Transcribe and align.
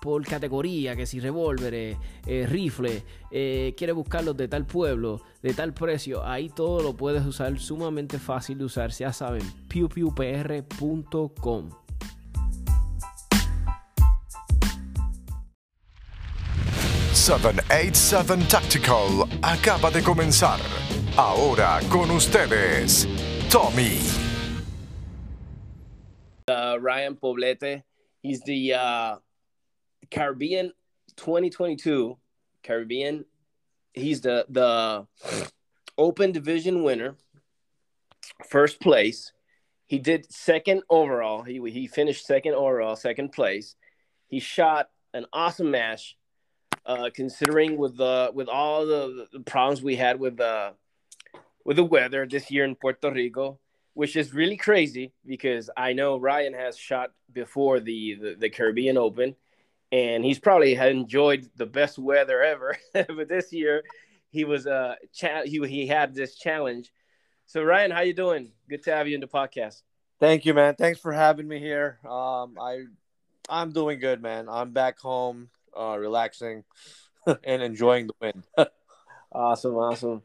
por 0.00 0.24
categoría, 0.24 0.94
que 0.96 1.06
si 1.06 1.20
revólveres, 1.20 1.96
eh, 2.26 2.46
rifles, 2.48 3.02
eh, 3.30 3.74
quieres 3.76 3.96
buscarlos 3.96 4.36
de 4.36 4.48
tal 4.48 4.66
pueblo, 4.66 5.22
de 5.42 5.54
tal 5.54 5.72
precio, 5.74 6.24
ahí 6.24 6.48
todo 6.48 6.82
lo 6.82 6.96
puedes 6.96 7.24
usar, 7.26 7.58
sumamente 7.58 8.18
fácil 8.18 8.58
de 8.58 8.64
usar, 8.64 8.90
ya 8.90 9.12
saben, 9.12 9.42
pewpewpr.com. 9.68 10.68
...787 17.12 18.48
Tactical 18.48 19.28
acaba 19.42 19.90
de 19.90 20.02
comenzar. 20.02 20.58
Ahora 21.14 21.80
con 21.90 22.10
ustedes, 22.10 23.06
Tommy. 23.50 23.98
Uh, 26.48 26.78
Ryan 26.80 27.16
Poblete, 27.16 27.82
he's 28.22 28.40
the 28.44 28.72
uh, 28.72 29.16
Caribbean 30.10 30.72
2022 31.16 32.16
Caribbean. 32.62 33.24
He's 33.92 34.20
the 34.20 34.46
the 34.48 35.06
Open 35.96 36.32
Division 36.32 36.82
winner, 36.82 37.16
first 38.46 38.80
place. 38.80 39.32
He 39.86 39.98
did 39.98 40.30
second 40.32 40.82
overall. 40.90 41.42
He 41.42 41.60
he 41.70 41.86
finished 41.86 42.26
second 42.26 42.54
overall, 42.54 42.96
second 42.96 43.32
place. 43.32 43.74
He 44.28 44.38
shot 44.40 44.90
an 45.14 45.26
awesome 45.32 45.70
match, 45.70 46.16
uh, 46.84 47.10
considering 47.14 47.76
with 47.78 47.96
the 47.96 48.30
with 48.34 48.48
all 48.48 48.86
the, 48.86 49.26
the 49.32 49.40
problems 49.40 49.82
we 49.82 49.96
had 49.96 50.20
with 50.20 50.36
the 50.36 50.74
with 51.64 51.76
the 51.76 51.84
weather 51.84 52.26
this 52.26 52.50
year 52.50 52.64
in 52.64 52.74
Puerto 52.74 53.10
Rico, 53.10 53.58
which 53.94 54.16
is 54.16 54.32
really 54.32 54.56
crazy 54.56 55.12
because 55.26 55.70
I 55.76 55.92
know 55.92 56.18
Ryan 56.18 56.54
has 56.54 56.78
shot 56.78 57.12
before 57.32 57.80
the, 57.80 58.14
the, 58.14 58.34
the 58.38 58.50
Caribbean 58.50 58.96
Open 58.96 59.34
and 59.92 60.24
he's 60.24 60.38
probably 60.38 60.74
enjoyed 60.74 61.48
the 61.56 61.66
best 61.66 61.98
weather 61.98 62.42
ever. 62.42 62.76
but 62.92 63.28
this 63.28 63.52
year, 63.52 63.82
he 64.30 64.44
was 64.44 64.66
uh 64.66 64.94
cha- 65.12 65.44
he 65.44 65.66
he 65.66 65.86
had 65.86 66.14
this 66.14 66.36
challenge. 66.36 66.92
So 67.46 67.62
Ryan, 67.62 67.90
how 67.90 68.00
you 68.00 68.14
doing? 68.14 68.52
Good 68.68 68.82
to 68.84 68.94
have 68.94 69.08
you 69.08 69.14
in 69.14 69.20
the 69.20 69.26
podcast. 69.26 69.82
Thank 70.20 70.44
you, 70.44 70.52
man. 70.52 70.74
Thanks 70.74 71.00
for 71.00 71.12
having 71.12 71.46
me 71.48 71.58
here. 71.60 71.98
Um, 72.04 72.56
I 72.60 72.84
I'm 73.48 73.72
doing 73.72 73.98
good, 73.98 74.20
man. 74.20 74.48
I'm 74.48 74.72
back 74.72 74.98
home, 74.98 75.48
uh, 75.78 75.96
relaxing 75.98 76.64
and 77.44 77.62
enjoying 77.62 78.08
the 78.08 78.14
wind. 78.20 78.44
awesome, 79.32 79.74
awesome. 79.76 80.22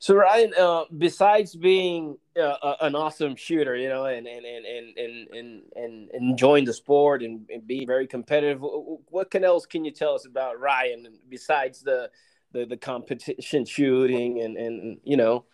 So 0.00 0.14
Ryan, 0.14 0.54
uh, 0.58 0.84
besides 0.96 1.54
being 1.54 2.16
uh, 2.34 2.74
an 2.80 2.94
awesome 2.94 3.36
shooter, 3.36 3.76
you 3.76 3.90
know, 3.90 4.06
and 4.06 4.26
and 4.26 4.46
and 4.46 4.64
and 4.64 4.96
and 4.96 5.28
and, 5.30 5.62
and 5.74 6.10
enjoying 6.14 6.64
the 6.64 6.72
sport 6.72 7.22
and, 7.22 7.46
and, 7.50 7.66
being 7.66 7.86
very 7.86 8.06
competitive, 8.06 8.60
what 8.62 9.30
can 9.30 9.44
else 9.44 9.66
can 9.66 9.84
you 9.84 9.90
tell 9.90 10.14
us 10.14 10.24
about 10.24 10.58
Ryan 10.58 11.06
besides 11.28 11.82
the 11.82 12.10
the, 12.52 12.64
the 12.64 12.78
competition 12.78 13.66
shooting 13.66 14.40
and 14.40 14.56
and 14.56 15.00
you 15.04 15.18
know, 15.18 15.44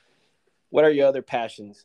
what 0.71 0.85
are 0.85 0.93
your 0.93 1.09
other 1.09 1.23
passions? 1.23 1.85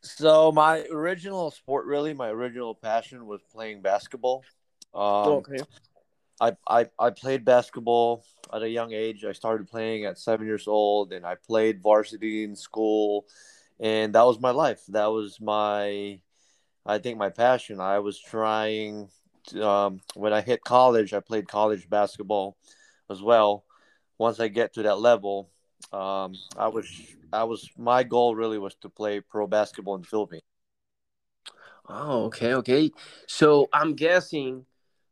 So 0.00 0.50
my 0.52 0.86
original 0.90 1.50
sport, 1.50 1.84
really, 1.84 2.14
my 2.14 2.30
original 2.30 2.74
passion 2.74 3.26
was 3.26 3.42
playing 3.52 3.82
basketball. 3.82 4.42
Um, 4.94 5.44
okay. 5.44 5.58
I, 6.40 6.56
I, 6.66 6.86
I 6.98 7.10
played 7.10 7.44
basketball 7.44 8.24
at 8.52 8.62
a 8.62 8.68
young 8.68 8.92
age. 8.92 9.24
I 9.24 9.32
started 9.32 9.68
playing 9.68 10.06
at 10.06 10.18
seven 10.18 10.46
years 10.46 10.66
old, 10.66 11.12
and 11.12 11.26
I 11.26 11.34
played 11.34 11.82
varsity 11.82 12.44
in 12.44 12.56
school, 12.56 13.26
and 13.78 14.14
that 14.14 14.24
was 14.24 14.40
my 14.40 14.50
life. 14.50 14.80
That 14.88 15.06
was 15.06 15.40
my, 15.40 16.20
I 16.86 16.98
think, 16.98 17.18
my 17.18 17.30
passion. 17.30 17.80
I 17.80 17.98
was 17.98 18.18
trying. 18.18 19.08
To, 19.48 19.66
um, 19.66 20.00
when 20.14 20.32
I 20.32 20.40
hit 20.40 20.64
college, 20.64 21.12
I 21.14 21.20
played 21.20 21.48
college 21.48 21.88
basketball 21.88 22.56
as 23.10 23.22
well. 23.22 23.64
Once 24.18 24.38
I 24.38 24.48
get 24.48 24.74
to 24.74 24.82
that 24.82 25.00
level, 25.00 25.50
um, 25.92 26.34
I 26.56 26.68
was 26.68 26.86
I 27.32 27.44
was 27.44 27.68
my 27.76 28.02
goal 28.02 28.34
really 28.34 28.58
was 28.58 28.74
to 28.82 28.88
play 28.88 29.20
pro 29.20 29.46
basketball 29.46 29.94
in 29.96 30.02
the 30.02 30.06
Philippines. 30.06 30.42
Oh, 31.88 32.24
okay, 32.26 32.54
okay. 32.54 32.90
So 33.26 33.68
I'm 33.72 33.94
guessing 33.94 34.66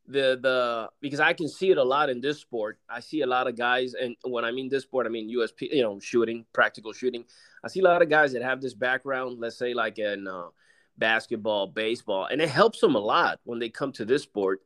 the 0.08 0.38
the 0.40 0.88
because 1.00 1.20
I 1.20 1.34
can 1.34 1.48
see 1.48 1.70
it 1.70 1.78
a 1.78 1.84
lot 1.84 2.08
in 2.08 2.20
this 2.20 2.40
sport. 2.40 2.78
I 2.88 3.00
see 3.00 3.20
a 3.20 3.26
lot 3.26 3.46
of 3.46 3.56
guys, 3.56 3.94
and 3.94 4.16
when 4.24 4.44
I 4.44 4.50
mean 4.50 4.68
this 4.68 4.84
sport, 4.84 5.06
I 5.06 5.10
mean 5.10 5.30
USP, 5.36 5.72
you 5.72 5.82
know, 5.82 6.00
shooting, 6.00 6.46
practical 6.52 6.92
shooting. 6.92 7.24
I 7.62 7.68
see 7.68 7.80
a 7.80 7.84
lot 7.84 8.02
of 8.02 8.08
guys 8.08 8.32
that 8.32 8.42
have 8.42 8.60
this 8.60 8.74
background, 8.74 9.38
let's 9.38 9.58
say 9.58 9.74
like 9.74 9.98
in 9.98 10.26
uh, 10.26 10.48
basketball, 10.96 11.66
baseball, 11.66 12.26
and 12.26 12.40
it 12.40 12.48
helps 12.48 12.80
them 12.80 12.94
a 12.94 13.00
lot 13.00 13.38
when 13.44 13.58
they 13.58 13.68
come 13.68 13.92
to 13.92 14.04
this 14.04 14.22
sport. 14.22 14.60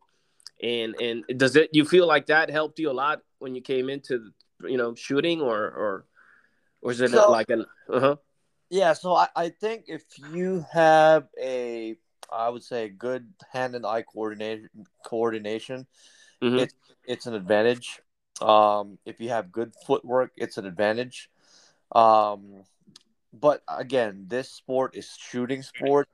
And 0.63 0.95
and 1.01 1.25
does 1.37 1.57
it? 1.57 1.71
You 1.73 1.85
feel 1.85 2.07
like 2.07 2.27
that 2.27 2.49
helped 2.49 2.79
you 2.79 2.91
a 2.91 2.93
lot 2.93 3.21
when 3.39 3.55
you 3.57 3.63
came 3.63 3.91
into 3.91 4.31
you 4.63 4.77
know 4.77 4.95
shooting, 4.95 5.41
or 5.41 5.59
or 5.59 6.07
or 6.83 6.93
is 6.93 7.01
it 7.01 7.11
so, 7.11 7.31
like 7.31 7.51
an 7.51 7.67
uh 7.93 8.01
huh? 8.01 8.17
Yeah, 8.71 8.93
so 8.93 9.13
I, 9.15 9.29
I 9.35 9.49
think 9.49 9.85
if 9.89 10.05
you 10.33 10.65
have 10.73 11.27
a 11.39 11.97
I 12.33 12.49
would 12.49 12.63
say 12.63 12.89
good 12.89 13.29
hand 13.53 13.75
and 13.75 13.87
eye 13.87 14.03
coordination. 14.03 14.69
Coordination, 15.05 15.87
mm-hmm. 16.43 16.59
it's 16.59 16.75
it's 17.05 17.27
an 17.27 17.35
advantage. 17.35 18.01
Um, 18.41 18.99
if 19.05 19.21
you 19.21 19.29
have 19.29 19.53
good 19.53 19.73
footwork, 19.87 20.33
it's 20.37 20.59
an 20.59 20.67
advantage. 20.67 21.31
Um, 21.93 22.65
but 23.33 23.63
again, 23.69 24.27
this 24.29 24.51
sport 24.51 24.97
is 24.97 25.09
shooting 25.19 25.63
sport. 25.63 26.09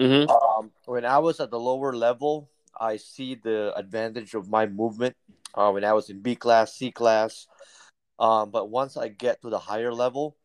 Mm-hmm. 0.00 0.30
Um, 0.30 0.70
when 0.86 1.04
I 1.04 1.18
was 1.18 1.40
at 1.40 1.50
the 1.50 1.60
lower 1.60 1.94
level, 1.94 2.50
I 2.78 2.96
see 2.96 3.34
the 3.34 3.72
advantage 3.76 4.34
of 4.34 4.48
my 4.48 4.66
movement. 4.66 5.16
Uh, 5.54 5.70
when 5.70 5.84
I 5.84 5.92
was 5.92 6.08
in 6.08 6.20
B 6.20 6.34
class, 6.34 6.74
C 6.74 6.90
class, 6.90 7.46
um, 8.18 8.50
but 8.50 8.70
once 8.70 8.96
I 8.96 9.08
get 9.08 9.42
to 9.42 9.50
the 9.50 9.58
higher 9.58 9.92
level, 9.92 10.36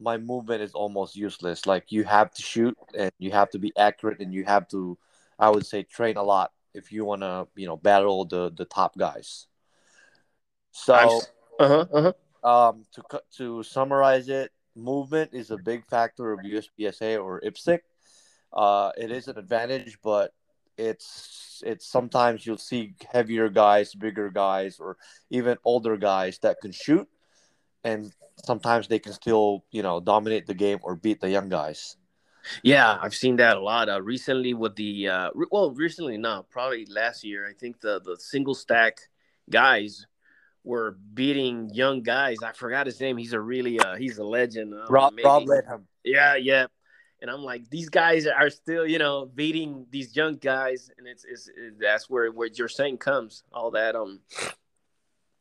my 0.00 0.16
movement 0.18 0.62
is 0.62 0.72
almost 0.72 1.16
useless. 1.16 1.66
Like 1.66 1.92
you 1.92 2.04
have 2.04 2.32
to 2.34 2.42
shoot 2.42 2.76
and 2.96 3.12
you 3.18 3.30
have 3.30 3.50
to 3.50 3.58
be 3.58 3.72
accurate 3.76 4.20
and 4.20 4.32
you 4.32 4.44
have 4.44 4.68
to, 4.68 4.98
I 5.38 5.50
would 5.50 5.66
say, 5.66 5.82
train 5.82 6.16
a 6.16 6.22
lot 6.22 6.52
if 6.74 6.92
you 6.92 7.04
want 7.04 7.22
to, 7.22 7.46
you 7.56 7.66
know, 7.66 7.76
battle 7.76 8.24
the 8.24 8.52
the 8.54 8.64
top 8.64 8.96
guys. 8.98 9.46
So, 10.72 11.20
uh-huh, 11.60 11.86
uh-huh. 11.92 12.12
Um, 12.44 12.84
to 12.92 13.22
to 13.38 13.62
summarize 13.62 14.28
it, 14.28 14.50
movement 14.76 15.30
is 15.32 15.50
a 15.50 15.56
big 15.56 15.86
factor 15.86 16.32
of 16.32 16.40
USPSA 16.40 17.22
or 17.22 17.40
IPSC. 17.40 17.78
Uh, 18.52 18.90
it 18.96 19.10
is 19.10 19.28
an 19.28 19.38
advantage, 19.38 19.98
but 20.02 20.32
it's 20.76 21.62
it's 21.64 21.86
sometimes 21.86 22.46
you'll 22.46 22.58
see 22.58 22.94
heavier 23.10 23.48
guys, 23.48 23.94
bigger 23.94 24.30
guys, 24.30 24.78
or 24.78 24.96
even 25.30 25.56
older 25.64 25.96
guys 25.96 26.38
that 26.40 26.60
can 26.60 26.72
shoot, 26.72 27.08
and 27.84 28.12
sometimes 28.44 28.88
they 28.88 28.98
can 28.98 29.12
still 29.12 29.64
you 29.70 29.82
know 29.82 30.00
dominate 30.00 30.46
the 30.46 30.54
game 30.54 30.78
or 30.82 30.96
beat 30.96 31.20
the 31.20 31.30
young 31.30 31.48
guys. 31.48 31.96
Yeah, 32.62 32.98
I've 33.00 33.14
seen 33.14 33.36
that 33.36 33.56
a 33.56 33.60
lot. 33.60 33.88
Uh, 33.88 34.02
recently 34.02 34.54
with 34.54 34.76
the 34.76 35.08
uh, 35.08 35.30
re- 35.34 35.46
well, 35.50 35.70
recently 35.70 36.18
not 36.18 36.50
probably 36.50 36.86
last 36.86 37.24
year. 37.24 37.48
I 37.48 37.54
think 37.54 37.80
the 37.80 38.00
the 38.04 38.16
single 38.18 38.54
stack 38.54 38.98
guys 39.50 40.06
were 40.62 40.98
beating 41.12 41.70
young 41.72 42.02
guys. 42.02 42.38
I 42.42 42.52
forgot 42.52 42.86
his 42.86 43.00
name. 43.00 43.16
He's 43.16 43.32
a 43.32 43.40
really 43.40 43.78
uh, 43.78 43.96
he's 43.96 44.18
a 44.18 44.24
legend. 44.24 44.74
Uh, 44.74 44.86
Rob 44.88 45.14
maybe. 45.14 45.26
Rob 45.26 45.46
Leatham. 45.46 45.86
Yeah, 46.04 46.36
yeah. 46.36 46.66
And 47.20 47.30
I'm 47.30 47.42
like, 47.42 47.70
these 47.70 47.88
guys 47.88 48.26
are 48.26 48.50
still, 48.50 48.86
you 48.86 48.98
know, 48.98 49.24
beating 49.24 49.86
these 49.90 50.14
young 50.14 50.36
guys, 50.36 50.90
and 50.98 51.06
it's, 51.06 51.24
it's, 51.24 51.48
it's 51.48 51.76
that's 51.80 52.10
where 52.10 52.30
where 52.30 52.48
your 52.52 52.68
saying 52.68 52.98
comes. 52.98 53.44
All 53.52 53.70
that 53.70 53.96
um 53.96 54.20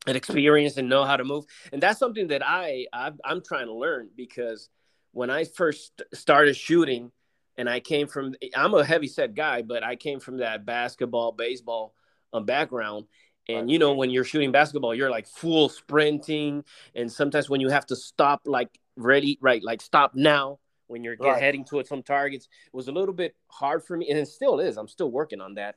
and 0.07 0.17
experience 0.17 0.77
and 0.77 0.89
know 0.89 1.05
how 1.05 1.17
to 1.17 1.23
move. 1.23 1.45
And 1.71 1.81
that's 1.81 2.00
something 2.00 2.27
that 2.27 2.45
I 2.45 2.88
i 2.94 3.11
am 3.25 3.41
trying 3.41 3.67
to 3.67 3.73
learn 3.73 4.09
because 4.15 4.69
when 5.11 5.29
I 5.29 5.45
first 5.45 6.01
started 6.13 6.55
shooting, 6.55 7.11
and 7.57 7.69
I 7.69 7.79
came 7.79 8.07
from 8.07 8.35
I'm 8.55 8.73
a 8.73 8.83
heavy 8.83 9.07
set 9.07 9.35
guy, 9.35 9.61
but 9.61 9.83
I 9.83 9.95
came 9.95 10.19
from 10.19 10.38
that 10.38 10.65
basketball, 10.65 11.31
baseball 11.31 11.94
um, 12.33 12.45
background. 12.45 13.05
And 13.50 13.69
you 13.69 13.77
know, 13.77 13.94
when 13.94 14.09
you're 14.09 14.23
shooting 14.23 14.51
basketball, 14.51 14.95
you're 14.95 15.09
like 15.09 15.27
full 15.27 15.69
sprinting, 15.69 16.63
and 16.95 17.11
sometimes 17.11 17.49
when 17.49 17.61
you 17.61 17.69
have 17.69 17.85
to 17.88 17.95
stop, 17.95 18.41
like 18.45 18.69
ready, 18.95 19.38
right, 19.41 19.61
like 19.61 19.81
stop 19.81 20.15
now 20.15 20.59
when 20.88 21.03
you're 21.03 21.17
right. 21.19 21.41
heading 21.41 21.65
towards 21.65 21.89
some 21.89 22.03
targets, 22.03 22.47
it 22.65 22.75
was 22.75 22.88
a 22.88 22.91
little 22.91 23.13
bit 23.13 23.35
hard 23.47 23.83
for 23.83 23.97
me, 23.97 24.09
and 24.09 24.17
it 24.17 24.27
still 24.27 24.59
is. 24.59 24.77
I'm 24.77 24.88
still 24.88 25.11
working 25.11 25.41
on 25.41 25.56
that 25.56 25.75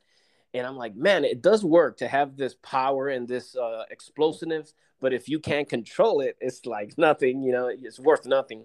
and 0.56 0.66
I'm 0.66 0.76
like, 0.76 0.96
man, 0.96 1.24
it 1.24 1.42
does 1.42 1.64
work 1.64 1.98
to 1.98 2.08
have 2.08 2.36
this 2.36 2.54
power 2.62 3.08
and 3.08 3.26
this 3.26 3.56
uh, 3.56 3.84
explosiveness, 3.90 4.74
but 5.00 5.12
if 5.12 5.28
you 5.28 5.38
can't 5.38 5.68
control 5.68 6.20
it, 6.20 6.36
it's 6.40 6.66
like 6.66 6.96
nothing. 6.98 7.42
You 7.42 7.52
know, 7.52 7.68
it's 7.68 7.98
worth 7.98 8.26
nothing. 8.26 8.64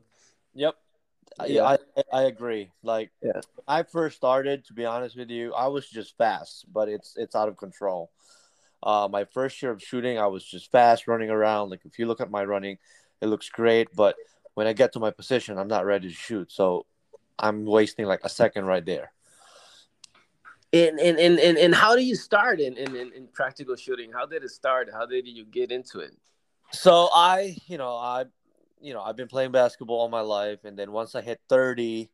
Yep. 0.53 0.75
yeah, 1.47 1.63
I, 1.63 1.77
I 2.11 2.21
agree. 2.23 2.71
Like, 2.83 3.11
yeah. 3.23 3.41
I 3.67 3.83
first 3.83 4.17
started, 4.17 4.65
to 4.65 4.73
be 4.73 4.85
honest 4.85 5.15
with 5.15 5.29
you, 5.29 5.53
I 5.53 5.67
was 5.67 5.87
just 5.87 6.17
fast, 6.17 6.65
but 6.71 6.89
it's 6.89 7.15
it's 7.17 7.35
out 7.35 7.47
of 7.47 7.57
control. 7.57 8.11
Uh, 8.83 9.07
my 9.09 9.25
first 9.25 9.61
year 9.61 9.71
of 9.71 9.81
shooting, 9.81 10.17
I 10.17 10.27
was 10.27 10.43
just 10.43 10.71
fast 10.71 11.07
running 11.07 11.29
around. 11.29 11.69
Like, 11.69 11.81
if 11.85 11.99
you 11.99 12.05
look 12.05 12.19
at 12.19 12.31
my 12.31 12.43
running, 12.43 12.77
it 13.21 13.27
looks 13.27 13.49
great, 13.49 13.87
but 13.95 14.15
when 14.55 14.67
I 14.67 14.73
get 14.73 14.93
to 14.93 14.99
my 14.99 15.11
position, 15.11 15.57
I'm 15.57 15.67
not 15.67 15.85
ready 15.85 16.09
to 16.09 16.13
shoot. 16.13 16.51
So 16.51 16.85
I'm 17.39 17.65
wasting 17.65 18.05
like 18.05 18.21
a 18.23 18.29
second 18.29 18.65
right 18.65 18.85
there. 18.85 19.11
And 20.73 20.99
and 20.99 21.19
and 21.19 21.39
and, 21.39 21.57
and 21.57 21.75
how 21.75 21.95
do 21.95 22.01
you 22.01 22.15
start 22.15 22.59
in, 22.61 22.77
in, 22.77 22.95
in 22.95 23.27
practical 23.33 23.75
shooting? 23.75 24.11
How 24.11 24.25
did 24.25 24.43
it 24.43 24.51
start? 24.51 24.89
How 24.91 25.05
did 25.05 25.27
you 25.27 25.45
get 25.45 25.71
into 25.71 25.99
it? 25.99 26.15
So 26.71 27.09
I, 27.13 27.57
you 27.67 27.77
know, 27.77 27.95
I 27.97 28.25
you 28.81 28.93
know, 28.93 29.01
I've 29.01 29.15
been 29.15 29.27
playing 29.27 29.51
basketball 29.51 29.99
all 29.99 30.09
my 30.09 30.21
life, 30.21 30.59
and 30.63 30.77
then 30.77 30.91
once 30.91 31.13
I 31.15 31.21
hit 31.21 31.39
30, 31.49 32.09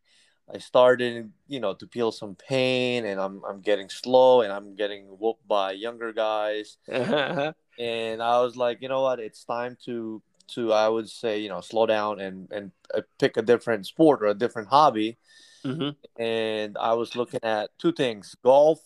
I 0.54 0.58
started, 0.60 1.32
you 1.48 1.60
know, 1.60 1.74
to 1.74 1.88
feel 1.88 2.12
some 2.12 2.36
pain, 2.36 3.06
and 3.06 3.20
I'm 3.20 3.44
I'm 3.48 3.62
getting 3.62 3.90
slow, 3.90 4.42
and 4.42 4.52
I'm 4.52 4.76
getting 4.76 5.06
whooped 5.06 5.48
by 5.48 5.72
younger 5.72 6.14
guys, 6.14 6.78
and 6.88 7.54
I 7.80 8.42
was 8.42 8.56
like, 8.56 8.82
you 8.82 8.90
know 8.90 9.02
what, 9.02 9.20
it's 9.20 9.44
time 9.44 9.78
to 9.86 10.22
to 10.50 10.74
I 10.74 10.88
would 10.88 11.10
say, 11.10 11.40
you 11.40 11.50
know, 11.50 11.62
slow 11.62 11.86
down 11.86 12.20
and 12.20 12.52
and 12.52 12.72
uh, 12.94 13.02
pick 13.20 13.38
a 13.38 13.42
different 13.42 13.86
sport 13.86 14.22
or 14.22 14.28
a 14.28 14.34
different 14.34 14.70
hobby, 14.70 15.18
mm-hmm. 15.64 16.22
and 16.22 16.78
I 16.78 16.94
was 16.94 17.16
looking 17.16 17.40
at 17.44 17.70
two 17.78 17.92
things: 17.92 18.36
golf 18.44 18.80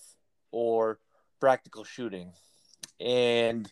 or 0.51 0.99
practical 1.39 1.83
shooting, 1.83 2.33
and 2.99 3.71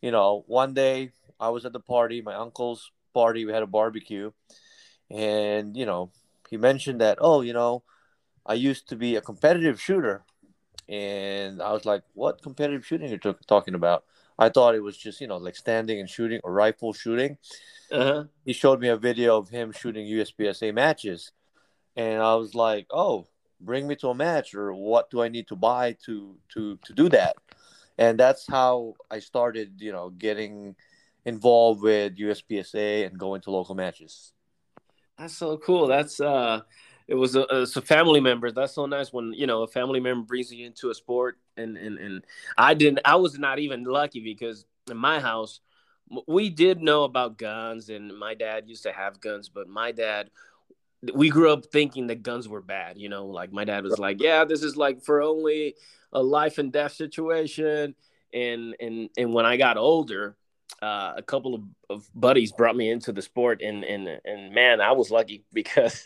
you 0.00 0.10
know, 0.10 0.44
one 0.46 0.74
day 0.74 1.12
I 1.40 1.48
was 1.50 1.64
at 1.64 1.72
the 1.72 1.80
party, 1.80 2.22
my 2.22 2.34
uncle's 2.34 2.90
party. 3.14 3.44
We 3.44 3.52
had 3.52 3.62
a 3.62 3.66
barbecue, 3.66 4.32
and 5.10 5.76
you 5.76 5.86
know, 5.86 6.10
he 6.50 6.56
mentioned 6.56 7.00
that 7.00 7.18
oh, 7.20 7.40
you 7.40 7.52
know, 7.52 7.82
I 8.44 8.54
used 8.54 8.88
to 8.88 8.96
be 8.96 9.16
a 9.16 9.20
competitive 9.20 9.80
shooter, 9.80 10.24
and 10.88 11.60
I 11.60 11.72
was 11.72 11.84
like, 11.84 12.02
what 12.14 12.42
competitive 12.42 12.86
shooting 12.86 13.08
are 13.08 13.18
you 13.22 13.34
talking 13.46 13.74
about? 13.74 14.04
I 14.38 14.48
thought 14.50 14.74
it 14.74 14.82
was 14.82 14.96
just 14.96 15.20
you 15.20 15.26
know 15.26 15.38
like 15.38 15.56
standing 15.56 15.98
and 16.00 16.08
shooting 16.08 16.40
or 16.44 16.52
rifle 16.52 16.92
shooting. 16.92 17.38
Uh-huh. 17.90 18.24
He 18.44 18.52
showed 18.52 18.80
me 18.80 18.88
a 18.88 18.96
video 18.96 19.38
of 19.38 19.48
him 19.48 19.72
shooting 19.72 20.06
USPSA 20.06 20.74
matches, 20.74 21.32
and 21.96 22.22
I 22.22 22.34
was 22.34 22.54
like, 22.54 22.86
oh, 22.90 23.26
bring 23.60 23.86
me 23.86 23.96
to 23.96 24.08
a 24.08 24.14
match, 24.14 24.54
or 24.54 24.72
what 24.74 25.10
do 25.10 25.22
I 25.22 25.28
need 25.28 25.48
to 25.48 25.56
buy 25.56 25.96
to 26.04 26.36
to 26.54 26.76
to 26.84 26.92
do 26.92 27.08
that? 27.10 27.36
And 27.98 28.18
that's 28.18 28.46
how 28.46 28.94
I 29.10 29.20
started, 29.20 29.80
you 29.80 29.92
know, 29.92 30.10
getting 30.10 30.76
involved 31.24 31.82
with 31.82 32.16
USPSA 32.18 33.06
and 33.06 33.18
going 33.18 33.40
to 33.42 33.50
local 33.50 33.74
matches. 33.74 34.32
That's 35.18 35.34
so 35.36 35.56
cool. 35.56 35.86
That's 35.86 36.20
uh 36.20 36.60
it 37.08 37.14
was 37.14 37.36
a, 37.36 37.46
it's 37.50 37.76
a 37.76 37.82
family 37.82 38.20
member. 38.20 38.50
That's 38.50 38.74
so 38.74 38.86
nice 38.86 39.12
when 39.12 39.32
you 39.32 39.46
know 39.46 39.62
a 39.62 39.68
family 39.68 40.00
member 40.00 40.26
brings 40.26 40.52
you 40.52 40.66
into 40.66 40.90
a 40.90 40.94
sport, 40.94 41.38
and 41.56 41.76
and 41.76 41.98
and 41.98 42.24
I 42.58 42.74
didn't. 42.74 43.00
I 43.04 43.16
was 43.16 43.38
not 43.38 43.58
even 43.58 43.84
lucky 43.84 44.20
because 44.20 44.66
in 44.90 44.96
my 44.96 45.20
house 45.20 45.60
we 46.28 46.50
did 46.50 46.82
know 46.82 47.04
about 47.04 47.38
guns, 47.38 47.88
and 47.88 48.16
my 48.16 48.34
dad 48.34 48.64
used 48.68 48.84
to 48.84 48.92
have 48.92 49.20
guns, 49.20 49.48
but 49.48 49.68
my 49.68 49.92
dad. 49.92 50.30
We 51.14 51.28
grew 51.28 51.52
up 51.52 51.66
thinking 51.66 52.08
that 52.08 52.22
guns 52.22 52.48
were 52.48 52.62
bad, 52.62 52.98
you 52.98 53.08
know. 53.08 53.26
Like 53.26 53.52
my 53.52 53.64
dad 53.64 53.84
was 53.84 53.98
like, 53.98 54.20
"Yeah, 54.20 54.44
this 54.44 54.62
is 54.62 54.76
like 54.76 55.02
for 55.02 55.22
only 55.22 55.74
a 56.12 56.22
life 56.22 56.58
and 56.58 56.72
death 56.72 56.92
situation." 56.92 57.94
And 58.32 58.74
and 58.80 59.10
and 59.16 59.32
when 59.32 59.46
I 59.46 59.56
got 59.56 59.76
older, 59.76 60.36
uh, 60.82 61.14
a 61.16 61.22
couple 61.22 61.54
of, 61.54 61.62
of, 61.90 62.10
buddies 62.14 62.52
brought 62.52 62.76
me 62.76 62.90
into 62.90 63.12
the 63.12 63.22
sport, 63.22 63.62
and 63.62 63.84
and 63.84 64.20
and 64.24 64.54
man, 64.54 64.80
I 64.80 64.92
was 64.92 65.10
lucky 65.10 65.44
because 65.52 66.04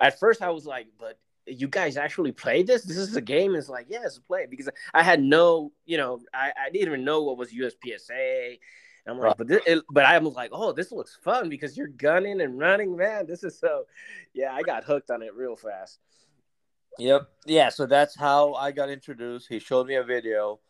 at 0.00 0.18
first 0.18 0.42
I 0.42 0.50
was 0.50 0.66
like, 0.66 0.88
but 0.98 1.18
you 1.46 1.68
guys 1.68 1.96
actually 1.96 2.32
play 2.32 2.62
this? 2.62 2.84
This 2.84 2.96
is 2.96 3.16
a 3.16 3.20
game. 3.20 3.54
It's 3.54 3.68
like, 3.68 3.86
yeah, 3.88 4.04
it's 4.04 4.18
a 4.18 4.22
play 4.22 4.46
because 4.48 4.68
I 4.92 5.02
had 5.02 5.22
no, 5.22 5.72
you 5.84 5.98
know, 5.98 6.20
I, 6.32 6.52
I 6.58 6.70
didn't 6.70 6.88
even 6.88 7.04
know 7.04 7.22
what 7.22 7.36
was 7.36 7.52
USPSA. 7.52 8.58
And 9.06 9.14
I'm 9.14 9.18
like, 9.18 9.26
right. 9.26 9.36
but 9.36 9.48
this, 9.48 9.60
it, 9.66 9.84
but 9.90 10.04
I 10.04 10.18
was 10.18 10.34
like, 10.34 10.50
oh, 10.52 10.72
this 10.72 10.90
looks 10.90 11.18
fun 11.22 11.48
because 11.48 11.76
you're 11.76 11.88
gunning 11.88 12.40
and 12.40 12.58
running, 12.58 12.96
man. 12.96 13.26
This 13.26 13.44
is 13.44 13.58
so, 13.58 13.84
yeah, 14.32 14.52
I 14.52 14.62
got 14.62 14.84
hooked 14.84 15.10
on 15.10 15.22
it 15.22 15.34
real 15.34 15.56
fast. 15.56 16.00
Yep. 16.98 17.28
Yeah. 17.46 17.68
So 17.68 17.86
that's 17.86 18.16
how 18.16 18.54
I 18.54 18.72
got 18.72 18.88
introduced. 18.88 19.48
He 19.48 19.58
showed 19.58 19.86
me 19.86 19.96
a 19.96 20.04
video, 20.04 20.60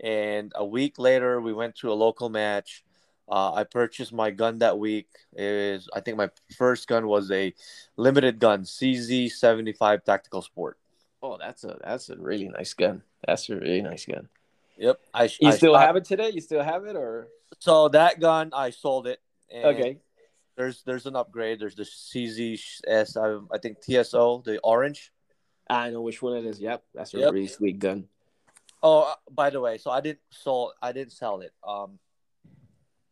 and 0.00 0.52
a 0.54 0.64
week 0.64 0.98
later, 0.98 1.40
we 1.40 1.52
went 1.52 1.76
to 1.76 1.92
a 1.92 1.94
local 1.94 2.28
match. 2.28 2.84
Uh, 3.28 3.52
I 3.54 3.64
purchased 3.64 4.12
my 4.12 4.30
gun 4.30 4.58
that 4.58 4.78
week. 4.78 5.08
Is 5.34 5.88
I 5.94 6.00
think 6.00 6.16
my 6.16 6.30
first 6.56 6.86
gun 6.86 7.06
was 7.06 7.30
a 7.30 7.52
limited 7.96 8.38
gun, 8.38 8.62
CZ75 8.62 10.04
Tactical 10.04 10.42
Sport. 10.42 10.78
Oh, 11.22 11.36
that's 11.38 11.64
a 11.64 11.78
that's 11.82 12.10
a 12.10 12.16
really 12.16 12.48
nice 12.48 12.74
gun. 12.74 13.02
That's 13.26 13.48
a 13.48 13.56
really 13.56 13.82
nice 13.82 14.06
gun. 14.06 14.28
Yep. 14.82 15.00
I, 15.14 15.24
you 15.40 15.48
I 15.48 15.50
still 15.52 15.76
have 15.76 15.94
it 15.94 16.04
today? 16.04 16.30
You 16.30 16.40
still 16.40 16.62
have 16.62 16.84
it, 16.86 16.96
or 16.96 17.28
so 17.60 17.88
that 17.90 18.18
gun 18.18 18.50
I 18.52 18.70
sold 18.70 19.06
it. 19.06 19.20
okay. 19.54 19.98
There's 20.56 20.82
there's 20.82 21.06
an 21.06 21.14
upgrade. 21.14 21.60
There's 21.60 21.76
the 21.76 21.84
CZS. 21.84 23.16
I, 23.16 23.54
I 23.54 23.58
think 23.58 23.78
TSO, 23.80 24.42
the 24.44 24.58
orange. 24.58 25.12
I 25.70 25.90
know 25.90 26.02
which 26.02 26.20
one 26.20 26.36
it 26.36 26.44
is. 26.44 26.60
Yep, 26.60 26.82
that's 26.94 27.14
a 27.14 27.18
yep. 27.18 27.32
really 27.32 27.46
sweet 27.46 27.78
gun. 27.78 28.08
Oh, 28.82 29.02
uh, 29.02 29.14
by 29.30 29.50
the 29.50 29.60
way, 29.60 29.78
so 29.78 29.92
I 29.92 30.00
didn't 30.00 30.18
sell. 30.30 30.74
I 30.82 30.90
didn't 30.90 31.12
sell 31.12 31.40
it. 31.40 31.52
Um, 31.66 32.00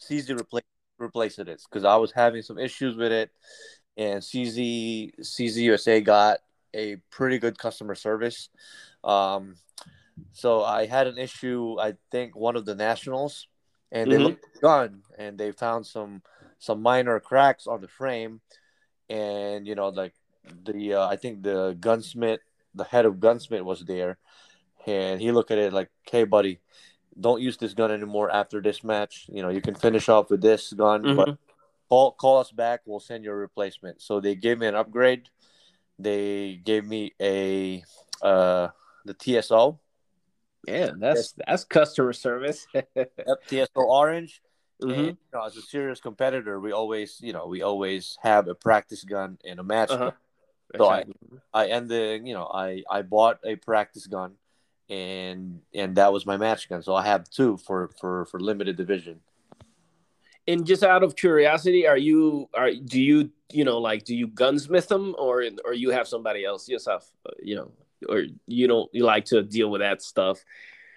CZ 0.02 0.40
replace 0.40 0.64
replace 0.98 1.38
it 1.38 1.46
because 1.70 1.84
I 1.84 1.94
was 1.96 2.10
having 2.10 2.42
some 2.42 2.58
issues 2.58 2.96
with 2.96 3.12
it, 3.12 3.30
and 3.96 4.20
CZ 4.20 5.12
CZ 5.20 5.54
USA 5.54 6.00
got 6.00 6.40
a 6.74 6.96
pretty 7.10 7.38
good 7.38 7.56
customer 7.56 7.94
service. 7.94 8.48
Um, 9.04 9.54
so 10.32 10.62
I 10.62 10.86
had 10.86 11.06
an 11.06 11.18
issue. 11.18 11.76
I 11.80 11.94
think 12.10 12.36
one 12.36 12.56
of 12.56 12.64
the 12.64 12.74
nationals, 12.74 13.48
and 13.92 14.10
they 14.10 14.16
mm-hmm. 14.16 14.24
looked 14.24 14.44
at 14.44 14.54
the 14.54 14.60
gun 14.60 15.02
and 15.18 15.38
they 15.38 15.52
found 15.52 15.86
some 15.86 16.22
some 16.58 16.82
minor 16.82 17.20
cracks 17.20 17.66
on 17.66 17.80
the 17.80 17.88
frame, 17.88 18.40
and 19.08 19.66
you 19.66 19.74
know 19.74 19.88
like 19.88 20.14
the 20.64 20.94
uh, 20.94 21.06
I 21.06 21.16
think 21.16 21.42
the 21.42 21.76
gunsmith, 21.78 22.40
the 22.74 22.84
head 22.84 23.06
of 23.06 23.20
gunsmith 23.20 23.62
was 23.62 23.84
there, 23.84 24.18
and 24.86 25.20
he 25.20 25.32
looked 25.32 25.50
at 25.50 25.58
it 25.58 25.72
like, 25.72 25.90
"Hey, 26.10 26.24
buddy." 26.24 26.60
don't 27.18 27.40
use 27.40 27.56
this 27.56 27.74
gun 27.74 27.90
anymore 27.90 28.30
after 28.30 28.60
this 28.60 28.84
match. 28.84 29.26
You 29.28 29.42
know, 29.42 29.48
you 29.48 29.60
can 29.60 29.74
finish 29.74 30.08
off 30.08 30.30
with 30.30 30.40
this 30.40 30.72
gun, 30.72 31.02
mm-hmm. 31.02 31.16
but 31.16 31.38
call 31.88 32.12
call 32.12 32.38
us 32.38 32.50
back. 32.50 32.80
We'll 32.86 33.00
send 33.00 33.24
you 33.24 33.30
a 33.30 33.34
replacement. 33.34 34.00
So 34.00 34.20
they 34.20 34.34
gave 34.34 34.58
me 34.58 34.66
an 34.66 34.74
upgrade. 34.74 35.28
They 35.98 36.60
gave 36.64 36.84
me 36.84 37.14
a 37.20 37.84
uh 38.22 38.68
the 39.04 39.14
TSO. 39.14 39.78
Yeah, 40.66 40.90
that's 40.96 41.34
that's 41.46 41.64
customer 41.64 42.12
service. 42.12 42.66
yep, 42.74 43.12
TSO 43.48 43.68
orange. 43.74 44.42
Mm-hmm. 44.82 44.92
And, 44.92 45.06
you 45.06 45.16
know, 45.34 45.44
as 45.44 45.56
a 45.56 45.62
serious 45.62 46.00
competitor, 46.00 46.58
we 46.58 46.72
always, 46.72 47.18
you 47.20 47.32
know, 47.32 47.46
we 47.46 47.62
always 47.62 48.16
have 48.22 48.48
a 48.48 48.54
practice 48.54 49.04
gun 49.04 49.38
and 49.44 49.60
a 49.60 49.62
match 49.62 49.90
uh-huh. 49.90 50.04
gun. 50.04 50.14
So 50.78 50.88
I, 50.88 51.04
I 51.52 51.66
ended, 51.66 52.26
you 52.26 52.34
know, 52.34 52.44
I 52.44 52.82
I 52.90 53.02
bought 53.02 53.40
a 53.44 53.56
practice 53.56 54.06
gun 54.06 54.36
and 54.90 55.60
and 55.72 55.94
that 55.96 56.12
was 56.12 56.26
my 56.26 56.36
match 56.36 56.68
gun. 56.68 56.82
So 56.82 56.94
I 56.94 57.04
have 57.04 57.30
two 57.30 57.56
for 57.56 57.90
for 58.00 58.26
for 58.26 58.40
limited 58.40 58.76
division. 58.76 59.20
And 60.48 60.66
just 60.66 60.82
out 60.82 61.04
of 61.04 61.14
curiosity, 61.14 61.86
are 61.86 61.96
you 61.96 62.48
are 62.54 62.72
do 62.72 63.00
you 63.00 63.30
you 63.52 63.64
know 63.64 63.78
like 63.78 64.04
do 64.04 64.14
you 64.14 64.26
gunsmith 64.26 64.88
them 64.88 65.14
or 65.16 65.44
or 65.64 65.72
you 65.72 65.90
have 65.90 66.08
somebody 66.08 66.44
else 66.44 66.68
yourself 66.68 67.10
uh, 67.24 67.30
you 67.42 67.54
know 67.54 67.70
or 68.08 68.24
you 68.46 68.66
don't 68.66 68.88
you 68.92 69.04
like 69.04 69.26
to 69.26 69.42
deal 69.42 69.70
with 69.70 69.80
that 69.80 70.02
stuff? 70.02 70.38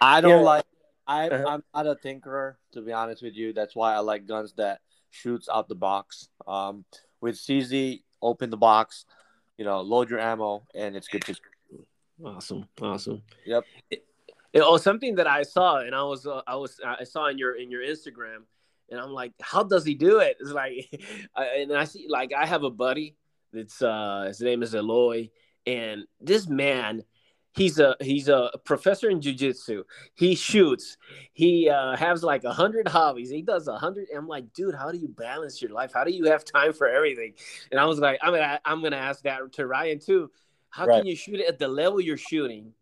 I 0.00 0.20
don't 0.20 0.40
yeah. 0.40 0.46
like. 0.46 0.64
I 1.06 1.28
uh-huh. 1.28 1.44
I'm 1.46 1.62
not 1.74 1.86
a 1.86 1.96
tinkerer 1.96 2.54
to 2.72 2.80
be 2.80 2.92
honest 2.92 3.22
with 3.22 3.34
you. 3.34 3.52
That's 3.52 3.76
why 3.76 3.94
I 3.94 3.98
like 3.98 4.26
guns 4.26 4.54
that 4.54 4.80
shoots 5.10 5.48
out 5.52 5.68
the 5.68 5.74
box. 5.74 6.28
Um, 6.46 6.84
with 7.20 7.36
CZ, 7.36 8.02
open 8.22 8.50
the 8.50 8.56
box, 8.56 9.06
you 9.56 9.64
know, 9.64 9.80
load 9.80 10.10
your 10.10 10.20
ammo, 10.20 10.66
and 10.74 10.96
it's 10.96 11.08
good 11.08 11.24
to 11.24 11.34
Awesome, 12.24 12.68
awesome. 12.80 13.22
Yep. 13.44 13.64
It, 13.90 14.04
it, 14.52 14.60
oh, 14.60 14.76
something 14.76 15.16
that 15.16 15.26
I 15.26 15.42
saw, 15.42 15.78
and 15.78 15.94
I 15.94 16.02
was, 16.04 16.26
uh, 16.26 16.42
I 16.46 16.54
was, 16.56 16.80
I 16.84 17.04
saw 17.04 17.28
in 17.28 17.38
your 17.38 17.56
in 17.56 17.70
your 17.70 17.82
Instagram, 17.82 18.44
and 18.90 19.00
I'm 19.00 19.10
like, 19.10 19.32
how 19.40 19.64
does 19.64 19.84
he 19.84 19.94
do 19.94 20.20
it? 20.20 20.36
It's 20.38 20.50
like, 20.50 20.88
I, 21.36 21.46
and 21.62 21.72
I 21.72 21.84
see, 21.84 22.06
like, 22.08 22.32
I 22.32 22.46
have 22.46 22.62
a 22.62 22.70
buddy 22.70 23.16
that's, 23.52 23.82
uh, 23.82 24.24
his 24.28 24.40
name 24.40 24.62
is 24.62 24.74
Eloy, 24.74 25.30
and 25.66 26.04
this 26.20 26.48
man, 26.48 27.04
he's 27.52 27.78
a 27.78 27.96
he's 28.00 28.28
a 28.28 28.50
professor 28.64 29.08
in 29.08 29.20
jujitsu. 29.20 29.84
He 30.14 30.34
shoots. 30.34 30.96
He 31.32 31.68
uh, 31.70 31.96
has 31.96 32.22
like 32.22 32.44
a 32.44 32.52
hundred 32.52 32.88
hobbies. 32.88 33.30
He 33.30 33.42
does 33.42 33.68
a 33.68 33.78
hundred. 33.78 34.06
I'm 34.14 34.28
like, 34.28 34.52
dude, 34.52 34.74
how 34.74 34.90
do 34.90 34.98
you 34.98 35.08
balance 35.08 35.62
your 35.62 35.70
life? 35.70 35.92
How 35.94 36.04
do 36.04 36.12
you 36.12 36.24
have 36.26 36.44
time 36.44 36.72
for 36.72 36.88
everything? 36.88 37.34
And 37.70 37.80
I 37.80 37.84
was 37.84 37.98
like, 37.98 38.18
I'm 38.22 38.32
gonna 38.32 38.60
I'm 38.64 38.82
gonna 38.82 38.96
ask 38.96 39.22
that 39.22 39.52
to 39.54 39.66
Ryan 39.66 39.98
too. 39.98 40.30
How 40.70 40.86
right. 40.86 40.98
can 40.98 41.06
you 41.06 41.16
shoot 41.16 41.40
at 41.40 41.58
the 41.58 41.68
level 41.68 42.00
you're 42.00 42.16
shooting, 42.16 42.72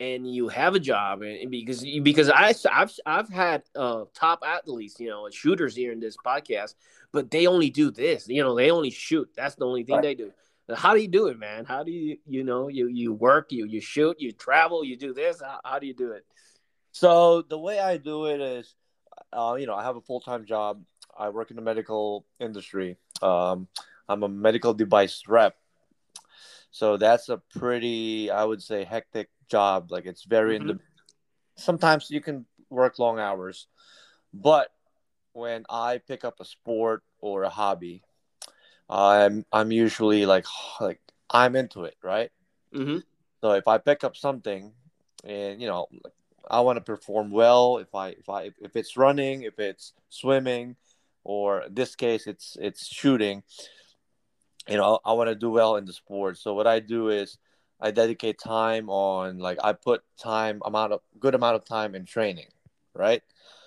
and 0.00 0.28
you 0.32 0.48
have 0.48 0.74
a 0.74 0.80
job? 0.80 1.22
And 1.22 1.50
because 1.50 1.84
because 2.02 2.28
I 2.28 2.52
I've 2.70 2.92
I've 3.06 3.28
had 3.28 3.62
uh, 3.76 4.04
top 4.12 4.42
athletes, 4.44 4.98
you 4.98 5.08
know, 5.08 5.28
shooters 5.30 5.76
here 5.76 5.92
in 5.92 6.00
this 6.00 6.16
podcast, 6.16 6.74
but 7.12 7.30
they 7.30 7.46
only 7.46 7.70
do 7.70 7.90
this. 7.90 8.28
You 8.28 8.42
know, 8.42 8.56
they 8.56 8.70
only 8.70 8.90
shoot. 8.90 9.30
That's 9.36 9.54
the 9.54 9.66
only 9.66 9.84
thing 9.84 9.96
right. 9.96 10.02
they 10.02 10.14
do. 10.16 10.32
How 10.74 10.94
do 10.94 11.00
you 11.00 11.08
do 11.08 11.28
it, 11.28 11.38
man? 11.38 11.64
How 11.64 11.82
do 11.82 11.90
you 11.90 12.18
you 12.26 12.44
know 12.44 12.68
you 12.68 12.88
you 12.88 13.12
work, 13.12 13.52
you 13.52 13.66
you 13.66 13.80
shoot, 13.80 14.16
you 14.20 14.32
travel, 14.32 14.84
you 14.84 14.96
do 14.96 15.14
this? 15.14 15.40
How, 15.40 15.60
how 15.64 15.78
do 15.78 15.86
you 15.86 15.94
do 15.94 16.12
it? 16.12 16.26
So 16.92 17.42
the 17.42 17.58
way 17.58 17.78
I 17.80 17.96
do 17.96 18.26
it 18.26 18.40
is, 18.40 18.74
uh, 19.32 19.56
you 19.58 19.66
know, 19.66 19.74
I 19.74 19.82
have 19.84 19.96
a 19.96 20.00
full 20.00 20.20
time 20.20 20.44
job. 20.44 20.82
I 21.16 21.30
work 21.30 21.50
in 21.50 21.56
the 21.56 21.62
medical 21.62 22.26
industry. 22.38 22.96
Um, 23.22 23.68
I'm 24.08 24.22
a 24.22 24.28
medical 24.28 24.74
device 24.74 25.22
rep. 25.26 25.56
So 26.70 26.96
that's 26.96 27.28
a 27.28 27.38
pretty, 27.58 28.30
I 28.30 28.44
would 28.44 28.62
say, 28.62 28.84
hectic 28.84 29.30
job. 29.48 29.90
Like 29.90 30.06
it's 30.06 30.24
very 30.24 30.58
mm-hmm. 30.58 30.70
in 30.70 30.76
the. 30.76 30.82
Sometimes 31.56 32.10
you 32.10 32.20
can 32.20 32.46
work 32.70 32.98
long 32.98 33.18
hours, 33.18 33.66
but 34.32 34.68
when 35.32 35.64
I 35.68 35.98
pick 35.98 36.24
up 36.24 36.40
a 36.40 36.44
sport 36.44 37.02
or 37.20 37.42
a 37.42 37.48
hobby, 37.48 38.02
I'm 38.88 39.44
I'm 39.52 39.72
usually 39.72 40.26
like 40.26 40.46
like 40.80 41.00
I'm 41.30 41.56
into 41.56 41.84
it, 41.84 41.96
right? 42.02 42.30
Mm-hmm. 42.74 42.98
So 43.40 43.52
if 43.52 43.68
I 43.68 43.78
pick 43.78 44.04
up 44.04 44.16
something, 44.16 44.72
and 45.24 45.60
you 45.60 45.68
know, 45.68 45.86
I 46.50 46.60
want 46.60 46.76
to 46.76 46.80
perform 46.84 47.30
well. 47.30 47.78
If 47.78 47.94
I 47.94 48.08
if 48.10 48.28
I 48.28 48.50
if 48.60 48.76
it's 48.76 48.96
running, 48.96 49.42
if 49.42 49.58
it's 49.58 49.92
swimming, 50.08 50.76
or 51.24 51.62
in 51.62 51.74
this 51.74 51.94
case 51.94 52.26
it's 52.26 52.56
it's 52.60 52.86
shooting, 52.86 53.42
you 54.68 54.76
know, 54.76 54.98
I 55.04 55.12
want 55.12 55.28
to 55.28 55.34
do 55.34 55.50
well 55.50 55.76
in 55.76 55.84
the 55.84 55.92
sport. 55.92 56.38
So 56.38 56.54
what 56.54 56.66
I 56.66 56.80
do 56.80 57.08
is 57.08 57.38
I 57.80 57.90
dedicate 57.90 58.38
time 58.38 58.88
on 58.90 59.38
like 59.38 59.58
I 59.62 59.72
put 59.72 60.02
time 60.20 60.60
amount 60.64 60.92
of 60.92 61.00
good 61.20 61.34
amount 61.34 61.56
of 61.56 61.64
time 61.64 61.94
in 61.94 62.04
training, 62.04 62.48
right? 62.94 63.22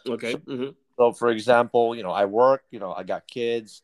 Okay. 0.07 0.33
So, 0.33 0.37
mm-hmm. 0.39 0.69
so 0.97 1.11
for 1.13 1.29
example, 1.29 1.95
you 1.95 2.03
know, 2.03 2.11
I 2.11 2.25
work, 2.25 2.63
you 2.71 2.79
know, 2.79 2.93
I 2.93 3.03
got 3.03 3.27
kids, 3.27 3.81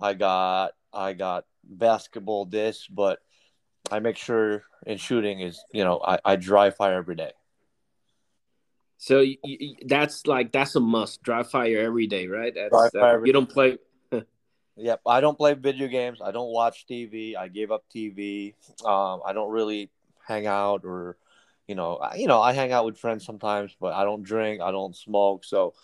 I 0.00 0.14
got 0.14 0.72
I 0.92 1.12
got 1.12 1.44
basketball 1.64 2.46
this, 2.46 2.86
but 2.86 3.18
I 3.90 3.98
make 4.00 4.16
sure 4.16 4.64
in 4.86 4.98
shooting 4.98 5.40
is, 5.40 5.62
you 5.72 5.84
know, 5.84 6.00
I, 6.04 6.18
I 6.24 6.36
dry 6.36 6.70
fire 6.70 6.94
every 6.94 7.16
day. 7.16 7.32
So 8.98 9.20
you, 9.20 9.36
you, 9.44 9.76
that's 9.86 10.26
like 10.26 10.52
that's 10.52 10.74
a 10.74 10.80
must. 10.80 11.22
Dry 11.22 11.42
fire 11.42 11.78
every 11.78 12.06
day, 12.06 12.26
right? 12.28 12.52
That's, 12.54 12.70
dry 12.70 12.88
fire 12.90 13.26
you 13.26 13.32
don't 13.32 13.48
play. 13.48 13.78
yep, 14.76 15.00
I 15.06 15.20
don't 15.20 15.36
play 15.36 15.54
video 15.54 15.88
games. 15.88 16.20
I 16.24 16.30
don't 16.30 16.52
watch 16.52 16.86
TV. 16.90 17.36
I 17.36 17.48
gave 17.48 17.70
up 17.70 17.84
TV. 17.94 18.54
Um, 18.84 19.20
I 19.24 19.32
don't 19.32 19.50
really 19.50 19.90
hang 20.26 20.46
out 20.46 20.84
or, 20.84 21.16
you 21.68 21.74
know, 21.74 21.96
I, 21.96 22.16
you 22.16 22.26
know, 22.26 22.40
I 22.40 22.52
hang 22.52 22.72
out 22.72 22.84
with 22.84 22.98
friends 22.98 23.24
sometimes, 23.24 23.76
but 23.78 23.92
I 23.92 24.04
don't 24.04 24.22
drink. 24.22 24.60
I 24.60 24.70
don't 24.70 24.96
smoke. 24.96 25.44
So, 25.44 25.74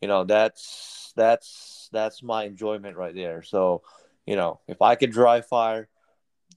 you 0.00 0.08
know, 0.08 0.24
that's 0.24 1.12
that's 1.16 1.88
that's 1.92 2.22
my 2.22 2.44
enjoyment 2.44 2.96
right 2.96 3.14
there. 3.14 3.42
So, 3.42 3.82
you 4.26 4.36
know, 4.36 4.60
if 4.66 4.80
I 4.82 4.94
could 4.94 5.10
dry 5.10 5.40
fire 5.40 5.88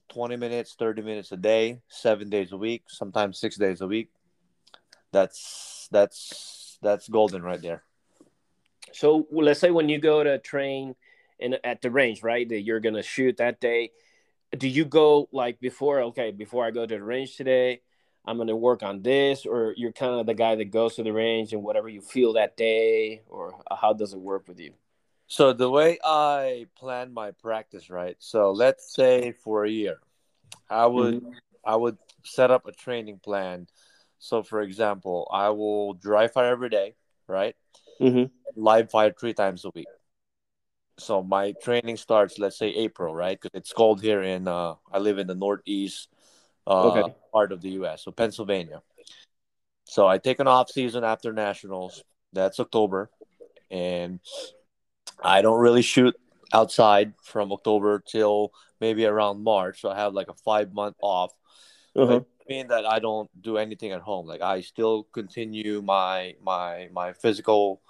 20 0.08 0.36
minutes, 0.36 0.74
30 0.78 1.02
minutes 1.02 1.32
a 1.32 1.36
day, 1.36 1.80
seven 1.88 2.30
days 2.30 2.52
a 2.52 2.56
week, 2.56 2.84
sometimes 2.88 3.38
six 3.38 3.56
days 3.56 3.80
a 3.80 3.86
week, 3.86 4.10
that's 5.12 5.88
that's 5.90 6.78
that's 6.82 7.08
golden 7.08 7.42
right 7.42 7.60
there. 7.60 7.82
So 8.92 9.26
let's 9.30 9.60
say 9.60 9.70
when 9.70 9.88
you 9.88 9.98
go 9.98 10.22
to 10.22 10.38
train 10.38 10.94
in 11.38 11.56
at 11.64 11.82
the 11.82 11.90
range, 11.90 12.22
right? 12.22 12.48
That 12.48 12.62
you're 12.62 12.80
gonna 12.80 13.02
shoot 13.02 13.36
that 13.38 13.60
day. 13.60 13.90
Do 14.56 14.68
you 14.68 14.84
go 14.84 15.28
like 15.32 15.60
before? 15.60 16.00
Okay, 16.00 16.30
before 16.30 16.64
I 16.64 16.70
go 16.70 16.86
to 16.86 16.94
the 16.94 17.02
range 17.02 17.36
today, 17.36 17.80
I'm 18.24 18.38
gonna 18.38 18.56
work 18.56 18.82
on 18.82 19.02
this, 19.02 19.46
or 19.46 19.74
you're 19.76 19.92
kind 19.92 20.18
of 20.18 20.26
the 20.26 20.34
guy 20.34 20.54
that 20.54 20.66
goes 20.66 20.96
to 20.96 21.02
the 21.02 21.12
range 21.12 21.52
and 21.52 21.62
whatever 21.62 21.88
you 21.88 22.00
feel 22.00 22.34
that 22.34 22.56
day, 22.56 23.22
or 23.28 23.54
how 23.70 23.92
does 23.92 24.14
it 24.14 24.20
work 24.20 24.48
with 24.48 24.58
you? 24.58 24.72
So 25.26 25.52
the 25.52 25.70
way 25.70 25.98
I 26.04 26.66
plan 26.76 27.12
my 27.12 27.32
practice, 27.32 27.90
right? 27.90 28.16
So 28.18 28.52
let's 28.52 28.94
say 28.94 29.32
for 29.32 29.64
a 29.64 29.70
year, 29.70 29.98
I 30.70 30.86
would 30.86 31.16
mm-hmm. 31.16 31.32
I 31.64 31.76
would 31.76 31.98
set 32.24 32.50
up 32.50 32.66
a 32.66 32.72
training 32.72 33.18
plan 33.18 33.66
so, 34.24 34.42
for 34.42 34.62
example, 34.62 35.28
I 35.30 35.50
will 35.50 35.92
dry 35.92 36.28
fire 36.28 36.50
every 36.50 36.70
day, 36.70 36.94
right? 37.28 37.54
Mm-hmm. 38.00 38.32
Live 38.56 38.90
fire 38.90 39.12
three 39.12 39.34
times 39.34 39.66
a 39.66 39.70
week. 39.74 39.86
So 40.98 41.22
my 41.22 41.52
training 41.62 41.98
starts, 41.98 42.38
let's 42.38 42.56
say 42.56 42.68
April, 42.68 43.14
right? 43.14 43.38
Because 43.38 43.50
it's 43.52 43.74
cold 43.74 44.00
here 44.00 44.22
in. 44.22 44.48
Uh, 44.48 44.76
I 44.90 44.96
live 44.96 45.18
in 45.18 45.26
the 45.26 45.34
northeast 45.34 46.08
uh, 46.66 46.90
okay. 46.90 47.14
part 47.32 47.52
of 47.52 47.60
the 47.60 47.70
U.S., 47.70 48.04
so 48.04 48.10
Pennsylvania. 48.10 48.82
So 49.84 50.06
I 50.06 50.18
take 50.18 50.40
an 50.40 50.48
off 50.48 50.70
season 50.70 51.04
after 51.04 51.32
nationals. 51.32 52.02
That's 52.32 52.58
October, 52.58 53.10
and 53.70 54.20
I 55.22 55.42
don't 55.42 55.60
really 55.60 55.82
shoot 55.82 56.16
outside 56.52 57.12
from 57.22 57.52
October 57.52 58.02
till 58.06 58.52
maybe 58.80 59.04
around 59.06 59.44
March. 59.44 59.80
So 59.80 59.90
I 59.90 59.96
have 59.96 60.14
like 60.14 60.28
a 60.28 60.34
five 60.34 60.72
month 60.72 60.96
off. 61.00 61.32
Uh-huh 61.96 62.20
mean 62.48 62.68
that 62.68 62.86
I 62.86 62.98
don't 62.98 63.30
do 63.40 63.56
anything 63.56 63.92
at 63.92 64.00
home. 64.00 64.26
Like 64.26 64.42
I 64.42 64.60
still 64.60 65.04
continue 65.12 65.82
my 65.82 66.34
my 66.42 66.88
my 66.92 67.12
physical, 67.12 67.80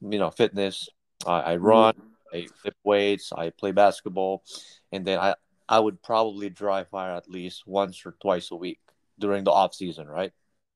you 0.00 0.18
know, 0.18 0.30
fitness. 0.30 0.88
I, 1.26 1.52
I 1.52 1.54
mm-hmm. 1.54 1.64
run, 1.64 1.94
mm-hmm. 1.94 2.36
I 2.36 2.46
lift 2.64 2.76
weights, 2.84 3.32
I 3.32 3.50
play 3.50 3.72
basketball, 3.72 4.42
and 4.90 5.04
then 5.04 5.18
I 5.18 5.34
I 5.68 5.78
would 5.78 6.02
probably 6.02 6.50
dry 6.50 6.84
fire 6.84 7.12
at 7.12 7.30
least 7.30 7.66
once 7.66 8.04
or 8.04 8.14
twice 8.20 8.50
a 8.50 8.56
week 8.56 8.80
during 9.18 9.44
the 9.44 9.52
off 9.52 9.74
season, 9.74 10.06
right? 10.06 10.32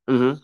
Mm-hmm. 0.08 0.40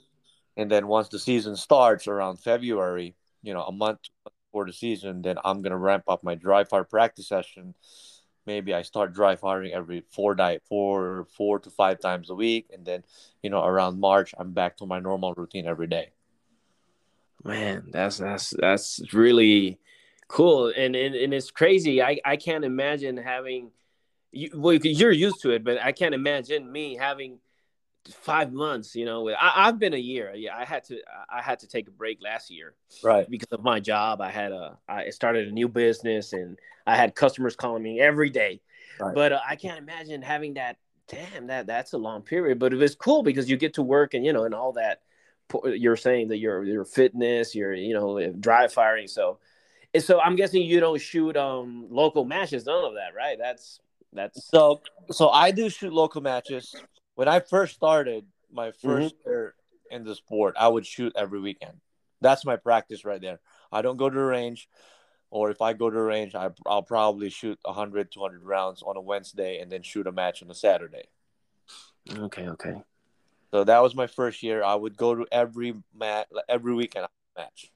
And 0.56 0.70
then 0.70 0.86
once 0.86 1.08
the 1.08 1.18
season 1.18 1.56
starts 1.56 2.06
around 2.06 2.38
February, 2.38 3.14
you 3.42 3.54
know, 3.54 3.62
a 3.62 3.72
month 3.72 4.00
before 4.24 4.66
the 4.66 4.72
season, 4.72 5.22
then 5.22 5.36
I'm 5.44 5.62
gonna 5.62 5.78
ramp 5.78 6.04
up 6.08 6.22
my 6.22 6.34
dry 6.34 6.64
fire 6.64 6.84
practice 6.84 7.28
session 7.28 7.74
maybe 8.46 8.74
I 8.74 8.82
start 8.82 9.12
dry 9.12 9.36
firing 9.36 9.72
every 9.72 10.02
four 10.10 10.34
diet 10.34 10.62
four 10.68 11.26
four 11.36 11.58
to 11.60 11.70
five 11.70 12.00
times 12.00 12.30
a 12.30 12.34
week, 12.34 12.70
and 12.72 12.84
then 12.84 13.04
you 13.42 13.50
know 13.50 13.64
around 13.64 14.00
March 14.00 14.34
I'm 14.38 14.52
back 14.52 14.76
to 14.78 14.86
my 14.86 15.00
normal 15.00 15.34
routine 15.34 15.66
every 15.66 15.86
day. 15.86 16.10
Man, 17.44 17.88
that's 17.92 18.18
that's 18.18 18.54
that's 18.58 19.00
really 19.12 19.78
cool, 20.28 20.72
and 20.76 20.94
and, 20.96 21.14
and 21.14 21.34
it's 21.34 21.50
crazy. 21.50 22.02
I 22.02 22.18
I 22.24 22.36
can't 22.36 22.64
imagine 22.64 23.16
having 23.16 23.70
you. 24.32 24.50
Well, 24.54 24.74
you're 24.74 25.12
used 25.12 25.40
to 25.42 25.50
it, 25.50 25.64
but 25.64 25.80
I 25.80 25.92
can't 25.92 26.14
imagine 26.14 26.70
me 26.70 26.96
having 26.96 27.38
five 28.10 28.52
months 28.52 28.96
you 28.96 29.04
know 29.04 29.28
I, 29.30 29.66
have 29.66 29.78
been 29.78 29.94
a 29.94 29.98
year. 29.98 30.32
Yeah 30.34 30.56
i 30.56 30.64
had 30.64 30.84
to 30.84 30.98
i 31.30 31.40
had 31.40 31.60
to 31.60 31.68
take 31.68 31.86
a 31.86 31.92
break 31.92 32.18
last 32.20 32.50
year 32.50 32.74
right. 33.02 33.28
because 33.30 33.48
of 33.52 33.62
my 33.62 33.78
job. 33.80 34.20
I 34.20 34.30
had 34.30 34.52
a 34.52 34.76
i 34.88 35.10
started 35.10 35.48
a 35.48 35.52
new 35.52 35.68
business 35.68 36.32
and 36.32 36.58
i 36.86 36.96
had 36.96 37.14
customers 37.14 37.54
calling 37.54 37.82
me 37.82 38.00
every 38.00 38.30
day. 38.30 38.60
Right. 39.00 39.14
but 39.14 39.32
uh, 39.32 39.40
i 39.48 39.56
can't 39.56 39.78
imagine 39.78 40.22
having 40.22 40.54
that 40.54 40.78
damn 41.08 41.46
that 41.48 41.66
that's 41.66 41.92
a 41.92 41.98
long 41.98 42.22
period. 42.22 42.58
But 42.58 42.72
it 42.72 42.76
was 42.76 42.94
cool 42.94 43.22
because 43.22 43.48
you 43.48 43.56
get 43.56 43.74
to 43.74 43.82
work 43.82 44.14
and 44.14 44.24
you 44.24 44.32
know 44.32 44.44
and 44.44 44.54
all 44.54 44.72
that 44.72 45.02
you're 45.64 45.96
saying 45.96 46.28
that 46.28 46.38
your 46.38 46.64
your 46.64 46.84
fitness 46.84 47.54
your 47.54 47.72
you 47.72 47.94
know 47.94 48.32
dry 48.32 48.66
firing. 48.68 49.06
So 49.06 49.38
and 49.94 50.02
so 50.02 50.20
i'm 50.20 50.36
guessing 50.36 50.62
you 50.62 50.80
don't 50.80 51.00
shoot 51.00 51.36
um 51.36 51.86
local 51.90 52.24
matches 52.24 52.66
none 52.66 52.84
of 52.84 52.94
that 52.94 53.14
right? 53.14 53.36
That's 53.38 53.80
that's 54.12 54.46
so 54.48 54.80
so 55.10 55.30
i 55.30 55.50
do 55.50 55.68
shoot 55.70 55.92
local 55.92 56.20
matches 56.20 56.74
when 57.14 57.28
I 57.28 57.40
first 57.40 57.74
started 57.74 58.24
my 58.52 58.70
1st 58.70 58.82
mm-hmm. 58.82 59.28
year 59.28 59.54
in 59.90 60.04
the 60.04 60.14
sport, 60.14 60.54
I 60.58 60.68
would 60.68 60.86
shoot 60.86 61.12
every 61.16 61.40
weekend. 61.40 61.74
That's 62.20 62.44
my 62.44 62.56
practice 62.56 63.04
right 63.04 63.20
there. 63.20 63.40
I 63.70 63.82
don't 63.82 63.96
go 63.96 64.08
to 64.08 64.14
the 64.14 64.24
range, 64.24 64.68
or 65.30 65.50
if 65.50 65.60
I 65.60 65.72
go 65.72 65.90
to 65.90 65.94
the 65.94 66.02
range, 66.02 66.34
I, 66.34 66.50
I'll 66.66 66.82
probably 66.82 67.30
shoot 67.30 67.58
100, 67.62 68.12
200 68.12 68.42
rounds 68.44 68.82
on 68.82 68.96
a 68.96 69.00
Wednesday 69.00 69.58
and 69.60 69.70
then 69.70 69.82
shoot 69.82 70.06
a 70.06 70.12
match 70.12 70.42
on 70.42 70.50
a 70.50 70.54
Saturday. 70.54 71.04
Okay, 72.16 72.48
okay. 72.48 72.74
So 73.50 73.64
that 73.64 73.82
was 73.82 73.94
my 73.94 74.06
first 74.06 74.42
year. 74.42 74.62
I 74.62 74.74
would 74.74 74.96
go 74.96 75.14
to 75.14 75.26
every 75.30 75.74
match, 75.94 76.26
every 76.48 76.74
weekend 76.74 77.06
match. 77.36 77.70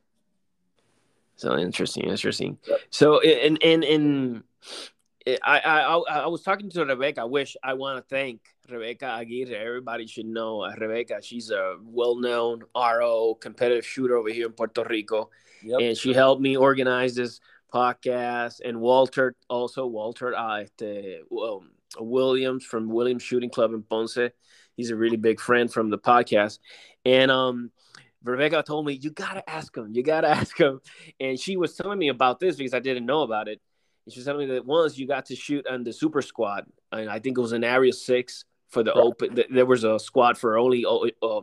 So 1.36 1.56
interesting, 1.58 2.04
interesting. 2.04 2.58
Yep. 2.66 2.80
So 2.88 3.22
in 3.22 3.56
in 3.56 3.82
in 3.82 4.42
I, 5.26 5.58
I 5.58 5.80
I 6.22 6.26
was 6.28 6.42
talking 6.42 6.70
to 6.70 6.84
Rebecca. 6.84 7.22
I 7.22 7.24
wish 7.24 7.56
I 7.62 7.74
want 7.74 7.96
to 7.98 8.14
thank 8.14 8.40
Rebecca 8.70 9.06
Aguirre. 9.06 9.56
Everybody 9.56 10.06
should 10.06 10.26
know 10.26 10.62
uh, 10.62 10.72
Rebecca. 10.78 11.20
She's 11.20 11.50
a 11.50 11.76
well-known 11.82 12.62
RO 12.76 13.34
competitive 13.34 13.84
shooter 13.84 14.16
over 14.16 14.28
here 14.28 14.46
in 14.46 14.52
Puerto 14.52 14.84
Rico, 14.88 15.30
yep. 15.62 15.80
and 15.80 15.96
she 15.96 16.12
helped 16.12 16.40
me 16.40 16.56
organize 16.56 17.16
this 17.16 17.40
podcast. 17.74 18.60
And 18.64 18.80
Walter 18.80 19.34
also 19.50 19.86
Walter 19.86 20.36
uh, 20.36 20.64
the, 20.78 21.22
um, 21.32 21.70
Williams 21.98 22.64
from 22.64 22.88
Williams 22.88 23.24
Shooting 23.24 23.50
Club 23.50 23.74
in 23.74 23.82
Ponce. 23.82 24.18
He's 24.76 24.90
a 24.90 24.96
really 24.96 25.16
big 25.16 25.40
friend 25.40 25.72
from 25.72 25.90
the 25.90 25.98
podcast, 25.98 26.60
and 27.04 27.30
um. 27.30 27.70
Rebecca 28.24 28.64
told 28.66 28.84
me 28.84 28.94
you 28.94 29.10
gotta 29.10 29.48
ask 29.48 29.76
him, 29.76 29.94
you 29.94 30.02
gotta 30.02 30.28
ask 30.40 30.58
him, 30.58 30.80
and 31.20 31.38
she 31.38 31.56
was 31.56 31.76
telling 31.76 31.96
me 31.96 32.08
about 32.08 32.40
this 32.40 32.56
because 32.56 32.74
I 32.74 32.80
didn't 32.80 33.06
know 33.06 33.22
about 33.22 33.46
it 33.46 33.60
she 34.08 34.20
was 34.20 34.26
telling 34.26 34.48
me 34.48 34.54
that 34.54 34.64
once 34.64 34.96
you 34.96 35.06
got 35.06 35.26
to 35.26 35.36
shoot 35.36 35.66
on 35.66 35.84
the 35.84 35.92
super 35.92 36.22
squad, 36.22 36.66
and 36.92 37.10
I 37.10 37.18
think 37.18 37.38
it 37.38 37.40
was 37.40 37.52
in 37.52 37.64
Area 37.64 37.92
Six 37.92 38.44
for 38.68 38.82
the 38.82 38.92
right. 38.92 39.00
open. 39.00 39.42
There 39.50 39.66
was 39.66 39.84
a 39.84 39.98
squad 39.98 40.38
for 40.38 40.58
only 40.58 40.84
uh, 41.22 41.40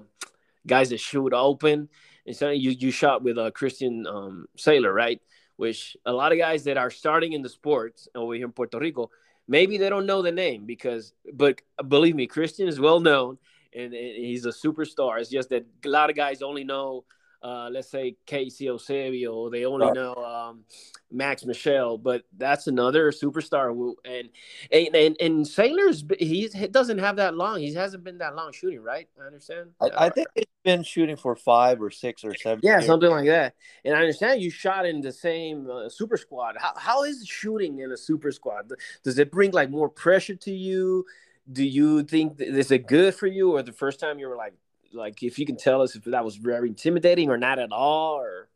guys 0.66 0.90
that 0.90 1.00
shoot 1.00 1.34
open, 1.34 1.90
and 2.26 2.36
so 2.36 2.50
you 2.50 2.72
you 2.72 2.92
shot 2.92 3.24
with 3.24 3.38
a 3.38 3.46
uh, 3.46 3.52
Christian 3.52 4.08
um, 4.08 4.48
Sailer, 4.56 4.94
right? 4.94 5.22
Which 5.58 5.98
a 6.06 6.14
lot 6.14 6.32
of 6.32 6.38
guys 6.38 6.64
that 6.64 6.78
are 6.78 6.90
starting 6.90 7.34
in 7.34 7.42
the 7.42 7.50
sports 7.50 8.08
over 8.16 8.34
here 8.34 8.46
in 8.46 8.52
Puerto 8.52 8.80
Rico, 8.80 9.12
maybe 9.48 9.78
they 9.78 9.90
don't 9.90 10.06
know 10.06 10.22
the 10.22 10.32
name 10.32 10.66
because, 10.66 11.14
but 11.34 11.62
believe 11.88 12.16
me, 12.16 12.26
Christian 12.28 12.68
is 12.68 12.80
well 12.80 13.00
known 13.00 13.38
and, 13.76 13.94
and 13.94 14.16
he's 14.16 14.46
a 14.46 14.50
superstar. 14.50 15.20
It's 15.20 15.30
just 15.30 15.50
that 15.50 15.66
a 15.86 15.90
lot 15.90 16.10
of 16.10 16.16
guys 16.16 16.42
only 16.42 16.64
know 16.64 17.06
uh, 17.44 17.70
let's 17.70 17.90
say 17.90 18.16
KC 18.26 18.62
Eusebio, 18.62 19.50
they 19.50 19.66
only 19.66 19.88
right. 19.88 19.96
know 19.96 20.16
um, 20.16 20.64
Max 21.12 21.46
Michel, 21.46 21.98
but 21.98 22.24
that's 22.38 22.68
another 22.68 23.12
superstar. 23.12 23.74
Who, 23.74 23.98
and 24.06 24.30
and 24.72 24.96
and, 24.96 25.18
and 25.20 25.46
Sailer's, 25.46 26.06
he 26.20 26.48
doesn't 26.72 27.00
have 27.00 27.18
that 27.18 27.36
long. 27.36 27.60
He 27.60 27.74
hasn't 27.74 28.04
been 28.04 28.18
that 28.20 28.36
long 28.36 28.54
shooting, 28.54 28.82
right? 28.82 29.10
I 29.22 29.26
understand. 29.26 29.72
I, 29.82 30.06
I 30.06 30.10
think 30.10 30.28
he's 30.36 30.46
been 30.64 30.84
shooting 30.84 31.18
for 31.18 31.36
five 31.36 31.82
or 31.82 31.92
six 31.92 32.24
or 32.24 32.34
seven. 32.36 32.62
Yeah, 32.64 32.78
years. 32.78 32.86
something 32.86 33.10
like 33.10 33.26
that. 33.26 33.56
And 33.84 33.94
I 33.94 34.00
understand 34.00 34.42
you 34.42 34.50
shot 34.50 34.86
in 34.86 35.02
the 35.02 35.12
same 35.12 35.70
uh, 35.70 35.90
super 35.90 36.16
squad. 36.16 36.56
How 36.58 36.74
how 36.78 37.04
is 37.04 37.28
shooting 37.28 37.80
in 37.80 37.92
a 37.92 37.98
super 37.98 38.32
squad? 38.32 38.72
Does 39.04 39.20
it 39.20 39.32
bring 39.32 39.52
like 39.52 39.70
more 39.70 39.90
pressure 39.90 40.36
to 40.36 40.52
you? 40.52 41.06
Do 41.52 41.66
you 41.66 42.04
think 42.04 42.40
is 42.40 42.72
it 42.72 42.88
good 42.88 43.14
for 43.14 43.28
you, 43.28 43.52
or 43.52 43.64
the 43.64 43.74
first 43.74 44.00
time 44.00 44.18
you 44.18 44.30
were 44.30 44.38
like, 44.38 44.54
like 44.94 45.24
if 45.24 45.40
you 45.40 45.46
can 45.46 45.58
tell 45.58 45.82
us 45.82 45.96
if 45.96 46.04
that 46.06 46.24
was 46.24 46.36
very 46.36 46.70
intimidating 46.70 47.30
or 47.30 47.38
not 47.38 47.60
at 47.60 47.72
all 47.72 48.16
or 48.16 48.50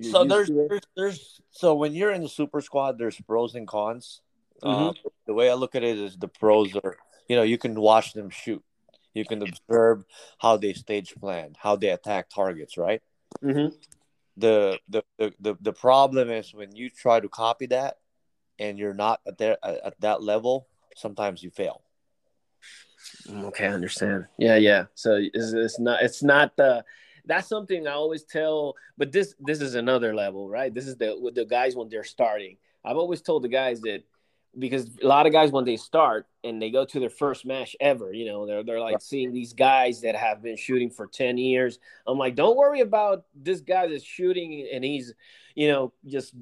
so 0.00 0.24
there's, 0.24 0.48
there's, 0.48 0.80
there's 0.96 1.40
so 1.50 1.74
when 1.74 1.94
you're 1.94 2.12
in 2.12 2.22
the 2.22 2.28
super 2.28 2.60
squad 2.60 2.98
there's 2.98 3.20
pros 3.20 3.54
and 3.54 3.68
cons. 3.68 4.20
Mm-hmm. 4.62 4.88
uh, 4.88 4.92
the 5.26 5.34
way 5.34 5.50
i 5.50 5.54
look 5.54 5.74
at 5.74 5.82
it 5.82 5.98
is 5.98 6.16
the 6.16 6.28
pros 6.28 6.74
are 6.76 6.96
you 7.28 7.36
know 7.36 7.42
you 7.42 7.58
can 7.58 7.74
watch 7.80 8.12
them 8.12 8.30
shoot. 8.30 8.62
You 9.14 9.26
can 9.26 9.42
observe 9.42 10.04
how 10.38 10.56
they 10.56 10.72
stage 10.72 11.14
plan 11.14 11.54
how 11.58 11.76
they 11.76 11.88
attack 11.88 12.30
targets 12.30 12.78
right? 12.78 13.02
Mm-hmm. 13.42 13.74
the, 14.36 14.78
the, 14.88 15.02
the 15.18 15.56
the 15.60 15.72
problem 15.72 16.30
is 16.30 16.54
when 16.54 16.74
you 16.76 16.90
try 16.90 17.18
to 17.18 17.28
copy 17.28 17.66
that 17.66 17.98
and 18.58 18.78
you're 18.78 18.94
not 18.94 19.20
at 19.26 19.36
there 19.38 19.56
at 19.64 20.00
that 20.00 20.22
level 20.22 20.68
sometimes 20.96 21.42
you 21.42 21.50
fail 21.50 21.82
okay, 23.30 23.66
I 23.66 23.72
understand. 23.72 24.26
Yeah, 24.38 24.56
yeah. 24.56 24.84
So 24.94 25.18
it's, 25.20 25.52
it's 25.52 25.78
not 25.78 26.02
it's 26.02 26.22
not 26.22 26.56
the 26.56 26.84
that's 27.24 27.48
something 27.48 27.86
I 27.86 27.92
always 27.92 28.24
tell. 28.24 28.74
But 28.98 29.12
this 29.12 29.34
this 29.40 29.60
is 29.60 29.74
another 29.74 30.14
level, 30.14 30.48
right? 30.48 30.72
This 30.72 30.86
is 30.86 30.96
the 30.96 31.16
with 31.20 31.34
the 31.34 31.44
guys 31.44 31.76
when 31.76 31.88
they're 31.88 32.04
starting. 32.04 32.56
I've 32.84 32.96
always 32.96 33.22
told 33.22 33.44
the 33.44 33.48
guys 33.48 33.80
that 33.82 34.02
because 34.58 34.90
a 35.02 35.06
lot 35.06 35.26
of 35.26 35.32
guys 35.32 35.50
when 35.50 35.64
they 35.64 35.76
start 35.76 36.26
and 36.44 36.60
they 36.60 36.70
go 36.70 36.84
to 36.84 37.00
their 37.00 37.10
first 37.10 37.46
match 37.46 37.74
ever, 37.80 38.12
you 38.12 38.26
know, 38.26 38.46
they're 38.46 38.62
they're 38.62 38.80
like 38.80 39.00
seeing 39.00 39.32
these 39.32 39.52
guys 39.52 40.02
that 40.02 40.14
have 40.14 40.42
been 40.42 40.56
shooting 40.56 40.90
for 40.90 41.06
10 41.06 41.38
years. 41.38 41.78
I'm 42.06 42.18
like, 42.18 42.34
don't 42.34 42.56
worry 42.56 42.80
about 42.80 43.24
this 43.34 43.60
guy 43.60 43.86
that's 43.86 44.04
shooting 44.04 44.68
and 44.72 44.84
he's, 44.84 45.14
you 45.54 45.68
know, 45.68 45.92
just 46.06 46.34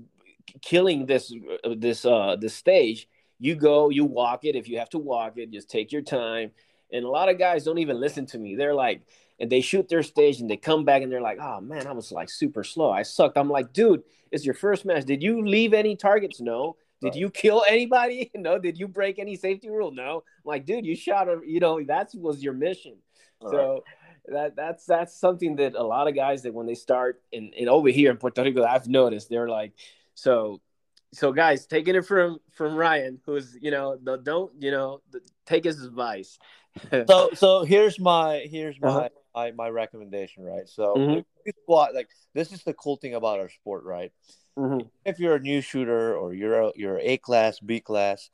killing 0.63 1.07
this 1.07 1.33
this 1.77 2.05
uh 2.05 2.37
this 2.41 2.55
stage 2.55 3.09
you 3.41 3.57
go, 3.57 3.89
you 3.89 4.05
walk 4.05 4.45
it. 4.45 4.55
If 4.55 4.69
you 4.69 4.79
have 4.79 4.91
to 4.91 4.99
walk 4.99 5.39
it, 5.39 5.51
just 5.51 5.71
take 5.71 5.91
your 5.91 6.03
time. 6.03 6.53
And 6.93 7.05
a 7.05 7.09
lot 7.09 7.29
of 7.29 7.39
guys 7.39 7.65
don't 7.65 7.79
even 7.79 7.99
listen 7.99 8.27
to 8.27 8.39
me. 8.39 8.55
They're 8.55 8.75
like, 8.75 9.03
and 9.41 9.51
they 9.51 9.63
shoot 9.63 9.89
their 9.89 10.03
stage 10.03 10.41
and 10.41 10.51
they 10.51 10.59
come 10.59 10.85
back 10.85 11.03
and 11.03 11.11
they're 11.11 11.23
like, 11.23 11.39
oh 11.41 11.61
man, 11.61 11.87
I 11.87 11.93
was 11.93 12.13
like 12.13 12.29
super 12.29 12.63
slow. 12.63 12.91
I 12.91 13.03
sucked. 13.03 13.39
I'm 13.39 13.49
like, 13.49 13.73
dude, 13.73 14.03
it's 14.31 14.45
your 14.45 14.55
first 14.55 14.85
match. 14.85 15.07
Did 15.07 15.23
you 15.23 15.47
leave 15.47 15.73
any 15.73 15.97
targets? 15.97 16.41
No. 16.41 16.77
Did 17.01 17.15
you 17.15 17.31
kill 17.31 17.65
anybody? 17.67 18.31
No. 18.37 18.59
Did 18.59 18.79
you 18.79 18.87
break 18.87 19.19
any 19.19 19.37
safety 19.37 19.71
rule? 19.71 19.91
No. 19.91 20.17
I'm 20.17 20.45
like, 20.45 20.67
dude, 20.67 20.85
you 20.85 20.95
shot 20.95 21.29
a, 21.29 21.41
you 21.45 21.59
know, 21.59 21.83
that 21.85 22.11
was 22.15 22.43
your 22.43 22.53
mission. 22.53 22.97
All 23.41 23.51
so 23.51 23.73
right. 23.73 23.83
that 24.35 24.57
that's 24.57 24.85
that's 24.85 25.19
something 25.19 25.57
that 25.57 25.75
a 25.75 25.83
lot 25.83 26.09
of 26.09 26.15
guys 26.15 26.43
that 26.43 26.53
when 26.53 26.67
they 26.67 26.75
start 26.75 27.23
and, 27.33 27.55
and 27.59 27.71
over 27.71 27.89
here 27.89 28.11
in 28.11 28.19
Puerto 28.19 28.43
Rico, 28.43 28.63
I've 28.65 28.87
noticed 28.87 29.31
they're 29.31 29.49
like, 29.49 29.73
so 30.15 30.61
so 31.13 31.33
guys, 31.33 31.67
taking 31.67 31.95
it 31.95 32.05
from 32.07 32.39
from 32.53 32.77
Ryan, 32.77 33.21
who's 33.27 33.57
you 33.61 33.71
know 33.71 33.97
the, 34.01 34.17
don't 34.19 34.53
you 34.61 34.71
know 34.71 35.01
the, 35.11 35.21
take 35.47 35.65
his 35.65 35.83
advice. 35.83 36.39
so 37.09 37.31
so 37.35 37.65
here's 37.65 37.99
my 37.99 38.47
here's 38.49 38.81
my 38.81 38.89
uh-huh. 38.89 39.09
my, 39.35 39.51
my, 39.53 39.69
recommendation, 39.69 40.45
right? 40.45 40.69
So 40.69 40.95
mm-hmm. 40.95 41.51
squat 41.63 41.95
like 41.95 42.09
this 42.33 42.53
is 42.53 42.63
the 42.63 42.75
cool 42.75 42.97
thing 42.97 43.15
about 43.15 43.41
our 43.41 43.49
sport, 43.49 43.85
right? 43.85 44.13
Mm-hmm. 44.57 44.87
If 45.05 45.19
you're 45.19 45.37
a 45.37 45.41
new 45.41 45.61
shooter 45.61 46.17
or 46.17 46.33
you're 46.33 46.61
a, 46.61 46.73
you're 46.77 47.01
A 47.01 47.17
class, 47.17 47.59
B 47.59 47.81
class, 47.81 48.31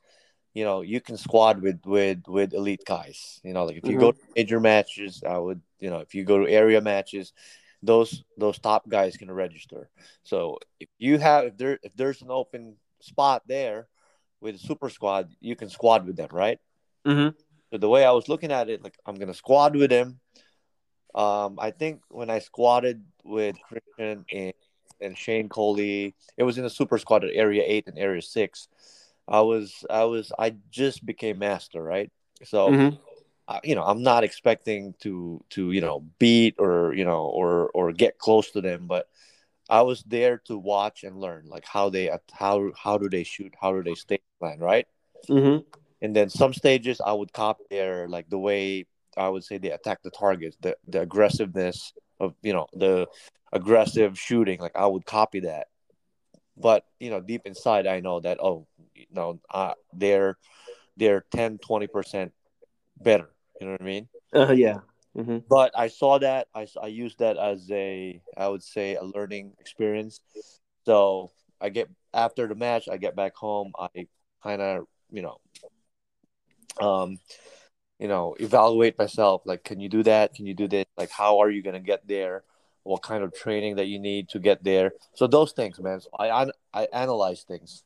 you 0.53 0.63
know 0.63 0.81
you 0.81 1.01
can 1.01 1.17
squad 1.17 1.61
with 1.61 1.79
with 1.85 2.27
with 2.27 2.53
elite 2.53 2.83
guys. 2.85 3.39
You 3.43 3.53
know, 3.53 3.65
like 3.65 3.77
if 3.77 3.85
you 3.85 3.91
mm-hmm. 3.91 3.99
go 4.01 4.11
to 4.11 4.19
major 4.35 4.59
matches, 4.59 5.23
I 5.27 5.37
would 5.39 5.61
you 5.79 5.89
know 5.89 5.99
if 5.99 6.13
you 6.13 6.23
go 6.23 6.45
to 6.45 6.51
area 6.51 6.81
matches, 6.81 7.33
those 7.83 8.23
those 8.37 8.59
top 8.59 8.87
guys 8.89 9.17
can 9.17 9.31
register. 9.31 9.89
So 10.23 10.59
if 10.79 10.89
you 10.97 11.17
have 11.19 11.45
if 11.45 11.57
there 11.57 11.79
if 11.83 11.95
there's 11.95 12.21
an 12.21 12.31
open 12.31 12.75
spot 13.01 13.43
there 13.47 13.87
with 14.41 14.55
a 14.55 14.59
super 14.59 14.89
squad, 14.89 15.29
you 15.39 15.55
can 15.55 15.69
squad 15.69 16.05
with 16.05 16.15
them, 16.15 16.29
right? 16.31 16.59
Mm-hmm. 17.05 17.37
So 17.71 17.77
the 17.77 17.89
way 17.89 18.05
I 18.05 18.11
was 18.11 18.29
looking 18.29 18.51
at 18.51 18.69
it, 18.69 18.83
like 18.83 18.97
I'm 19.05 19.15
gonna 19.15 19.33
squad 19.33 19.75
with 19.75 19.91
him. 19.91 20.19
Um, 21.15 21.57
I 21.59 21.71
think 21.71 22.01
when 22.09 22.29
I 22.29 22.39
squatted 22.39 23.03
with 23.23 23.55
Christian 23.67 24.25
and, 24.31 24.53
and 25.01 25.17
Shane 25.17 25.49
Coley, 25.49 26.15
it 26.37 26.43
was 26.43 26.57
in 26.57 26.63
the 26.63 26.69
super 26.69 26.97
squad 26.97 27.23
at 27.23 27.31
Area 27.33 27.63
Eight 27.65 27.87
and 27.87 27.97
Area 27.97 28.21
Six. 28.21 28.67
I 29.27 29.41
was 29.41 29.85
I 29.89 30.05
was 30.05 30.31
I 30.37 30.55
just 30.71 31.05
became 31.05 31.39
master, 31.39 31.81
right? 31.81 32.11
So 32.43 32.69
mm-hmm 32.69 32.95
you 33.63 33.75
know 33.75 33.83
i'm 33.83 34.03
not 34.03 34.23
expecting 34.23 34.93
to 34.99 35.43
to 35.49 35.71
you 35.71 35.81
know 35.81 36.03
beat 36.19 36.55
or 36.59 36.93
you 36.93 37.05
know 37.05 37.25
or 37.25 37.69
or 37.73 37.91
get 37.93 38.17
close 38.17 38.51
to 38.51 38.61
them 38.61 38.87
but 38.87 39.07
i 39.69 39.81
was 39.81 40.03
there 40.03 40.37
to 40.37 40.57
watch 40.57 41.03
and 41.03 41.19
learn 41.19 41.45
like 41.47 41.65
how 41.65 41.89
they 41.89 42.09
how 42.31 42.71
how 42.75 42.97
do 42.97 43.09
they 43.09 43.23
shoot? 43.23 43.53
How 43.59 43.71
do 43.73 43.83
they 43.83 43.95
stage 43.95 44.21
plan 44.39 44.59
right? 44.59 44.87
Mm-hmm. 45.29 45.63
and 46.01 46.15
then 46.15 46.29
some 46.29 46.53
stages 46.53 47.01
i 47.01 47.11
would 47.11 47.33
copy 47.33 47.63
their 47.69 48.07
like 48.07 48.29
the 48.29 48.37
way 48.37 48.85
i 49.17 49.27
would 49.27 49.43
say 49.43 49.57
they 49.57 49.71
attack 49.71 50.03
the 50.03 50.11
targets 50.11 50.55
the, 50.61 50.77
the 50.87 51.01
aggressiveness 51.01 51.91
of 52.19 52.35
you 52.43 52.53
know 52.53 52.67
the 52.73 53.07
aggressive 53.51 54.17
shooting 54.17 54.59
like 54.59 54.75
i 54.75 54.85
would 54.85 55.05
copy 55.05 55.41
that. 55.41 55.67
But 56.55 56.85
you 56.99 57.09
know 57.09 57.19
deep 57.19 57.41
inside 57.45 57.87
i 57.87 57.99
know 57.99 58.19
that 58.19 58.39
oh 58.41 58.67
you 58.95 59.05
know 59.11 59.39
uh, 59.49 59.73
they're 59.93 60.37
they're 60.97 61.25
10 61.31 61.59
20% 61.59 62.31
better 62.99 63.29
you 63.59 63.65
know 63.65 63.73
what 63.73 63.81
I 63.81 63.85
mean? 63.85 64.07
Uh, 64.33 64.51
yeah. 64.51 64.79
Mm-hmm. 65.17 65.39
But 65.49 65.71
I 65.75 65.87
saw 65.87 66.19
that 66.19 66.47
I 66.53 66.67
I 66.81 66.87
used 66.87 67.19
that 67.19 67.37
as 67.37 67.69
a 67.71 68.21
I 68.37 68.47
would 68.47 68.63
say 68.63 68.95
a 68.95 69.03
learning 69.03 69.53
experience. 69.59 70.21
So 70.85 71.31
I 71.59 71.69
get 71.69 71.89
after 72.13 72.47
the 72.47 72.55
match, 72.55 72.87
I 72.87 72.97
get 72.97 73.15
back 73.15 73.35
home. 73.35 73.71
I 73.79 74.07
kind 74.43 74.61
of 74.61 74.85
you 75.09 75.23
know, 75.23 75.37
um, 76.79 77.17
you 77.97 78.07
know, 78.07 78.35
evaluate 78.39 78.97
myself. 78.99 79.41
Like, 79.45 79.63
can 79.63 79.79
you 79.79 79.89
do 79.89 80.03
that? 80.03 80.35
Can 80.35 80.45
you 80.45 80.53
do 80.53 80.67
this? 80.67 80.85
Like, 80.97 81.09
how 81.09 81.39
are 81.39 81.49
you 81.49 81.63
gonna 81.63 81.79
get 81.79 82.07
there? 82.07 82.43
What 82.83 83.01
kind 83.01 83.23
of 83.23 83.33
training 83.33 83.77
that 83.77 83.87
you 83.87 83.97
need 83.97 84.29
to 84.29 84.39
get 84.39 84.63
there? 84.63 84.91
So 85.15 85.25
those 85.25 85.51
things, 85.51 85.79
man. 85.79 85.99
So 85.99 86.09
I 86.17 86.29
I, 86.29 86.51
I 86.73 86.87
analyze 86.93 87.41
things. 87.43 87.83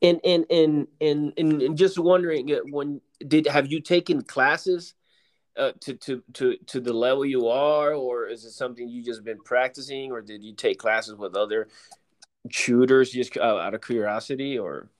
And 0.00 0.20
and 0.24 0.46
and 0.50 0.86
and 1.00 1.32
and 1.36 1.76
just 1.76 1.98
wondering 1.98 2.50
uh, 2.52 2.60
when 2.70 3.02
did 3.26 3.46
have 3.46 3.70
you 3.70 3.80
taken 3.80 4.22
classes 4.22 4.94
uh, 5.56 5.72
to 5.80 5.94
to 5.94 6.22
to 6.34 6.56
to 6.66 6.80
the 6.80 6.92
level 6.92 7.24
you 7.24 7.48
are, 7.48 7.92
or 7.92 8.26
is 8.26 8.44
it 8.44 8.52
something 8.52 8.88
you 8.88 9.04
just 9.04 9.24
been 9.24 9.42
practicing, 9.44 10.12
or 10.12 10.20
did 10.20 10.42
you 10.42 10.54
take 10.54 10.78
classes 10.78 11.14
with 11.16 11.34
other 11.34 11.68
shooters 12.50 13.10
just 13.10 13.36
uh, 13.36 13.58
out 13.58 13.74
of 13.74 13.80
curiosity, 13.82 14.58
or? 14.58 14.90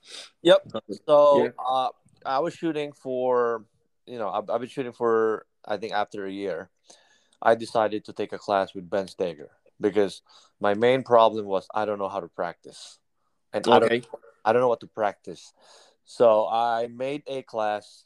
Yep. 0.43 0.69
So 1.07 1.45
yeah. 1.45 1.51
uh, 1.59 1.89
I 2.27 2.41
was 2.41 2.55
shooting 2.55 2.93
for 2.93 3.65
you 4.07 4.19
know 4.19 4.29
I've, 4.29 4.51
I've 4.51 4.61
been 4.61 4.69
shooting 4.69 4.93
for 4.93 5.47
I 5.65 5.77
think 5.77 5.93
after 5.93 6.27
a 6.27 6.33
year, 6.33 6.71
I 7.41 7.55
decided 7.55 8.05
to 8.07 8.13
take 8.13 8.33
a 8.33 8.39
class 8.39 8.75
with 8.75 8.91
Ben 8.91 9.07
Stoeger 9.07 9.49
because 9.81 10.23
my 10.61 10.75
main 10.75 11.03
problem 11.03 11.47
was 11.47 11.69
I 11.75 11.85
don't 11.85 11.99
know 11.99 12.09
how 12.09 12.21
to 12.21 12.29
practice, 12.29 12.99
and 13.53 13.67
okay. 13.67 13.77
I 13.77 13.79
don't 13.79 14.07
I 14.45 14.53
don't 14.53 14.63
know 14.63 14.69
what 14.69 14.81
to 14.81 14.87
practice. 14.87 15.53
So 16.05 16.49
I 16.49 16.89
made 16.89 17.23
a 17.27 17.43
class. 17.43 18.05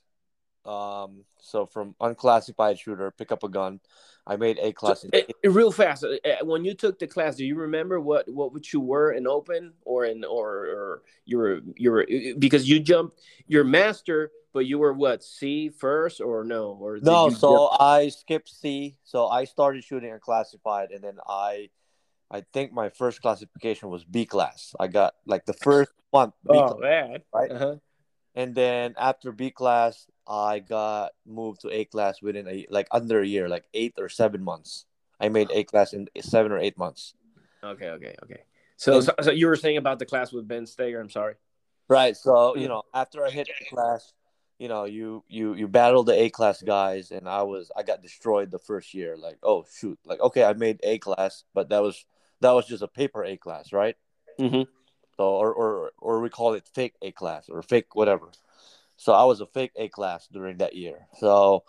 Um, 0.64 1.24
so 1.40 1.66
from 1.66 1.94
unclassified 2.00 2.78
shooter, 2.78 3.10
pick 3.10 3.32
up 3.32 3.42
a 3.42 3.48
gun. 3.48 3.80
I 4.26 4.36
made 4.36 4.58
a 4.60 4.72
class. 4.72 5.02
So, 5.02 5.08
it, 5.12 5.32
it, 5.42 5.48
real 5.48 5.72
fast. 5.72 6.04
Uh, 6.04 6.44
when 6.44 6.64
you 6.64 6.74
took 6.74 6.98
the 7.00 7.08
class, 7.08 7.36
do 7.36 7.44
you 7.44 7.56
remember 7.56 8.00
what 8.00 8.28
what 8.28 8.72
you 8.72 8.78
were 8.78 9.12
in 9.12 9.26
open 9.26 9.72
or 9.84 10.04
in 10.04 10.24
or 10.24 10.48
or 10.48 11.02
you 11.24 11.38
were 11.38 11.60
you 11.76 11.90
were 11.90 12.06
because 12.38 12.68
you 12.68 12.78
jumped 12.78 13.18
your 13.48 13.64
master, 13.64 14.30
but 14.52 14.66
you 14.66 14.78
were 14.78 14.92
what 14.92 15.24
C 15.24 15.70
first 15.70 16.20
or 16.20 16.44
no 16.44 16.78
or 16.80 16.98
no? 17.02 17.30
So 17.30 17.70
jump? 17.70 17.82
I 17.82 18.08
skipped 18.10 18.48
C. 18.48 18.96
So 19.02 19.26
I 19.26 19.44
started 19.44 19.82
shooting 19.82 20.12
unclassified, 20.12 20.92
and 20.92 21.02
then 21.02 21.18
I 21.28 21.70
I 22.30 22.44
think 22.52 22.72
my 22.72 22.90
first 22.90 23.20
classification 23.20 23.90
was 23.90 24.04
B 24.04 24.24
class. 24.24 24.72
I 24.78 24.86
got 24.86 25.14
like 25.26 25.46
the 25.46 25.52
first 25.54 25.90
month. 26.12 26.34
B 26.44 26.56
oh 26.56 26.74
class, 26.74 26.80
man! 26.80 27.18
Right. 27.34 27.50
Uh-huh. 27.50 27.76
And 28.34 28.54
then 28.54 28.94
after 28.98 29.32
B 29.32 29.50
class, 29.50 30.06
I 30.26 30.60
got 30.60 31.12
moved 31.26 31.62
to 31.62 31.70
A 31.70 31.84
class 31.84 32.22
within 32.22 32.46
a 32.48 32.66
like 32.70 32.88
under 32.90 33.20
a 33.20 33.26
year, 33.26 33.48
like 33.48 33.64
eight 33.74 33.94
or 33.98 34.08
seven 34.08 34.42
months. 34.42 34.86
I 35.20 35.28
made 35.28 35.50
A 35.52 35.64
class 35.64 35.92
in 35.92 36.08
seven 36.20 36.52
or 36.52 36.58
eight 36.58 36.78
months. 36.78 37.14
Okay, 37.62 37.88
okay, 37.88 38.14
okay. 38.24 38.42
So, 38.76 38.96
and, 38.96 39.04
so, 39.04 39.14
so, 39.20 39.30
you 39.30 39.46
were 39.46 39.56
saying 39.56 39.76
about 39.76 40.00
the 40.00 40.06
class 40.06 40.32
with 40.32 40.48
Ben 40.48 40.64
Stoeger. 40.64 41.00
I'm 41.00 41.10
sorry. 41.10 41.34
Right. 41.88 42.16
So 42.16 42.56
you 42.56 42.68
know, 42.68 42.82
after 42.94 43.24
I 43.24 43.30
hit 43.30 43.48
the 43.58 43.76
class, 43.76 44.12
you 44.58 44.68
know, 44.68 44.84
you 44.84 45.24
you 45.28 45.54
you 45.54 45.68
battle 45.68 46.02
the 46.04 46.20
A 46.20 46.30
class 46.30 46.62
guys, 46.62 47.10
and 47.10 47.28
I 47.28 47.42
was 47.42 47.70
I 47.76 47.82
got 47.82 48.02
destroyed 48.02 48.50
the 48.50 48.58
first 48.58 48.94
year. 48.94 49.16
Like, 49.16 49.38
oh 49.42 49.66
shoot, 49.72 49.98
like 50.04 50.20
okay, 50.20 50.44
I 50.44 50.52
made 50.54 50.80
A 50.82 50.98
class, 50.98 51.44
but 51.54 51.68
that 51.68 51.82
was 51.82 52.04
that 52.40 52.52
was 52.52 52.66
just 52.66 52.82
a 52.82 52.88
paper 52.88 53.24
A 53.24 53.36
class, 53.36 53.72
right? 53.72 53.96
Mm-hmm. 54.38 54.62
So 55.16 55.24
or 55.24 55.52
or 55.52 55.92
or 55.98 56.20
we 56.20 56.30
call 56.30 56.54
it 56.54 56.66
fake 56.72 56.94
A 57.02 57.12
class 57.12 57.48
or 57.48 57.62
fake 57.62 57.94
whatever. 57.94 58.30
So 59.02 59.12
I 59.12 59.24
was 59.24 59.40
a 59.40 59.46
fake 59.46 59.72
A 59.74 59.88
class 59.88 60.28
during 60.30 60.58
that 60.58 60.76
year. 60.76 61.08
So 61.18 61.64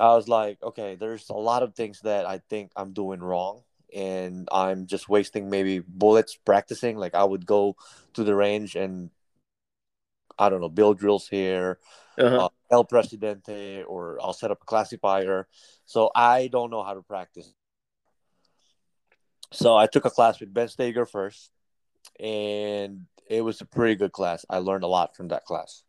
I 0.00 0.14
was 0.16 0.26
like, 0.26 0.60
okay, 0.60 0.96
there's 0.96 1.28
a 1.28 1.32
lot 1.32 1.62
of 1.62 1.76
things 1.76 2.00
that 2.00 2.26
I 2.26 2.40
think 2.50 2.72
I'm 2.74 2.92
doing 2.92 3.20
wrong 3.20 3.62
and 3.94 4.48
I'm 4.50 4.88
just 4.88 5.08
wasting 5.08 5.48
maybe 5.48 5.78
bullets 5.78 6.36
practicing. 6.44 6.96
Like 6.96 7.14
I 7.14 7.22
would 7.22 7.46
go 7.46 7.76
to 8.14 8.24
the 8.24 8.34
range 8.34 8.74
and 8.74 9.10
I 10.40 10.48
don't 10.48 10.60
know, 10.60 10.68
build 10.68 10.98
drills 10.98 11.28
here, 11.28 11.78
uh-huh. 12.18 12.46
uh, 12.46 12.48
El 12.72 12.82
Presidente, 12.82 13.84
or 13.84 14.18
I'll 14.20 14.32
set 14.32 14.50
up 14.50 14.58
a 14.60 14.66
classifier. 14.66 15.46
So 15.84 16.10
I 16.16 16.48
don't 16.48 16.72
know 16.72 16.82
how 16.82 16.94
to 16.94 17.02
practice. 17.02 17.54
So 19.52 19.76
I 19.76 19.86
took 19.86 20.04
a 20.04 20.10
class 20.10 20.40
with 20.40 20.52
Ben 20.52 20.66
Stoeger 20.66 21.08
first, 21.08 21.52
and 22.18 23.06
it 23.30 23.42
was 23.42 23.60
a 23.60 23.66
pretty 23.66 23.94
good 23.94 24.10
class. 24.10 24.44
I 24.50 24.58
learned 24.58 24.82
a 24.82 24.88
lot 24.88 25.14
from 25.14 25.28
that 25.28 25.44
class. 25.44 25.84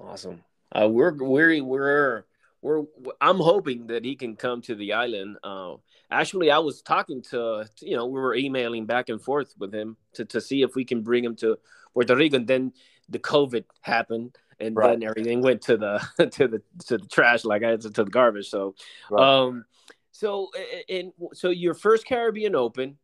Awesome. 0.00 0.42
Uh, 0.74 0.88
we're 0.88 1.14
we're 1.14 1.62
we're 1.62 2.24
we're 2.62 2.82
I'm 3.20 3.38
hoping 3.38 3.88
that 3.88 4.04
he 4.04 4.16
can 4.16 4.36
come 4.36 4.62
to 4.62 4.74
the 4.74 4.94
island. 4.94 5.36
Uh, 5.42 5.74
actually, 6.10 6.50
I 6.50 6.58
was 6.58 6.82
talking 6.82 7.22
to 7.30 7.68
you 7.80 7.96
know 7.96 8.06
we 8.06 8.20
were 8.20 8.34
emailing 8.34 8.86
back 8.86 9.08
and 9.08 9.20
forth 9.20 9.54
with 9.58 9.74
him 9.74 9.96
to 10.14 10.24
to 10.26 10.40
see 10.40 10.62
if 10.62 10.74
we 10.74 10.84
can 10.84 11.02
bring 11.02 11.24
him 11.24 11.36
to 11.36 11.58
Puerto 11.92 12.16
Rico. 12.16 12.36
And 12.36 12.46
then 12.46 12.72
the 13.08 13.18
COVID 13.18 13.64
happened, 13.82 14.36
and 14.58 14.76
right. 14.76 14.90
then 14.90 15.02
everything 15.02 15.42
went 15.42 15.62
to 15.62 15.76
the 15.76 15.98
to 16.30 16.48
the 16.48 16.62
to 16.86 16.98
the 16.98 17.06
trash, 17.06 17.44
like 17.44 17.62
I 17.62 17.76
said, 17.78 17.94
to 17.96 18.04
the 18.04 18.10
garbage. 18.10 18.48
So, 18.48 18.74
right. 19.10 19.22
um, 19.22 19.64
so 20.12 20.50
and 20.88 21.12
so 21.34 21.50
your 21.50 21.74
first 21.74 22.06
Caribbean 22.06 22.54
Open 22.54 22.96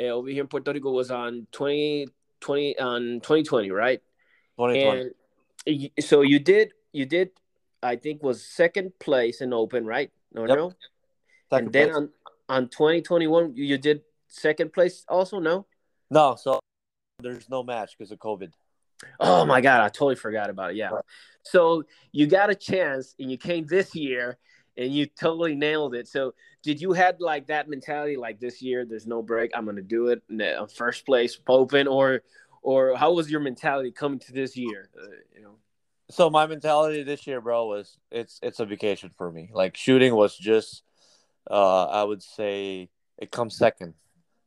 uh, 0.00 0.04
over 0.04 0.28
here 0.28 0.42
in 0.42 0.48
Puerto 0.48 0.72
Rico 0.72 0.90
was 0.90 1.10
on 1.10 1.46
2020 1.52 2.78
on 2.78 3.20
2020, 3.20 3.70
right? 3.70 4.00
2020. 4.56 5.00
And 5.00 5.10
so 6.00 6.22
you 6.22 6.38
did 6.38 6.72
you 6.92 7.06
did 7.06 7.30
I 7.82 7.96
think 7.96 8.22
was 8.22 8.44
second 8.44 8.92
place 8.98 9.40
in 9.40 9.52
Open, 9.52 9.84
right? 9.84 10.10
No, 10.32 10.46
yep. 10.46 10.56
no. 10.56 10.72
Second 11.50 11.66
and 11.66 11.72
then 11.72 11.88
place. 11.88 11.96
on 11.96 12.10
on 12.48 12.68
2021 12.68 13.52
you 13.56 13.78
did 13.78 14.02
second 14.28 14.72
place 14.72 15.04
also, 15.08 15.38
no? 15.38 15.66
No, 16.10 16.36
so 16.36 16.60
there's 17.20 17.48
no 17.48 17.62
match 17.62 17.96
because 17.96 18.12
of 18.12 18.18
COVID. 18.18 18.52
Oh 19.20 19.44
my 19.44 19.60
god, 19.60 19.80
I 19.80 19.88
totally 19.88 20.16
forgot 20.16 20.50
about 20.50 20.70
it. 20.70 20.76
Yeah. 20.76 20.90
Right. 20.90 21.04
So 21.42 21.84
you 22.12 22.26
got 22.26 22.50
a 22.50 22.54
chance 22.54 23.14
and 23.18 23.30
you 23.30 23.36
came 23.36 23.66
this 23.66 23.94
year 23.94 24.38
and 24.76 24.92
you 24.92 25.06
totally 25.06 25.54
nailed 25.54 25.94
it. 25.94 26.08
So 26.08 26.34
did 26.62 26.80
you 26.80 26.92
had 26.92 27.20
like 27.20 27.46
that 27.48 27.68
mentality 27.68 28.16
like 28.16 28.40
this 28.40 28.62
year 28.62 28.84
there's 28.84 29.06
no 29.06 29.22
break, 29.22 29.50
I'm 29.54 29.64
going 29.64 29.76
to 29.76 29.82
do 29.82 30.08
it 30.08 30.22
in 30.28 30.38
the 30.38 30.62
uh, 30.62 30.66
first 30.66 31.06
place 31.06 31.38
open 31.46 31.86
or 31.86 32.22
or 32.64 32.96
how 32.96 33.12
was 33.12 33.30
your 33.30 33.40
mentality 33.40 33.92
coming 33.92 34.18
to 34.18 34.32
this 34.32 34.56
year, 34.56 34.90
uh, 35.00 35.06
you 35.36 35.42
know? 35.42 35.54
So 36.10 36.28
my 36.28 36.46
mentality 36.46 37.04
this 37.04 37.26
year, 37.26 37.40
bro, 37.40 37.66
was 37.66 37.98
it's 38.10 38.40
it's 38.42 38.58
a 38.58 38.66
vacation 38.66 39.10
for 39.16 39.30
me. 39.30 39.50
Like 39.52 39.76
shooting 39.76 40.14
was 40.14 40.36
just 40.36 40.82
uh 41.50 41.84
I 41.84 42.02
would 42.02 42.22
say 42.22 42.90
it 43.18 43.30
comes 43.30 43.56
second. 43.56 43.94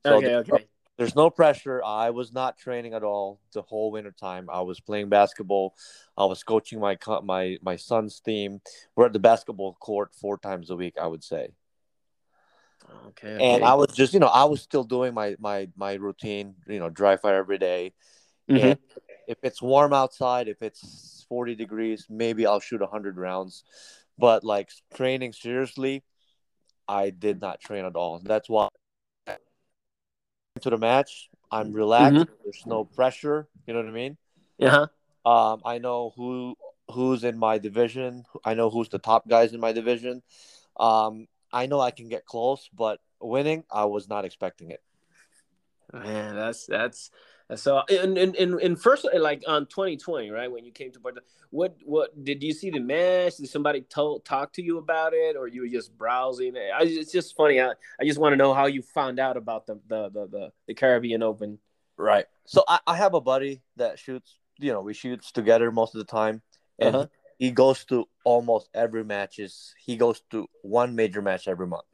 So 0.06 0.18
okay, 0.18 0.36
okay 0.36 0.68
there's 0.98 1.16
no 1.16 1.30
pressure. 1.30 1.82
I 1.84 2.10
was 2.10 2.34
not 2.34 2.58
training 2.58 2.94
at 2.94 3.04
all 3.04 3.40
the 3.54 3.62
whole 3.62 3.92
winter 3.92 4.12
time. 4.12 4.50
I 4.52 4.62
was 4.62 4.80
playing 4.80 5.10
basketball. 5.10 5.76
I 6.18 6.26
was 6.26 6.44
coaching 6.44 6.80
my 6.80 6.98
my 7.24 7.58
my 7.62 7.76
son's 7.76 8.20
team. 8.20 8.62
We're 8.96 9.06
at 9.06 9.14
the 9.14 9.20
basketball 9.20 9.78
court 9.80 10.14
four 10.20 10.38
times 10.38 10.70
a 10.72 10.76
week. 10.76 10.96
I 11.00 11.08
would 11.08 11.24
say. 11.24 11.50
Okay, 13.08 13.34
okay. 13.36 13.56
And 13.56 13.64
I 13.64 13.74
was 13.74 13.94
just, 13.94 14.14
you 14.14 14.20
know, 14.20 14.28
I 14.28 14.46
was 14.46 14.62
still 14.62 14.84
doing 14.84 15.14
my 15.14 15.36
my 15.40 15.70
my 15.76 15.94
routine. 15.94 16.56
You 16.68 16.80
know, 16.80 16.90
dry 16.90 17.18
fire 17.18 17.38
every 17.38 17.58
day. 17.58 17.94
Mm-hmm. 18.50 18.66
And 18.66 18.80
if 19.28 19.38
it's 19.44 19.62
warm 19.62 19.94
outside, 19.94 20.48
if 20.48 20.62
it's 20.62 21.26
40 21.28 21.56
degrees, 21.56 22.06
maybe 22.10 22.46
I'll 22.46 22.60
shoot 22.62 22.82
100 22.82 23.18
rounds. 23.18 23.64
But 24.18 24.44
like 24.44 24.70
training 24.96 25.34
seriously, 25.34 26.04
I 26.88 27.10
did 27.10 27.42
not 27.42 27.60
train 27.60 27.86
at 27.86 27.96
all. 27.96 28.20
That's 28.24 28.50
why 28.50 28.70
to 30.62 30.70
the 30.70 30.78
match. 30.78 31.30
I'm 31.52 31.72
relaxed. 31.72 32.16
Mm-hmm. 32.16 32.34
There's 32.44 32.66
no 32.66 32.84
pressure. 32.84 33.48
You 33.66 33.74
know 33.74 33.82
what 33.82 33.90
I 33.90 33.92
mean? 33.92 34.18
Yeah. 34.58 34.86
Um, 35.26 35.62
I 35.66 35.78
know 35.78 36.14
who 36.16 36.56
who's 36.92 37.24
in 37.24 37.38
my 37.38 37.58
division. 37.58 38.24
I 38.44 38.54
know 38.54 38.70
who's 38.70 38.90
the 38.90 39.00
top 39.00 39.28
guys 39.28 39.54
in 39.54 39.60
my 39.60 39.72
division. 39.72 40.24
Um, 40.80 41.28
I 41.52 41.66
know 41.66 41.80
I 41.80 41.92
can 41.92 42.10
get 42.10 42.26
close, 42.26 42.70
but 42.74 43.00
winning, 43.22 43.64
I 43.72 43.86
was 43.86 44.08
not 44.10 44.26
expecting 44.26 44.72
it. 44.72 44.82
Man, 45.94 46.36
that's 46.36 46.66
that's 46.66 47.12
so 47.56 47.82
in 47.90 48.18
in 48.18 48.36
in, 48.36 48.60
in 48.60 48.76
first 48.76 49.08
like 49.18 49.44
on 49.48 49.68
2020, 49.68 50.32
right 50.32 50.52
when 50.52 50.66
you 50.66 50.72
came 50.72 50.92
to 50.92 51.00
Puerto, 51.00 51.22
what 51.50 51.78
what 51.86 52.24
did 52.26 52.44
you 52.44 52.52
see 52.52 52.70
the 52.70 52.80
match? 52.80 53.38
Did 53.38 53.48
somebody 53.48 53.82
told 53.82 54.26
talk 54.26 54.52
to 54.54 54.62
you 54.62 54.80
about 54.80 55.14
it, 55.14 55.38
or 55.38 55.48
you 55.48 55.62
were 55.62 55.68
just 55.68 55.98
browsing? 55.98 56.58
I, 56.58 56.82
it's 56.82 57.12
just 57.12 57.38
funny. 57.38 57.62
I, 57.62 57.72
I 58.02 58.06
just 58.06 58.20
want 58.20 58.34
to 58.34 58.38
know 58.38 58.54
how 58.54 58.66
you 58.66 58.82
found 58.82 59.18
out 59.20 59.38
about 59.38 59.66
the 59.66 59.80
the 59.88 60.10
the 60.10 60.28
the, 60.28 60.52
the 60.68 60.74
Caribbean 60.74 61.24
Open. 61.24 61.58
Right. 61.96 62.26
So 62.46 62.64
I, 62.68 62.80
I 62.86 62.98
have 62.98 63.14
a 63.14 63.22
buddy 63.22 63.62
that 63.78 63.98
shoots. 63.98 64.38
You 64.60 64.74
know, 64.74 64.82
we 64.82 64.94
shoots 64.94 65.32
together 65.32 65.72
most 65.72 65.96
of 65.96 66.00
the 66.00 66.12
time, 66.12 66.42
and 66.80 66.96
uh-huh. 66.96 67.08
He 67.38 67.52
goes 67.52 67.86
to 67.86 68.08
almost 68.24 68.70
every 68.74 69.04
matches. 69.04 69.74
He 69.80 69.96
goes 69.96 70.22
to 70.32 70.48
one 70.62 70.96
major 70.96 71.22
match 71.22 71.48
every 71.48 71.68
month. 71.68 71.86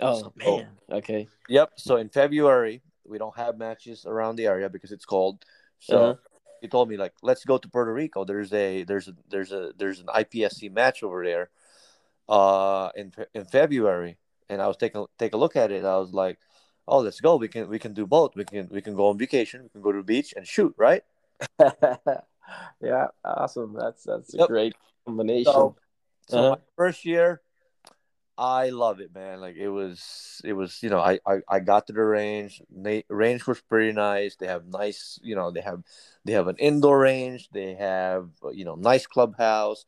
Oh 0.00 0.20
so, 0.20 0.32
man. 0.36 0.68
Okay. 0.90 1.28
Yep. 1.48 1.72
So 1.76 1.96
in 1.96 2.08
February, 2.08 2.82
we 3.04 3.18
don't 3.18 3.36
have 3.36 3.58
matches 3.58 4.06
around 4.06 4.36
the 4.36 4.46
area 4.46 4.68
because 4.68 4.92
it's 4.92 5.04
cold. 5.04 5.44
So 5.78 5.98
uh-huh. 5.98 6.14
he 6.62 6.68
told 6.68 6.88
me 6.88 6.96
like, 6.96 7.12
let's 7.22 7.44
go 7.44 7.58
to 7.58 7.68
Puerto 7.68 7.92
Rico. 7.92 8.24
There's 8.24 8.52
a 8.52 8.84
there's 8.84 9.08
a 9.08 9.14
there's 9.28 9.52
a 9.52 9.72
there's 9.76 10.00
an 10.00 10.06
IPSC 10.06 10.72
match 10.72 11.02
over 11.02 11.24
there, 11.24 11.50
uh, 12.28 12.90
in 12.96 13.12
in 13.34 13.44
February. 13.44 14.16
And 14.48 14.62
I 14.62 14.66
was 14.66 14.78
taking 14.78 15.04
take 15.18 15.34
a 15.34 15.36
look 15.36 15.56
at 15.56 15.70
it. 15.70 15.84
I 15.84 15.98
was 15.98 16.14
like, 16.14 16.38
oh, 16.86 17.00
let's 17.00 17.20
go. 17.20 17.36
We 17.36 17.48
can 17.48 17.68
we 17.68 17.78
can 17.78 17.92
do 17.92 18.06
both. 18.06 18.34
We 18.34 18.44
can 18.44 18.68
we 18.70 18.80
can 18.80 18.94
go 18.94 19.08
on 19.08 19.18
vacation. 19.18 19.64
We 19.64 19.68
can 19.68 19.82
go 19.82 19.92
to 19.92 19.98
the 19.98 20.04
beach 20.04 20.32
and 20.36 20.46
shoot. 20.46 20.74
Right. 20.78 21.04
yeah, 22.80 23.06
awesome. 23.24 23.74
That's 23.74 24.04
that's 24.04 24.34
a 24.34 24.38
yep. 24.38 24.48
great 24.48 24.74
combination. 25.06 25.52
So, 25.52 25.76
so 26.28 26.38
uh-huh. 26.38 26.50
my 26.50 26.58
first 26.76 27.04
year, 27.04 27.40
I 28.38 28.68
love 28.68 29.00
it, 29.00 29.12
man. 29.12 29.40
Like 29.40 29.56
it 29.56 29.68
was, 29.68 30.40
it 30.44 30.52
was, 30.52 30.80
you 30.82 30.90
know, 30.90 31.00
I, 31.00 31.18
I, 31.26 31.40
I 31.48 31.58
got 31.58 31.88
to 31.88 31.92
the 31.92 32.02
range. 32.02 32.62
The 32.70 33.04
range 33.08 33.46
was 33.48 33.60
pretty 33.62 33.92
nice. 33.92 34.36
They 34.36 34.46
have 34.46 34.66
nice, 34.66 35.18
you 35.22 35.34
know, 35.34 35.50
they 35.50 35.60
have, 35.60 35.82
they 36.24 36.32
have 36.32 36.46
an 36.46 36.56
indoor 36.58 37.00
range. 37.00 37.48
They 37.52 37.74
have, 37.74 38.28
you 38.52 38.64
know, 38.64 38.76
nice 38.76 39.08
clubhouse. 39.08 39.84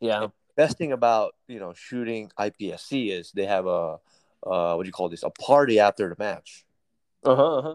Yeah. 0.00 0.24
And 0.24 0.32
best 0.54 0.76
thing 0.78 0.92
about 0.92 1.34
you 1.48 1.58
know 1.58 1.72
shooting 1.74 2.30
IPSC 2.38 3.10
is 3.10 3.32
they 3.32 3.46
have 3.46 3.66
a, 3.66 3.98
uh, 4.46 4.74
what 4.74 4.82
do 4.82 4.86
you 4.86 4.92
call 4.92 5.08
this? 5.08 5.22
A 5.22 5.30
party 5.30 5.78
after 5.78 6.08
the 6.08 6.16
match. 6.18 6.66
Uh 7.24 7.36
huh. 7.36 7.56
Uh-huh. 7.56 7.74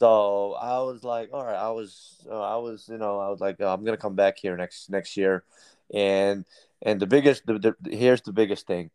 So 0.00 0.54
I 0.54 0.78
was 0.80 1.04
like, 1.04 1.30
all 1.32 1.44
right, 1.44 1.54
I 1.54 1.70
was, 1.70 2.26
uh, 2.28 2.40
I 2.40 2.56
was, 2.56 2.88
you 2.88 2.98
know, 2.98 3.18
I 3.20 3.28
was 3.28 3.40
like, 3.40 3.56
oh, 3.60 3.68
I'm 3.68 3.84
gonna 3.84 3.96
come 3.96 4.16
back 4.16 4.38
here 4.38 4.56
next 4.56 4.90
next 4.90 5.16
year, 5.16 5.44
and 5.92 6.44
and 6.82 6.98
the 6.98 7.06
biggest, 7.06 7.46
the, 7.46 7.58
the 7.58 7.96
here's 7.96 8.22
the 8.22 8.32
biggest 8.32 8.66
thing. 8.66 8.90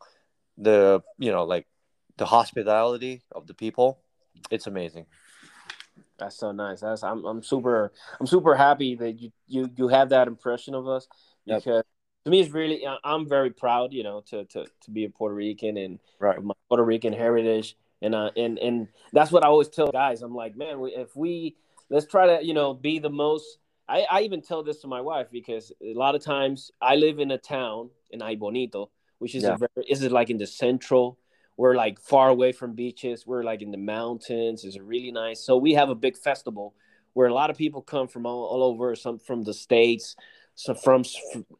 The 0.58 1.04
you 1.20 1.32
know 1.32 1.44
like 1.44 1.68
the 2.18 2.26
hospitality 2.26 3.22
of 3.32 3.46
the 3.46 3.54
people 3.54 4.00
it's 4.52 4.68
amazing. 4.68 5.06
That's 6.18 6.38
so 6.38 6.52
nice. 6.52 6.82
That's 6.82 7.04
i'm, 7.04 7.26
I'm 7.26 7.44
super 7.44 7.92
i'm 8.20 8.28
super 8.28 8.56
happy 8.56 8.96
that 8.96 9.20
you 9.20 9.32
you 9.48 9.70
you 9.76 9.88
have 9.90 10.10
that 10.10 10.28
impression 10.28 10.74
of 10.74 10.88
us 10.88 11.08
because 11.46 11.66
yep. 11.66 11.86
to 12.24 12.32
me 12.32 12.40
it's 12.40 12.52
really 12.52 12.86
i'm 13.04 13.28
very 13.28 13.50
proud 13.50 13.92
you 13.92 14.04
know 14.04 14.22
to 14.30 14.46
to, 14.46 14.66
to 14.82 14.92
be 14.92 15.04
a 15.04 15.10
puerto 15.10 15.36
rican 15.36 15.78
and 15.78 16.00
right. 16.20 16.42
my 16.42 16.54
puerto 16.70 16.84
rican 16.84 17.12
heritage 17.12 17.76
and 18.06 18.16
uh 18.16 18.30
and 18.38 18.58
and 18.60 18.88
that's 19.14 19.32
what 19.32 19.44
i 19.44 19.48
always 19.48 19.70
tell 19.70 19.92
guys. 19.92 20.22
I'm 20.22 20.36
like 20.36 20.56
man 20.56 20.78
if 20.94 21.16
we 21.16 21.56
let's 21.90 22.06
try 22.06 22.26
to 22.28 22.46
you 22.46 22.54
know 22.54 22.74
be 22.74 23.00
the 23.00 23.10
most 23.10 23.58
I, 23.88 24.06
I 24.10 24.22
even 24.22 24.42
tell 24.42 24.64
this 24.64 24.80
to 24.82 24.88
my 24.88 25.02
wife 25.02 25.28
because 25.32 25.72
a 25.82 25.94
lot 25.94 26.16
of 26.16 26.24
times 26.24 26.72
I 26.82 26.96
live 26.96 27.20
in 27.20 27.30
a 27.30 27.38
town 27.38 27.90
in 28.12 28.20
Aibonito 28.20 28.90
which 29.20 29.36
is 29.36 29.44
yeah. 29.44 29.54
a 29.54 29.58
very 29.58 29.86
is 29.88 30.04
it 30.04 30.12
like 30.12 30.30
in 30.30 30.38
the 30.38 30.48
central? 30.48 31.18
We're 31.58 31.76
like 31.76 32.02
far 32.02 32.28
away 32.30 32.52
from 32.52 32.74
beaches. 32.74 33.26
We're 33.26 33.44
like 33.44 33.62
in 33.62 33.72
the 33.72 33.78
mountains. 33.78 34.66
It's 34.66 34.78
really 34.78 35.12
nice. 35.12 35.40
So 35.40 35.56
we 35.56 35.74
have 35.74 35.88
a 35.90 35.96
big 35.96 36.18
festival 36.18 36.74
where 37.14 37.28
a 37.28 37.34
lot 37.34 37.50
of 37.50 37.58
people 37.58 37.82
come 37.82 38.10
from 38.10 38.26
all, 38.26 38.44
all 38.44 38.64
over 38.64 38.94
some 38.94 39.20
from 39.20 39.44
the 39.44 39.54
states 39.54 40.16
some 40.56 40.76
from 40.76 41.04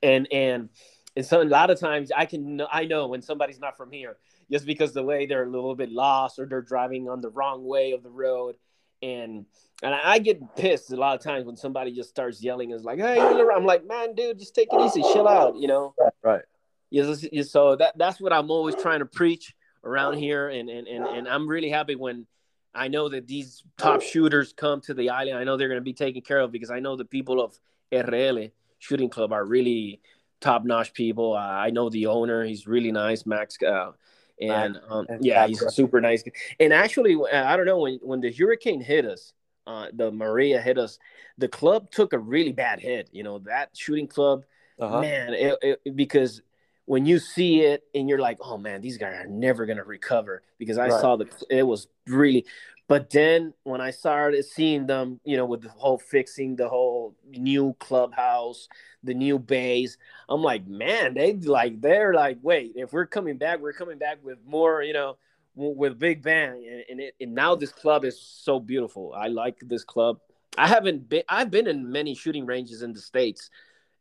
and 0.02 0.28
and 0.32 0.70
and 1.16 1.26
so 1.26 1.42
a 1.42 1.44
lot 1.44 1.70
of 1.70 1.80
times 1.80 2.12
i 2.16 2.26
can 2.26 2.62
i 2.72 2.86
know 2.86 3.08
when 3.08 3.22
somebody's 3.22 3.60
not 3.60 3.78
from 3.78 3.92
here 3.92 4.18
just 4.52 4.66
because 4.66 4.94
the 4.94 5.04
way 5.04 5.26
they're 5.26 5.44
a 5.44 5.50
little 5.50 5.76
bit 5.76 5.92
lost 5.92 6.40
or 6.40 6.46
they're 6.46 6.62
driving 6.62 7.10
on 7.10 7.22
the 7.22 7.30
wrong 7.30 7.66
way 7.66 7.92
of 7.92 8.04
the 8.04 8.10
road 8.10 8.56
and 9.02 9.46
and 9.84 9.94
I 9.94 10.20
get 10.20 10.56
pissed 10.56 10.92
a 10.92 10.96
lot 10.96 11.16
of 11.16 11.22
times 11.22 11.46
when 11.46 11.58
somebody 11.58 11.92
just 11.92 12.10
starts 12.10 12.42
yelling. 12.42 12.72
Is 12.72 12.84
like, 12.84 13.00
hey, 13.00 13.20
I'm 13.20 13.66
like, 13.66 13.86
man, 13.86 14.16
dude, 14.16 14.40
just 14.40 14.56
take 14.56 14.70
it 14.72 14.82
easy, 14.82 15.02
chill 15.02 15.28
out, 15.28 15.58
you 15.58 15.68
know. 15.68 15.94
Right. 16.24 16.44
Yes. 16.90 17.26
So 17.52 17.76
that 17.76 17.98
that's 17.98 18.22
what 18.22 18.32
I'm 18.32 18.50
always 18.50 18.76
trying 18.76 19.00
to 19.00 19.06
preach 19.06 19.54
around 19.84 20.16
here, 20.16 20.50
and 20.50 20.70
and 20.70 20.88
and, 20.88 21.06
and 21.06 21.28
I'm 21.28 21.48
really 21.48 21.70
happy 21.70 21.96
when 21.96 22.26
I 22.74 22.88
know 22.88 23.10
that 23.10 23.28
these 23.28 23.64
top 23.78 24.02
shooters 24.02 24.54
come 24.54 24.82
to 24.82 24.94
the 24.94 25.10
island. 25.10 25.38
I 25.38 25.44
know 25.44 25.58
they're 25.58 25.68
going 25.68 25.80
to 25.80 25.84
be 25.84 25.94
taken 25.94 26.22
care 26.22 26.40
of 26.40 26.52
because 26.52 26.72
I 26.72 26.80
know 26.80 26.96
the 26.96 27.06
people 27.06 27.42
of 27.42 27.58
RL 27.92 28.48
Shooting 28.80 29.10
Club 29.10 29.34
are 29.34 29.46
really 29.46 30.02
top 30.42 30.64
notch 30.64 30.94
people. 30.94 31.34
Uh, 31.34 31.40
I 31.40 31.70
know 31.70 31.90
the 31.90 32.08
owner; 32.08 32.46
he's 32.46 32.66
really 32.66 32.94
nice, 32.94 33.26
Max. 33.26 33.58
Uh, 33.62 33.92
and 34.40 34.80
um, 34.90 35.08
yeah, 35.22 35.48
he's 35.48 35.64
super 35.74 36.02
nice. 36.02 36.24
And 36.60 36.74
actually, 36.74 37.18
I 37.32 37.56
don't 37.56 37.66
know 37.66 37.80
when 37.80 38.00
when 38.02 38.22
the 38.22 38.32
hurricane 38.32 38.82
hit 38.82 39.06
us, 39.06 39.34
uh, 39.68 39.88
the 39.94 40.12
Maria 40.12 40.62
hit 40.62 40.78
us, 40.78 41.00
the 41.38 41.48
club 41.48 41.90
took 41.92 42.14
a 42.14 42.20
really 42.20 42.52
bad 42.52 42.80
hit. 42.80 43.10
You 43.12 43.24
know 43.24 43.40
that 43.40 43.70
shooting 43.74 44.08
club, 44.08 44.44
uh-huh. 44.80 45.02
man, 45.02 45.34
it, 45.34 45.58
it, 45.62 45.96
because 45.96 46.42
when 46.86 47.06
you 47.06 47.20
see 47.20 47.62
it 47.62 47.84
and 47.94 48.08
you're 48.08 48.20
like, 48.20 48.38
oh 48.42 48.58
man, 48.58 48.82
these 48.82 48.98
guys 48.98 49.16
are 49.16 49.28
never 49.28 49.66
gonna 49.66 49.84
recover 49.84 50.44
because 50.58 50.78
I 50.78 50.90
right. 50.90 51.02
saw 51.02 51.16
the 51.16 51.28
it 51.50 51.64
was 51.64 51.88
really. 52.08 52.46
But 52.88 53.10
then 53.10 53.56
when 53.64 53.82
I 53.82 53.90
started 53.90 54.46
seeing 54.46 54.86
them, 54.86 55.20
you 55.24 55.38
know, 55.38 55.46
with 55.46 55.64
the 55.64 55.70
whole 55.70 55.98
fixing 55.98 56.56
the 56.56 56.70
whole 56.70 57.16
new 57.28 57.76
clubhouse, 57.80 58.68
the 59.06 59.14
new 59.14 59.40
base, 59.40 59.98
I'm 60.28 60.42
like, 60.42 60.68
man, 60.68 61.14
they 61.14 61.34
like 61.34 61.82
they're 61.82 62.14
like, 62.14 62.40
wait, 62.42 62.74
if 62.76 62.94
we're 62.94 63.06
coming 63.06 63.38
back, 63.38 63.60
we're 63.60 63.74
coming 63.74 63.98
back 63.98 64.18
with 64.24 64.40
more, 64.46 64.82
you 64.84 64.94
know, 64.94 65.18
with 65.56 65.98
big 65.98 66.22
band, 66.22 66.66
and, 66.66 66.84
and, 66.90 67.00
it, 67.00 67.16
and 67.22 67.34
now 67.34 67.56
this 67.56 67.72
club 67.72 68.04
is 68.04 68.20
so 68.20 68.60
beautiful. 68.60 69.14
I 69.16 69.28
like 69.28 69.58
this 69.62 69.84
club. 69.84 70.20
I 70.58 70.68
haven't 70.68 71.08
been, 71.08 71.24
I've 71.30 71.50
been 71.50 71.68
in 71.68 71.92
many 71.92 72.14
shooting 72.14 72.46
ranges 72.46 72.82
in 72.82 72.94
the 72.94 73.00
states, 73.00 73.50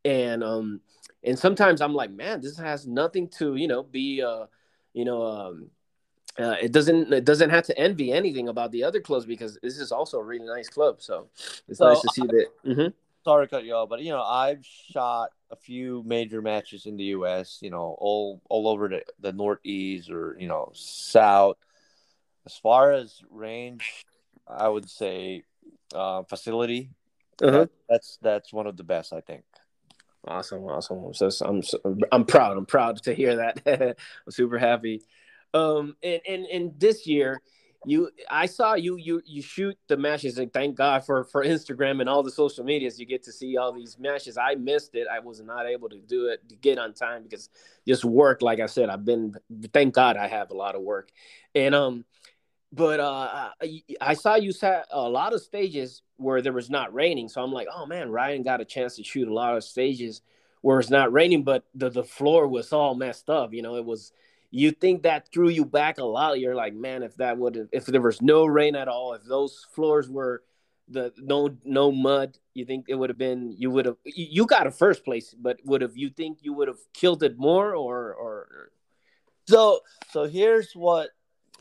and 0.04 0.42
um, 0.42 0.80
and 1.22 1.38
sometimes 1.38 1.80
I'm 1.80 1.94
like, 1.94 2.10
man, 2.10 2.40
this 2.40 2.58
has 2.58 2.86
nothing 2.86 3.28
to 3.38 3.54
you 3.56 3.68
know 3.68 3.82
be 3.82 4.22
uh, 4.22 4.46
you 4.92 5.04
know 5.04 5.22
um, 5.22 5.70
uh, 6.38 6.56
it 6.60 6.72
doesn't 6.72 7.12
it 7.12 7.24
doesn't 7.24 7.50
have 7.50 7.64
to 7.64 7.78
envy 7.78 8.12
anything 8.12 8.48
about 8.48 8.72
the 8.72 8.82
other 8.82 9.00
clubs 9.00 9.24
because 9.24 9.58
this 9.62 9.78
is 9.78 9.92
also 9.92 10.18
a 10.18 10.24
really 10.24 10.46
nice 10.46 10.68
club. 10.68 11.00
So 11.00 11.28
it's 11.68 11.78
so 11.78 11.88
nice 11.88 12.00
to 12.00 12.08
see 12.12 12.22
that. 12.22 12.46
Mm-hmm. 12.66 12.88
Sorry 13.24 13.46
to 13.46 13.50
cut 13.50 13.64
you 13.64 13.74
off, 13.74 13.88
but 13.88 14.02
you 14.02 14.10
know 14.10 14.22
I've 14.22 14.64
shot 14.64 15.30
a 15.50 15.56
few 15.56 16.02
major 16.06 16.42
matches 16.42 16.86
in 16.86 16.96
the 16.96 17.04
U.S. 17.04 17.58
You 17.62 17.70
know 17.70 17.96
all 17.98 18.42
all 18.50 18.68
over 18.68 18.88
the, 18.88 19.02
the 19.20 19.32
Northeast 19.32 20.10
or 20.10 20.36
you 20.38 20.48
know 20.48 20.70
South. 20.74 21.56
As 22.46 22.56
far 22.58 22.92
as 22.92 23.22
range, 23.30 24.04
I 24.46 24.68
would 24.68 24.90
say 24.90 25.44
uh, 25.94 26.24
facility. 26.24 26.90
Uh-huh. 27.42 27.60
That, 27.60 27.70
that's 27.88 28.18
that's 28.20 28.52
one 28.52 28.66
of 28.66 28.76
the 28.76 28.84
best, 28.84 29.12
I 29.12 29.20
think. 29.20 29.44
Awesome, 30.26 30.64
awesome. 30.64 31.12
So 31.14 31.30
I'm 31.44 31.62
I'm 32.12 32.24
proud. 32.24 32.56
I'm 32.56 32.66
proud 32.66 33.02
to 33.04 33.14
hear 33.14 33.36
that. 33.36 33.62
I'm 34.26 34.30
super 34.30 34.58
happy. 34.58 35.02
Um, 35.52 35.96
and 36.02 36.20
and 36.28 36.46
and 36.46 36.80
this 36.80 37.06
year, 37.06 37.40
you 37.86 38.10
I 38.30 38.46
saw 38.46 38.74
you 38.74 38.96
you 38.96 39.22
you 39.24 39.42
shoot 39.42 39.76
the 39.88 39.96
matches, 39.96 40.38
and 40.38 40.52
thank 40.52 40.76
God 40.76 41.04
for 41.04 41.24
for 41.24 41.44
Instagram 41.44 42.00
and 42.00 42.08
all 42.08 42.22
the 42.22 42.30
social 42.30 42.64
medias. 42.64 42.98
You 42.98 43.06
get 43.06 43.22
to 43.24 43.32
see 43.32 43.56
all 43.56 43.72
these 43.72 43.98
matches. 43.98 44.36
I 44.38 44.54
missed 44.54 44.94
it. 44.94 45.06
I 45.10 45.20
was 45.20 45.40
not 45.40 45.66
able 45.66 45.88
to 45.88 45.98
do 45.98 46.26
it 46.26 46.48
to 46.48 46.56
get 46.56 46.78
on 46.78 46.94
time 46.94 47.22
because 47.22 47.48
just 47.86 48.04
work. 48.04 48.42
Like 48.42 48.60
I 48.60 48.66
said, 48.66 48.88
I've 48.88 49.04
been. 49.04 49.34
Thank 49.72 49.94
God 49.94 50.16
I 50.16 50.26
have 50.28 50.50
a 50.50 50.54
lot 50.54 50.74
of 50.74 50.82
work, 50.82 51.10
and 51.54 51.74
um, 51.74 52.04
but 52.72 52.98
uh, 52.98 53.50
I 54.00 54.14
saw 54.14 54.34
you 54.34 54.52
sat 54.52 54.86
a 54.90 55.08
lot 55.08 55.32
of 55.32 55.40
stages 55.40 56.02
where 56.16 56.42
there 56.42 56.52
was 56.52 56.70
not 56.70 56.92
raining. 56.92 57.28
So 57.28 57.42
I'm 57.42 57.52
like, 57.52 57.68
oh 57.72 57.86
man, 57.86 58.10
Ryan 58.10 58.42
got 58.42 58.60
a 58.60 58.64
chance 58.64 58.96
to 58.96 59.04
shoot 59.04 59.28
a 59.28 59.34
lot 59.34 59.56
of 59.56 59.62
stages 59.62 60.22
where 60.60 60.80
it's 60.80 60.90
not 60.90 61.12
raining, 61.12 61.44
but 61.44 61.64
the, 61.74 61.90
the 61.90 62.02
floor 62.02 62.48
was 62.48 62.72
all 62.72 62.94
messed 62.94 63.30
up. 63.30 63.52
You 63.52 63.62
know, 63.62 63.76
it 63.76 63.84
was, 63.84 64.12
you 64.54 64.70
think 64.70 65.02
that 65.02 65.28
threw 65.32 65.48
you 65.48 65.64
back 65.64 65.98
a 65.98 66.04
lot. 66.04 66.38
You're 66.38 66.54
like, 66.54 66.74
man, 66.74 67.02
if 67.02 67.16
that 67.16 67.36
would, 67.36 67.68
if 67.72 67.86
there 67.86 68.00
was 68.00 68.22
no 68.22 68.46
rain 68.46 68.76
at 68.76 68.86
all, 68.86 69.14
if 69.14 69.24
those 69.24 69.66
floors 69.72 70.08
were 70.08 70.42
the 70.88 71.12
no, 71.18 71.56
no 71.64 71.90
mud, 71.90 72.38
you 72.54 72.64
think 72.64 72.86
it 72.88 72.94
would 72.94 73.10
have 73.10 73.18
been, 73.18 73.54
you 73.58 73.70
would 73.70 73.86
have, 73.86 73.96
you 74.04 74.46
got 74.46 74.66
a 74.66 74.70
first 74.70 75.04
place, 75.04 75.34
but 75.36 75.58
would 75.64 75.82
have, 75.82 75.96
you 75.96 76.08
think 76.08 76.38
you 76.42 76.52
would 76.52 76.68
have 76.68 76.78
killed 76.92 77.22
it 77.24 77.36
more 77.36 77.74
or, 77.74 78.14
or, 78.14 78.70
so, 79.48 79.80
so 80.10 80.24
here's 80.24 80.72
what 80.74 81.10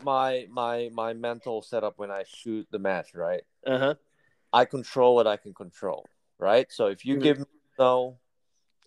my, 0.04 0.48
my, 0.52 0.90
my 0.94 1.14
mental 1.14 1.62
setup 1.62 1.98
when 1.98 2.12
I 2.12 2.24
shoot 2.28 2.68
the 2.72 2.80
match, 2.80 3.16
right? 3.16 3.42
Uh 3.66 3.80
huh 3.80 3.94
I 4.54 4.66
control 4.66 5.16
what 5.16 5.26
I 5.26 5.38
can 5.38 5.56
control, 5.56 6.08
right? 6.38 6.72
So 6.72 6.86
if 6.86 7.06
you 7.06 7.16
mm-hmm. 7.16 7.24
give 7.24 7.40
me 7.40 7.46
no, 7.80 8.20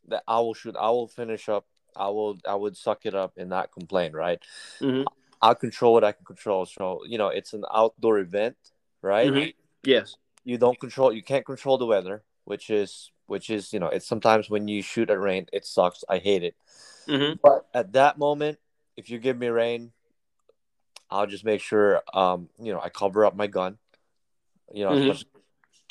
that 0.07 0.23
I 0.29 0.39
will 0.39 0.55
shoot, 0.55 0.77
I 0.79 0.91
will 0.91 1.09
finish 1.09 1.49
up, 1.49 1.67
I 1.97 2.09
will, 2.09 2.39
I 2.49 2.55
would 2.55 2.77
suck 2.77 3.07
it 3.07 3.15
up 3.15 3.35
and 3.37 3.49
not 3.49 3.73
complain, 3.73 4.13
right? 4.13 4.41
Mm-hmm. 4.81 5.05
I'll 5.43 5.55
control 5.55 5.93
what 5.93 6.05
I 6.05 6.13
can 6.13 6.25
control. 6.25 6.67
So 6.67 7.03
you 7.07 7.19
know, 7.19 7.29
it's 7.29 7.53
an 7.53 7.65
outdoor 7.73 8.19
event, 8.19 8.57
right? 9.03 9.31
Mm-hmm. 9.31 9.51
Yes. 9.85 10.17
You 10.45 10.59
don't 10.59 10.79
control. 10.79 11.13
You 11.13 11.23
can't 11.23 11.45
control 11.45 11.79
the 11.79 11.87
weather, 11.87 12.23
which 12.45 12.71
is 12.71 13.11
which 13.27 13.51
is 13.51 13.73
you 13.73 13.81
know, 13.81 13.89
it's 13.89 14.07
sometimes 14.07 14.49
when 14.49 14.69
you 14.69 14.83
shoot 14.83 15.11
at 15.11 15.21
rain, 15.21 15.47
it 15.53 15.65
sucks. 15.65 16.05
I 16.09 16.19
hate 16.19 16.43
it. 16.43 16.57
Mm-hmm. 17.09 17.35
But 17.43 17.67
at 17.75 17.93
that 17.93 18.19
moment, 18.19 18.59
if 18.97 19.11
you 19.11 19.19
give 19.19 19.37
me 19.37 19.49
rain, 19.49 19.93
I'll 21.11 21.27
just 21.27 21.45
make 21.45 21.61
sure, 21.61 22.03
um, 22.13 22.49
you 22.61 22.73
know, 22.73 22.81
I 22.81 22.89
cover 22.89 23.25
up 23.25 23.37
my 23.37 23.47
gun. 23.47 23.79
You 24.73 24.85
know, 24.85 24.91
mm-hmm. 24.91 25.23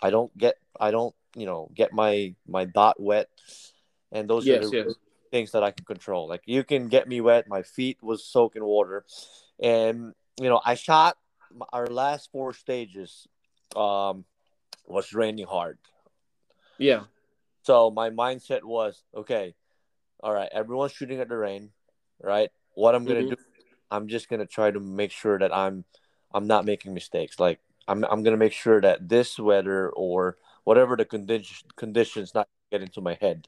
I 0.01 0.09
don't 0.09 0.35
get 0.37 0.55
I 0.79 0.91
don't 0.91 1.15
you 1.35 1.45
know 1.45 1.69
get 1.73 1.93
my 1.93 2.35
my 2.47 2.65
dot 2.65 2.99
wet, 2.99 3.29
and 4.11 4.29
those 4.29 4.45
yes, 4.45 4.65
are 4.65 4.69
the 4.69 4.77
yes. 4.77 4.95
Things 5.31 5.51
that 5.51 5.63
I 5.63 5.71
can 5.71 5.85
control. 5.85 6.27
Like 6.27 6.43
you 6.45 6.63
can 6.63 6.87
get 6.87 7.07
me 7.07 7.21
wet. 7.21 7.47
My 7.47 7.61
feet 7.61 7.97
was 8.01 8.23
soaking 8.23 8.63
water, 8.63 9.05
and 9.61 10.13
you 10.39 10.49
know 10.49 10.61
I 10.63 10.75
shot 10.75 11.17
our 11.71 11.87
last 11.87 12.31
four 12.31 12.53
stages. 12.53 13.27
Um, 13.75 14.25
was 14.87 15.13
raining 15.13 15.47
hard. 15.47 15.77
Yeah. 16.77 17.03
So 17.63 17.89
my 17.89 18.09
mindset 18.09 18.63
was 18.63 19.03
okay. 19.15 19.55
All 20.21 20.33
right, 20.33 20.49
everyone's 20.51 20.91
shooting 20.91 21.19
at 21.19 21.29
the 21.29 21.37
rain, 21.37 21.71
right? 22.21 22.49
What 22.73 22.95
I'm 22.95 23.05
gonna 23.05 23.21
mm-hmm. 23.21 23.29
do, 23.29 23.35
I'm 23.91 24.07
just 24.07 24.29
gonna 24.29 24.45
try 24.45 24.71
to 24.71 24.79
make 24.79 25.11
sure 25.11 25.39
that 25.39 25.55
I'm 25.55 25.83
I'm 26.33 26.47
not 26.47 26.65
making 26.65 26.93
mistakes. 26.93 27.39
Like 27.39 27.59
I'm 27.87 28.03
I'm 28.05 28.23
gonna 28.23 28.37
make 28.37 28.53
sure 28.53 28.81
that 28.81 29.09
this 29.09 29.39
weather 29.39 29.89
or 29.89 30.37
whatever 30.63 30.95
the 30.95 31.05
condition 31.05 31.67
conditions 31.75 32.33
not 32.33 32.47
get 32.71 32.81
into 32.81 33.01
my 33.01 33.17
head. 33.19 33.47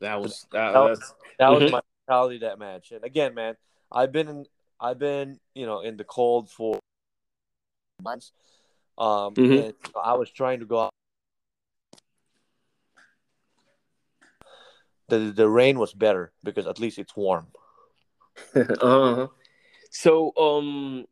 That 0.00 0.20
was 0.20 0.46
that, 0.52 0.72
that 0.72 0.78
was, 0.78 1.14
that 1.38 1.48
was 1.48 1.62
mm-hmm. 1.62 1.72
my 1.72 1.80
mentality 2.06 2.38
that 2.38 2.58
match. 2.58 2.92
And 2.92 3.04
again, 3.04 3.34
man, 3.34 3.56
I've 3.90 4.12
been 4.12 4.28
in 4.28 4.46
I've 4.80 4.98
been 4.98 5.38
you 5.54 5.66
know 5.66 5.80
in 5.80 5.96
the 5.96 6.04
cold 6.04 6.50
for 6.50 6.78
months. 8.02 8.32
Um, 8.98 9.34
mm-hmm. 9.34 9.66
and 9.66 9.74
I 10.02 10.14
was 10.14 10.30
trying 10.30 10.60
to 10.60 10.66
go 10.66 10.80
out. 10.80 10.90
The 15.08 15.18
the 15.34 15.48
rain 15.48 15.78
was 15.78 15.92
better 15.92 16.32
because 16.42 16.66
at 16.66 16.78
least 16.78 16.98
it's 16.98 17.16
warm. 17.16 17.46
uh-huh. 18.54 19.28
So 19.90 20.32
um 20.36 21.06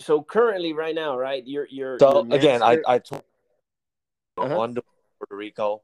so 0.00 0.22
currently 0.22 0.72
right 0.72 0.94
now, 0.94 1.18
right? 1.18 1.42
You're 1.46 1.66
you're 1.68 1.98
so 1.98 2.24
you're 2.24 2.36
again. 2.36 2.62
I 2.62 2.78
I 2.86 2.98
told 2.98 3.22
uh-huh. 4.36 4.58
on 4.58 4.74
to 4.74 4.82
Puerto 5.18 5.36
Rico. 5.36 5.82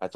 I 0.00 0.08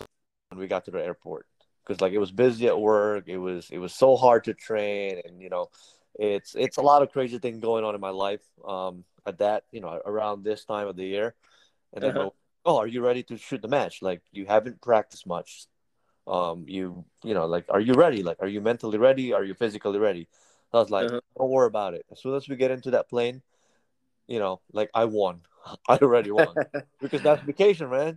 when 0.51 0.61
we 0.61 0.67
got 0.67 0.85
to 0.85 0.91
the 0.91 1.03
airport 1.03 1.47
because 1.87 2.01
like 2.01 2.13
it 2.13 2.19
was 2.19 2.31
busy 2.31 2.67
at 2.67 2.79
work. 2.79 3.25
It 3.27 3.39
was 3.39 3.69
it 3.71 3.79
was 3.79 3.95
so 3.95 4.17
hard 4.17 4.45
to 4.45 4.55
train, 4.55 5.21
and 5.25 5.41
you 5.41 5.49
know, 5.49 5.71
it's 6.15 6.55
it's 6.55 6.77
a 6.77 6.83
lot 6.83 7.03
of 7.03 7.13
crazy 7.13 7.39
things 7.39 7.61
going 7.61 7.85
on 7.85 7.95
in 7.95 8.01
my 8.01 8.11
life. 8.11 8.43
Um, 8.65 9.05
at 9.27 9.39
that 9.39 9.65
you 9.71 9.81
know 9.81 10.01
around 10.07 10.45
this 10.45 10.65
time 10.65 10.89
of 10.89 10.97
the 10.97 11.05
year, 11.05 11.35
and 11.93 12.03
then 12.03 12.17
uh-huh. 12.17 12.31
oh, 12.65 12.79
are 12.79 12.87
you 12.87 13.03
ready 13.03 13.23
to 13.25 13.37
shoot 13.37 13.63
the 13.63 13.69
match? 13.69 14.03
Like 14.03 14.23
you 14.33 14.47
haven't 14.47 14.81
practiced 14.81 15.27
much. 15.27 15.67
Um, 16.27 16.65
you 16.69 17.05
you 17.25 17.35
know 17.35 17.47
like 17.47 17.67
are 17.69 17.81
you 17.81 17.95
ready? 17.95 18.23
Like 18.23 18.39
are 18.41 18.49
you 18.49 18.61
mentally 18.61 18.99
ready? 18.99 19.33
Are 19.33 19.45
you 19.45 19.55
physically 19.55 19.99
ready? 19.99 20.29
I 20.73 20.79
was 20.79 20.91
like, 20.91 21.07
uh-huh. 21.07 21.21
don't 21.37 21.51
worry 21.51 21.67
about 21.67 21.95
it. 21.95 22.07
As 22.13 22.21
soon 22.21 22.35
as 22.35 22.49
we 22.49 22.55
get 22.55 22.71
into 22.71 22.93
that 22.93 23.09
plane, 23.09 23.43
you 24.29 24.39
know, 24.39 24.61
like 24.73 24.91
I 24.95 25.07
won. 25.07 25.41
I 25.89 25.97
already 25.97 26.31
won 26.31 26.55
because 27.01 27.23
that's 27.23 27.43
vacation, 27.43 27.91
man. 27.91 28.17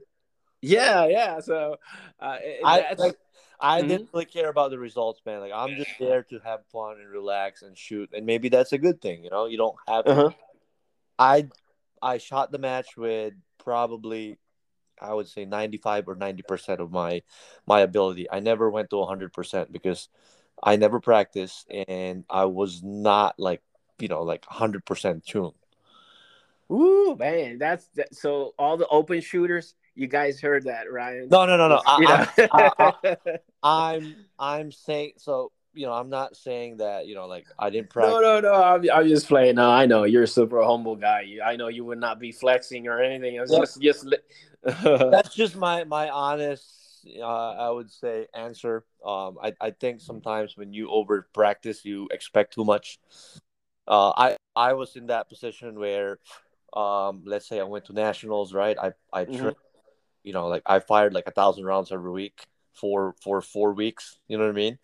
Yeah, 0.63 1.07
yeah. 1.07 1.39
So 1.41 1.77
uh, 2.19 2.37
I 2.63 2.95
like 2.97 3.17
I 3.59 3.79
mm-hmm. 3.79 3.89
didn't 3.89 4.09
really 4.13 4.25
care 4.25 4.49
about 4.49 4.71
the 4.71 4.79
results, 4.79 5.21
man. 5.25 5.41
Like 5.41 5.51
I'm 5.53 5.75
just 5.75 5.91
there 5.99 6.23
to 6.23 6.39
have 6.39 6.65
fun 6.71 6.97
and 6.99 7.09
relax 7.09 7.61
and 7.61 7.77
shoot, 7.77 8.09
and 8.13 8.25
maybe 8.25 8.49
that's 8.49 8.71
a 8.71 8.77
good 8.77 9.01
thing. 9.01 9.23
You 9.23 9.29
know, 9.29 9.45
you 9.45 9.57
don't 9.57 9.75
have. 9.87 10.07
Uh-huh. 10.07 10.29
I 11.19 11.49
I 12.01 12.17
shot 12.17 12.51
the 12.51 12.57
match 12.57 12.97
with 12.97 13.33
probably 13.57 14.37
I 15.01 15.13
would 15.13 15.27
say 15.27 15.45
95 15.45 16.07
or 16.07 16.15
90 16.15 16.43
percent 16.43 16.79
of 16.81 16.91
my 16.91 17.21
my 17.67 17.81
ability. 17.81 18.31
I 18.31 18.39
never 18.39 18.69
went 18.69 18.89
to 18.91 18.97
100 18.97 19.33
percent 19.33 19.71
because 19.71 20.07
I 20.61 20.77
never 20.77 20.99
practiced 20.99 21.69
and 21.69 22.23
I 22.29 22.45
was 22.45 22.81
not 22.83 23.37
like, 23.37 23.61
you 23.99 24.07
know, 24.07 24.23
like 24.23 24.45
100% 24.45 25.25
tuned. 25.25 25.53
Ooh, 26.71 27.15
man, 27.17 27.57
that's 27.57 27.87
that, 27.95 28.15
so. 28.15 28.53
All 28.57 28.77
the 28.77 28.87
open 28.87 29.21
shooters, 29.21 29.75
you 29.95 30.07
guys 30.07 30.39
heard 30.39 30.65
that, 30.65 30.91
Ryan? 30.91 31.29
No, 31.29 31.45
no, 31.45 31.57
no, 31.57 31.67
no. 31.67 31.81
I, 31.85 33.17
I'm, 33.63 34.15
I'm 34.39 34.71
saying 34.71 35.13
so 35.17 35.51
you 35.73 35.85
know, 35.85 35.93
I'm 35.93 36.09
not 36.09 36.35
saying 36.35 36.77
that, 36.77 37.07
you 37.07 37.15
know, 37.15 37.25
like 37.25 37.47
I 37.57 37.69
didn't 37.69 37.89
practice. 37.89 38.13
No, 38.13 38.21
no, 38.21 38.39
no. 38.39 38.53
I'm, 38.53 38.85
I'm 38.93 39.07
just 39.07 39.27
playing. 39.27 39.55
No, 39.55 39.69
I 39.69 39.85
know 39.85 40.03
you're 40.03 40.23
a 40.23 40.27
super 40.27 40.63
humble 40.63 40.95
guy. 40.95 41.37
I 41.43 41.55
know 41.55 41.67
you 41.67 41.83
would 41.85 41.99
not 41.99 42.19
be 42.19 42.31
flexing 42.31 42.87
or 42.87 43.01
anything. 43.01 43.35
It's 43.35 43.51
just, 43.51 43.81
just. 43.81 44.15
That's 44.63 45.33
just 45.33 45.55
my 45.55 45.83
my 45.83 46.09
honest, 46.09 46.63
uh, 47.19 47.51
I 47.51 47.69
would 47.69 47.91
say, 47.91 48.27
answer. 48.33 48.85
Um, 49.05 49.37
I 49.41 49.53
I 49.59 49.71
think 49.71 49.99
sometimes 49.99 50.55
when 50.55 50.73
you 50.73 50.89
over 50.89 51.27
practice, 51.33 51.83
you 51.83 52.07
expect 52.11 52.53
too 52.53 52.63
much. 52.63 52.99
Uh, 53.87 54.13
I 54.15 54.37
I 54.55 54.73
was 54.73 54.95
in 54.95 55.07
that 55.07 55.27
position 55.27 55.77
where, 55.77 56.19
um, 56.73 57.23
let's 57.25 57.47
say 57.47 57.59
I 57.59 57.63
went 57.63 57.85
to 57.85 57.93
nationals, 57.93 58.53
right? 58.53 58.77
I 58.77 58.91
I, 59.11 59.25
mm-hmm. 59.25 59.49
You 60.23 60.33
know, 60.33 60.47
like 60.47 60.63
I 60.65 60.79
fired 60.79 61.13
like 61.13 61.27
a 61.27 61.31
thousand 61.31 61.65
rounds 61.65 61.91
every 61.91 62.11
week 62.11 62.45
for 62.73 63.15
for 63.21 63.41
four 63.41 63.73
weeks. 63.73 64.19
You 64.27 64.37
know 64.37 64.45
what 64.45 64.51
I 64.51 64.55
mean? 64.55 64.79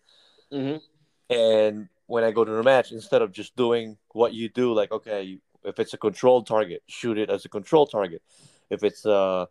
Mm-hmm. 0.52 1.34
And 1.34 1.88
when 2.06 2.24
I 2.24 2.30
go 2.32 2.44
to 2.44 2.50
the 2.50 2.62
match, 2.62 2.92
instead 2.92 3.22
of 3.22 3.32
just 3.32 3.56
doing 3.56 3.96
what 4.12 4.34
you 4.34 4.48
do, 4.48 4.72
like 4.72 4.92
okay, 4.92 5.38
if 5.64 5.78
it's 5.78 5.94
a 5.94 5.98
controlled 5.98 6.46
target, 6.46 6.82
shoot 6.88 7.18
it 7.18 7.30
as 7.30 7.44
a 7.44 7.48
control 7.48 7.86
target. 7.86 8.22
If 8.68 8.82
it's 8.84 9.04
a 9.04 9.48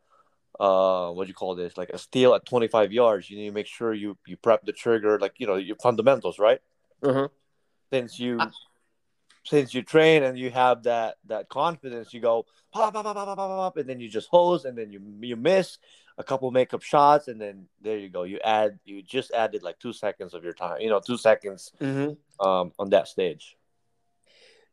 uh, 0.60 1.12
what 1.12 1.23
do 1.23 1.30
you 1.30 1.34
call 1.34 1.56
this? 1.56 1.78
Like 1.78 1.89
a 1.89 1.97
steel 1.97 2.34
at 2.34 2.45
25 2.45 2.91
yards, 2.91 3.30
you 3.30 3.38
need 3.38 3.47
to 3.47 3.54
make 3.54 3.67
sure 3.67 3.93
you 3.93 4.17
you 4.28 4.36
prep 4.38 4.65
the 4.65 4.73
trigger, 4.73 5.17
like 5.19 5.36
you 5.38 5.47
know 5.47 5.56
your 5.56 5.78
fundamentals, 5.78 6.39
right? 6.39 6.60
Mm-hmm. 7.02 7.25
Since 7.91 8.19
you 8.19 8.39
I- 8.39 8.49
since 9.43 9.73
you 9.73 9.82
train 9.82 10.23
and 10.23 10.38
you 10.38 10.52
have 10.52 10.84
that 10.84 11.15
that 11.28 11.49
confidence, 11.49 12.13
you 12.13 12.19
go 12.19 12.45
pop, 12.73 12.93
pop, 12.93 13.04
pop, 13.04 13.15
pop, 13.15 13.25
pop, 13.25 13.38
pop, 13.38 13.78
and 13.78 13.89
then 13.89 13.99
you 13.99 14.10
just 14.10 14.30
hose, 14.30 14.65
and 14.65 14.78
then 14.78 14.91
you 14.91 15.02
you 15.21 15.36
miss, 15.36 15.78
a 16.17 16.23
couple 16.23 16.52
makeup 16.52 16.82
shots, 16.82 17.28
and 17.28 17.39
then 17.39 17.67
there 17.82 17.97
you 17.97 18.10
go. 18.10 18.23
You 18.23 18.39
add, 18.43 18.80
you 18.86 19.02
just 19.02 19.32
added 19.32 19.63
like 19.63 19.80
two 19.80 19.93
seconds 19.93 20.34
of 20.34 20.43
your 20.43 20.54
time. 20.54 20.82
You 20.82 20.89
know, 20.89 20.99
two 20.99 21.17
seconds 21.17 21.71
mm-hmm. 21.80 22.45
um, 22.45 22.73
on 22.78 22.89
that 22.89 23.08
stage. 23.08 23.56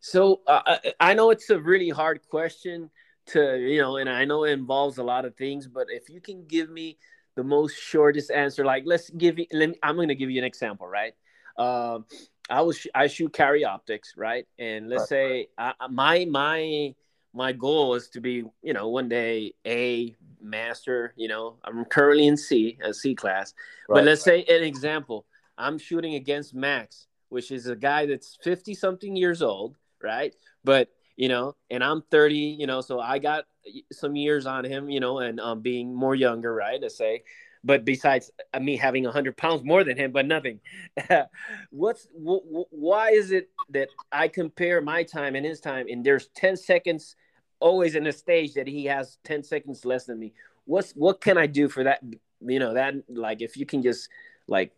So 0.01 0.41
uh, 0.47 0.77
I 1.01 1.15
know 1.15 1.31
it's 1.31 1.49
a 1.51 1.59
really 1.59 1.91
hard 1.91 2.21
question 2.29 2.91
to 3.29 3.59
you 3.59 3.81
know, 3.81 3.97
and 3.97 4.09
I 4.09 4.25
know 4.25 4.45
it 4.45 4.53
involves 4.53 4.99
a 4.99 5.05
lot 5.05 5.25
of 5.25 5.37
things. 5.37 5.67
But 5.69 5.87
if 5.89 6.09
you 6.09 6.21
can 6.21 6.47
give 6.47 6.69
me 6.69 6.99
the 7.37 7.45
most 7.45 7.77
shortest 7.77 8.31
answer, 8.31 8.65
like 8.65 8.85
let's 8.87 9.11
give 9.11 9.39
you, 9.39 9.47
let 9.53 9.71
me, 9.71 9.77
I'm 9.83 9.95
going 9.97 10.09
to 10.09 10.15
give 10.15 10.31
you 10.31 10.39
an 10.39 10.45
example, 10.45 10.87
right? 10.87 11.15
Um, 11.59 12.07
I 12.49 12.63
was 12.63 12.87
I 12.95 13.07
shoot 13.07 13.33
carry 13.33 13.65
optics, 13.65 14.15
right? 14.17 14.47
And 14.59 14.89
let's 14.89 15.03
right. 15.03 15.09
say 15.09 15.49
I, 15.59 15.73
my 15.91 16.25
my 16.27 16.95
my 17.35 17.53
goal 17.53 17.95
is 17.95 18.09
to 18.11 18.21
be, 18.21 18.45
you 18.63 18.73
know, 18.73 18.89
one 18.89 19.09
day 19.09 19.55
a 19.67 20.15
master. 20.41 21.13
You 21.17 21.29
know, 21.29 21.57
I'm 21.65 21.85
currently 21.85 22.27
in 22.27 22.37
C, 22.37 22.79
a 22.83 22.95
C 22.95 23.15
class. 23.15 23.53
Right. 23.89 23.97
But 23.97 24.05
let's 24.05 24.23
say 24.23 24.45
an 24.45 24.63
example, 24.63 25.27
I'm 25.59 25.79
shooting 25.79 26.15
against 26.15 26.55
Max, 26.55 27.09
which 27.29 27.51
is 27.51 27.67
a 27.67 27.77
guy 27.77 28.07
that's 28.07 28.39
50 28.43 28.75
something 28.75 29.17
years 29.17 29.43
old, 29.43 29.77
right? 30.03 30.35
But 30.65 30.89
you 31.17 31.29
know, 31.29 31.57
and 31.71 31.83
I'm 31.83 32.03
30, 32.11 32.37
you 32.37 32.67
know, 32.67 32.81
so 32.83 33.01
I 33.01 33.19
got 33.19 33.47
some 33.91 34.17
years 34.17 34.47
on 34.47 34.65
him, 34.65 34.89
you 34.91 35.01
know, 35.01 35.19
and 35.19 35.41
um, 35.41 35.61
being 35.63 35.95
more 35.95 36.15
younger, 36.15 36.55
right? 36.55 36.81
To 36.81 36.91
say, 36.91 37.23
but 37.67 37.85
besides 37.85 38.31
uh, 38.55 38.61
me 38.61 38.77
having 38.77 39.05
100 39.05 39.37
pounds 39.37 39.65
more 39.65 39.85
than 39.85 39.99
him, 39.99 40.13
but 40.13 40.27
nothing. 40.27 40.61
What's 41.71 42.07
wh- 42.15 42.73
why 42.73 43.11
is 43.11 43.33
it 43.33 43.51
that 43.71 43.89
I 44.13 44.29
compare 44.29 44.81
my 44.81 45.03
time 45.03 45.35
and 45.35 45.45
his 45.45 45.61
time, 45.61 45.87
and 45.91 46.05
there's 46.05 46.29
10 46.37 46.57
seconds 46.57 47.17
always 47.61 47.95
in 47.95 48.07
a 48.07 48.13
stage 48.13 48.55
that 48.55 48.67
he 48.67 48.85
has 48.85 49.19
10 49.25 49.43
seconds 49.43 49.85
less 49.85 50.05
than 50.05 50.19
me 50.19 50.33
what's 50.65 50.93
what 50.93 51.21
can 51.21 51.39
i 51.39 51.47
do 51.47 51.69
for 51.69 51.85
that 51.85 52.01
you 52.41 52.59
know 52.59 52.75
that 52.75 52.95
like 53.09 53.41
if 53.41 53.57
you 53.57 53.65
can 53.65 53.83
just 53.83 54.09
like 54.47 54.73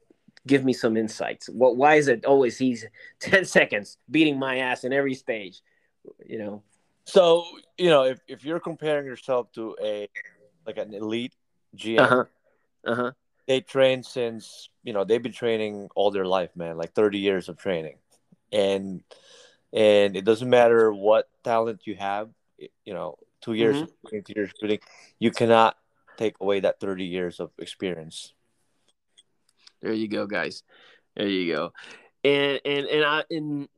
give 0.46 0.64
me 0.64 0.72
some 0.72 0.96
insights 0.96 1.48
what 1.48 1.77
why 1.77 1.96
is 1.96 2.09
it 2.09 2.24
always 2.24 2.57
he's 2.57 2.87
10 3.20 3.44
seconds 3.44 3.98
beating 4.11 4.38
my 4.38 4.59
ass 4.59 4.85
in 4.85 4.92
every 4.92 5.14
stage 5.14 5.61
you 6.24 6.38
know 6.38 6.62
so 7.05 7.44
you 7.77 7.90
know 7.90 8.05
if, 8.05 8.20
if 8.29 8.44
you're 8.44 8.61
comparing 8.61 9.07
yourself 9.07 9.51
to 9.53 9.77
a 9.83 10.09
like 10.66 10.79
an 10.79 10.94
elite 10.94 11.35
gm 11.77 12.01
uh-huh. 12.01 12.24
Uh-huh. 12.88 13.12
they 13.46 13.61
train 13.61 14.03
since 14.03 14.70
you 14.83 14.92
know 14.92 15.05
they've 15.05 15.22
been 15.22 15.33
training 15.33 15.88
all 15.94 16.11
their 16.11 16.24
life 16.24 16.51
man 16.57 16.77
like 16.77 16.94
30 16.94 17.18
years 17.18 17.48
of 17.48 17.57
training 17.57 17.98
and 18.51 19.03
and 19.72 20.16
it 20.16 20.24
doesn't 20.24 20.48
matter 20.48 20.92
what 20.92 21.29
talent 21.44 21.87
you 21.87 21.94
have 21.94 22.31
you 22.85 22.94
know, 22.94 23.16
two 23.40 23.55
years 23.55 23.77
mm-hmm. 23.77 24.16
into 24.16 24.33
your 24.35 24.48
shooting, 24.61 24.81
you 25.18 25.31
cannot 25.31 25.77
take 26.16 26.37
away 26.40 26.61
that 26.61 26.81
30 26.81 27.05
years 27.05 27.40
of 27.40 27.51
experience. 27.59 28.33
There 29.81 29.92
you 29.92 30.09
go, 30.09 30.27
guys. 30.27 30.62
There 31.16 31.29
you 31.29 31.55
go. 31.55 31.72
And 32.24 32.61
and 32.64 32.87
and 32.87 33.05
I 33.05 33.24
and 33.31 33.68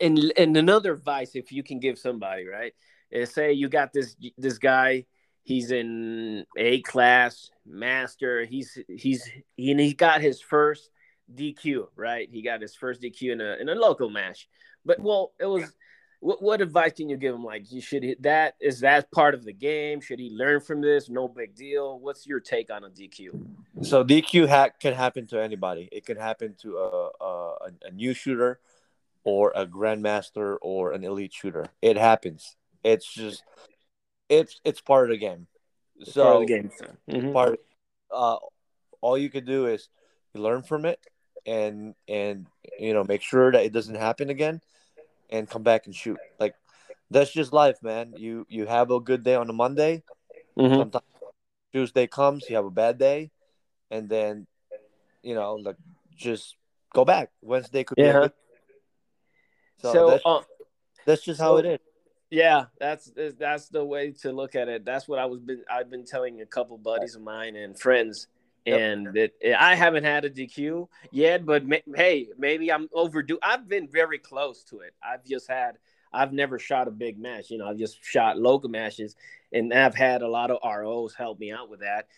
and 0.00 0.32
and 0.36 0.56
another 0.56 0.92
advice, 0.92 1.32
if 1.34 1.52
you 1.52 1.62
can 1.62 1.80
give 1.80 1.98
somebody, 1.98 2.46
right? 2.46 2.72
Is 3.10 3.32
say 3.32 3.52
you 3.52 3.68
got 3.68 3.92
this 3.92 4.16
this 4.38 4.56
guy, 4.56 5.04
he's 5.42 5.70
in 5.70 6.44
A 6.56 6.80
class, 6.82 7.50
master. 7.66 8.44
He's 8.44 8.78
he's 8.88 9.28
he, 9.56 9.70
and 9.70 9.80
he 9.80 9.94
got 9.94 10.20
his 10.20 10.40
first 10.40 10.90
DQ, 11.34 11.88
right? 11.96 12.28
He 12.30 12.42
got 12.42 12.60
his 12.60 12.74
first 12.74 13.02
DQ 13.02 13.32
in 13.32 13.40
a 13.40 13.56
in 13.60 13.68
a 13.68 13.74
local 13.74 14.10
match. 14.10 14.48
But 14.84 15.00
well, 15.00 15.32
it 15.38 15.46
was 15.46 15.72
what, 16.20 16.42
what 16.42 16.60
advice 16.60 16.92
can 16.92 17.08
you 17.08 17.16
give 17.16 17.34
him? 17.34 17.44
Like, 17.44 17.70
you 17.72 17.80
should 17.80 18.04
that 18.20 18.54
is 18.60 18.80
that 18.80 19.10
part 19.10 19.34
of 19.34 19.44
the 19.44 19.52
game? 19.52 20.00
Should 20.00 20.18
he 20.18 20.30
learn 20.30 20.60
from 20.60 20.80
this? 20.80 21.08
No 21.08 21.28
big 21.28 21.54
deal. 21.54 21.98
What's 21.98 22.26
your 22.26 22.40
take 22.40 22.70
on 22.70 22.84
a 22.84 22.90
DQ? 22.90 23.46
So 23.82 24.04
DQ 24.04 24.46
hack 24.48 24.80
can 24.80 24.94
happen 24.94 25.26
to 25.28 25.42
anybody. 25.42 25.88
It 25.90 26.04
can 26.04 26.16
happen 26.16 26.54
to 26.62 26.76
a, 26.76 27.10
a, 27.24 27.54
a 27.86 27.90
new 27.90 28.12
shooter, 28.12 28.60
or 29.24 29.52
a 29.54 29.66
grandmaster, 29.66 30.56
or 30.60 30.92
an 30.92 31.04
elite 31.04 31.32
shooter. 31.32 31.66
It 31.80 31.96
happens. 31.96 32.56
It's 32.84 33.10
just 33.12 33.42
it's 34.30 34.60
it's 34.64 34.80
part 34.80 35.10
of 35.10 35.10
the 35.10 35.18
game. 35.18 35.46
It's 35.98 36.14
so 36.14 36.22
part 36.22 36.36
of 36.36 36.40
the 36.40 36.46
game. 36.46 36.70
Mm-hmm. 37.10 37.32
Part. 37.32 37.60
Uh, 38.10 38.36
all 39.02 39.18
you 39.18 39.28
can 39.28 39.44
do 39.44 39.66
is 39.66 39.88
learn 40.34 40.62
from 40.62 40.86
it, 40.86 41.00
and 41.44 41.94
and 42.08 42.46
you 42.78 42.94
know 42.94 43.04
make 43.04 43.20
sure 43.20 43.52
that 43.52 43.64
it 43.64 43.72
doesn't 43.72 43.96
happen 43.96 44.30
again 44.30 44.62
and 45.28 45.50
come 45.50 45.62
back 45.62 45.86
and 45.86 45.94
shoot. 45.94 46.18
Like 46.38 46.54
that's 47.10 47.32
just 47.32 47.52
life, 47.52 47.82
man. 47.82 48.14
You 48.16 48.46
you 48.48 48.66
have 48.66 48.90
a 48.90 49.00
good 49.00 49.24
day 49.24 49.34
on 49.34 49.50
a 49.50 49.52
Monday. 49.52 50.02
Mm-hmm. 50.56 50.74
Sometimes 50.74 51.04
Tuesday 51.72 52.06
comes, 52.06 52.48
you 52.48 52.56
have 52.56 52.64
a 52.64 52.70
bad 52.70 52.98
day, 52.98 53.30
and 53.90 54.08
then 54.08 54.46
you 55.22 55.34
know, 55.34 55.54
like 55.54 55.76
just 56.16 56.56
go 56.94 57.04
back. 57.04 57.30
Wednesday 57.42 57.84
could 57.84 57.98
yeah. 57.98 58.12
be. 58.12 58.18
Good... 58.20 58.32
So, 59.82 59.92
so 59.92 60.10
that's, 60.10 60.22
uh, 60.24 60.40
that's 61.06 61.22
just 61.24 61.38
so, 61.38 61.44
how 61.44 61.56
it 61.56 61.66
is. 61.66 61.78
Yeah, 62.30 62.66
that's 62.78 63.10
that's 63.38 63.68
the 63.68 63.84
way 63.84 64.12
to 64.22 64.32
look 64.32 64.54
at 64.54 64.68
it. 64.68 64.84
That's 64.84 65.08
what 65.08 65.18
I 65.18 65.24
was 65.26 65.40
been 65.40 65.64
I've 65.70 65.90
been 65.90 66.04
telling 66.04 66.40
a 66.40 66.46
couple 66.46 66.78
buddies 66.78 67.16
of 67.16 67.22
mine 67.22 67.56
and 67.56 67.78
friends 67.78 68.28
and 68.66 69.16
it, 69.16 69.34
I 69.58 69.74
haven't 69.74 70.04
had 70.04 70.24
a 70.24 70.30
DQ 70.30 70.88
yet, 71.10 71.46
but 71.46 71.66
may, 71.66 71.82
hey, 71.94 72.28
maybe 72.38 72.70
I'm 72.70 72.88
overdue. 72.92 73.38
I've 73.42 73.68
been 73.68 73.88
very 73.88 74.18
close 74.18 74.64
to 74.64 74.80
it. 74.80 74.94
I've 75.02 75.24
just 75.24 75.48
had, 75.48 75.78
I've 76.12 76.32
never 76.32 76.58
shot 76.58 76.88
a 76.88 76.90
big 76.90 77.18
match. 77.18 77.50
You 77.50 77.58
know, 77.58 77.68
I've 77.68 77.78
just 77.78 78.04
shot 78.04 78.38
local 78.38 78.68
matches, 78.68 79.16
and 79.52 79.72
I've 79.72 79.94
had 79.94 80.22
a 80.22 80.28
lot 80.28 80.50
of 80.50 80.58
ROs 80.64 81.14
help 81.14 81.38
me 81.38 81.52
out 81.52 81.70
with 81.70 81.80
that. 81.80 82.08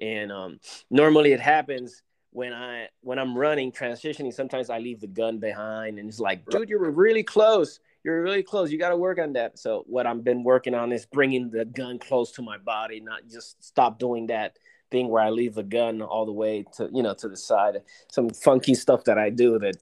And 0.00 0.32
um, 0.32 0.60
normally 0.90 1.32
it 1.32 1.40
happens 1.40 2.02
when 2.30 2.52
I 2.52 2.88
when 3.02 3.18
I'm 3.18 3.36
running 3.36 3.70
transitioning. 3.70 4.32
Sometimes 4.32 4.70
I 4.70 4.78
leave 4.78 5.00
the 5.00 5.06
gun 5.06 5.38
behind, 5.38 5.98
and 5.98 6.08
it's 6.08 6.20
like, 6.20 6.44
dude, 6.46 6.68
you 6.68 6.78
were 6.78 6.90
really 6.90 7.22
close. 7.22 7.78
You're 8.04 8.22
really 8.22 8.42
close. 8.42 8.72
You 8.72 8.78
got 8.78 8.88
to 8.88 8.96
work 8.96 9.18
on 9.18 9.34
that. 9.34 9.58
So 9.58 9.84
what 9.86 10.06
I've 10.06 10.24
been 10.24 10.42
working 10.42 10.74
on 10.74 10.92
is 10.92 11.06
bringing 11.06 11.50
the 11.50 11.64
gun 11.64 11.98
close 11.98 12.32
to 12.32 12.42
my 12.42 12.58
body, 12.58 13.00
not 13.00 13.28
just 13.30 13.62
stop 13.62 13.98
doing 13.98 14.26
that 14.26 14.58
thing 14.90 15.08
where 15.08 15.22
I 15.22 15.30
leave 15.30 15.54
the 15.54 15.62
gun 15.62 16.02
all 16.02 16.26
the 16.26 16.32
way 16.32 16.64
to 16.76 16.88
you 16.92 17.02
know 17.02 17.14
to 17.14 17.28
the 17.28 17.36
side. 17.36 17.82
Some 18.10 18.30
funky 18.30 18.74
stuff 18.74 19.04
that 19.04 19.18
I 19.18 19.30
do 19.30 19.58
that 19.60 19.76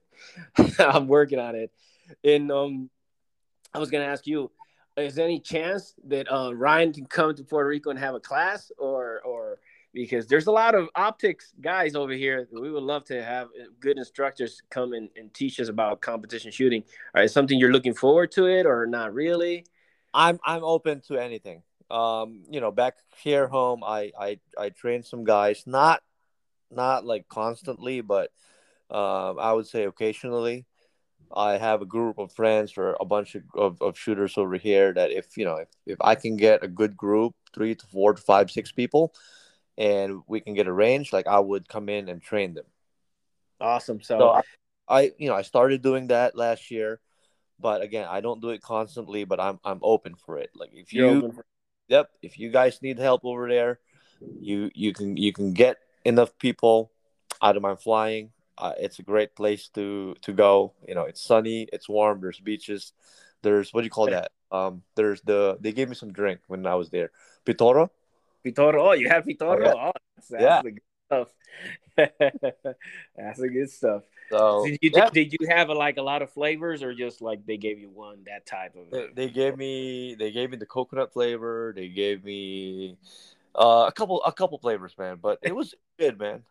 I'm 0.78 1.08
working 1.08 1.38
on 1.38 1.54
it. 1.54 1.70
And 2.24 2.50
um, 2.50 2.90
I 3.74 3.78
was 3.78 3.90
gonna 3.90 4.04
ask 4.04 4.26
you, 4.26 4.50
is 4.96 5.14
there 5.14 5.24
any 5.24 5.40
chance 5.40 5.94
that 6.08 6.30
uh, 6.32 6.54
Ryan 6.54 6.92
can 6.92 7.06
come 7.06 7.34
to 7.34 7.44
Puerto 7.44 7.68
Rico 7.68 7.90
and 7.90 7.98
have 7.98 8.14
a 8.14 8.20
class, 8.20 8.70
or 8.78 9.20
or 9.24 9.58
because 9.92 10.26
there's 10.26 10.46
a 10.46 10.52
lot 10.52 10.74
of 10.74 10.88
optics 10.94 11.52
guys 11.60 11.94
over 11.94 12.12
here. 12.12 12.48
We 12.52 12.70
would 12.70 12.82
love 12.82 13.04
to 13.06 13.22
have 13.22 13.48
good 13.80 13.98
instructors 13.98 14.62
come 14.70 14.92
and, 14.92 15.08
and 15.16 15.32
teach 15.34 15.58
us 15.60 15.68
about 15.68 16.00
competition 16.00 16.50
shooting. 16.50 16.84
Are 17.14 17.22
it 17.22 17.30
something 17.30 17.58
you're 17.58 17.72
looking 17.72 17.94
forward 17.94 18.32
to 18.32 18.46
it 18.46 18.66
or 18.66 18.86
not 18.86 19.12
really? 19.14 19.66
I'm 20.12 20.38
I'm 20.44 20.64
open 20.64 21.00
to 21.08 21.18
anything 21.18 21.62
um, 21.90 22.42
you 22.48 22.60
know, 22.60 22.70
back 22.70 22.96
here 23.22 23.48
home, 23.48 23.82
I 23.84 24.12
I 24.18 24.38
I 24.56 24.68
train 24.70 25.02
some 25.02 25.24
guys, 25.24 25.64
not 25.66 26.02
not 26.70 27.04
like 27.04 27.28
constantly, 27.28 28.00
but 28.00 28.30
um, 28.90 29.38
I 29.38 29.52
would 29.52 29.66
say 29.66 29.84
occasionally. 29.84 30.66
I 31.32 31.58
have 31.58 31.80
a 31.80 31.86
group 31.86 32.18
of 32.18 32.32
friends 32.32 32.76
or 32.76 32.96
a 32.98 33.04
bunch 33.04 33.36
of, 33.36 33.42
of, 33.54 33.80
of, 33.80 33.96
shooters 33.96 34.36
over 34.36 34.56
here 34.56 34.92
that 34.94 35.12
if 35.12 35.36
you 35.36 35.44
know 35.44 35.56
if, 35.56 35.68
if 35.86 35.96
I 36.00 36.16
can 36.16 36.36
get 36.36 36.64
a 36.64 36.68
good 36.68 36.96
group, 36.96 37.36
three 37.54 37.76
to 37.76 37.86
four 37.86 38.14
to 38.14 38.20
five, 38.20 38.50
six 38.50 38.72
people, 38.72 39.14
and 39.78 40.22
we 40.26 40.40
can 40.40 40.54
get 40.54 40.68
arranged, 40.68 41.12
like 41.12 41.26
I 41.26 41.38
would 41.38 41.68
come 41.68 41.88
in 41.88 42.08
and 42.08 42.22
train 42.22 42.54
them. 42.54 42.66
Awesome. 43.60 44.00
So, 44.02 44.18
so 44.18 44.30
I, 44.30 44.42
I, 44.88 45.12
you 45.18 45.28
know 45.28 45.34
I 45.34 45.42
started 45.42 45.82
doing 45.82 46.08
that 46.08 46.36
last 46.36 46.70
year, 46.70 47.00
but 47.58 47.82
again 47.82 48.06
I 48.08 48.20
don't 48.20 48.40
do 48.40 48.50
it 48.50 48.62
constantly, 48.62 49.24
but 49.24 49.40
I'm 49.40 49.60
I'm 49.64 49.80
open 49.82 50.14
for 50.14 50.38
it. 50.38 50.50
Like 50.54 50.70
if 50.72 50.92
you, 50.92 51.32
for- 51.32 51.44
yep, 51.88 52.10
if 52.22 52.38
you 52.38 52.50
guys 52.50 52.82
need 52.82 52.98
help 52.98 53.24
over 53.24 53.48
there, 53.48 53.80
you 54.40 54.70
you 54.74 54.92
can 54.92 55.16
you 55.16 55.32
can 55.32 55.52
get 55.52 55.78
enough 56.04 56.36
people. 56.38 56.90
I 57.42 57.52
don't 57.52 57.62
mind 57.62 57.80
flying 57.80 58.32
uh, 58.60 58.74
it's 58.78 58.98
a 58.98 59.02
great 59.02 59.34
place 59.34 59.68
to 59.68 60.14
to 60.20 60.32
go. 60.32 60.74
You 60.86 60.94
know, 60.94 61.04
it's 61.04 61.22
sunny, 61.22 61.66
it's 61.72 61.88
warm. 61.88 62.20
There's 62.20 62.38
beaches. 62.38 62.92
There's 63.42 63.72
what 63.72 63.80
do 63.80 63.86
you 63.86 63.90
call 63.90 64.06
that? 64.06 64.32
Um, 64.52 64.82
there's 64.96 65.22
the 65.22 65.56
they 65.60 65.72
gave 65.72 65.88
me 65.88 65.94
some 65.94 66.12
drink 66.12 66.40
when 66.46 66.66
I 66.66 66.74
was 66.74 66.90
there. 66.90 67.10
Pitorro. 67.46 67.90
Pitorro. 68.44 68.88
Oh, 68.88 68.92
you 68.92 69.08
have 69.08 69.24
Pitorro. 69.24 69.66
Oh, 69.66 69.74
yeah. 69.74 69.74
Oh, 69.74 69.92
that's, 70.16 70.28
that's 70.28 70.42
yeah. 70.42 70.62
the 70.62 70.70
good 70.70 70.82
stuff. 71.06 71.28
that's 73.16 73.38
the 73.38 73.48
good 73.48 73.70
stuff. 73.70 74.02
So 74.30 74.64
did 74.64 74.78
you, 74.80 74.90
yeah. 74.94 75.10
did 75.10 75.32
you 75.32 75.48
have 75.48 75.70
a, 75.70 75.74
like 75.74 75.96
a 75.96 76.02
lot 76.02 76.22
of 76.22 76.30
flavors 76.30 76.82
or 76.82 76.94
just 76.94 77.20
like 77.20 77.44
they 77.46 77.56
gave 77.56 77.80
you 77.80 77.90
one 77.90 78.24
that 78.26 78.46
type 78.46 78.76
of? 78.76 78.90
They, 78.90 79.08
they 79.14 79.28
gave 79.28 79.56
me 79.56 80.14
they 80.14 80.30
gave 80.30 80.50
me 80.50 80.56
the 80.56 80.66
coconut 80.66 81.12
flavor. 81.12 81.72
They 81.74 81.88
gave 81.88 82.24
me 82.24 82.96
uh, 83.54 83.86
a 83.88 83.92
couple 83.92 84.22
a 84.22 84.32
couple 84.32 84.58
flavors, 84.58 84.94
man. 84.98 85.18
But 85.20 85.40
it 85.42 85.54
was 85.54 85.74
good, 85.98 86.18
man. 86.18 86.44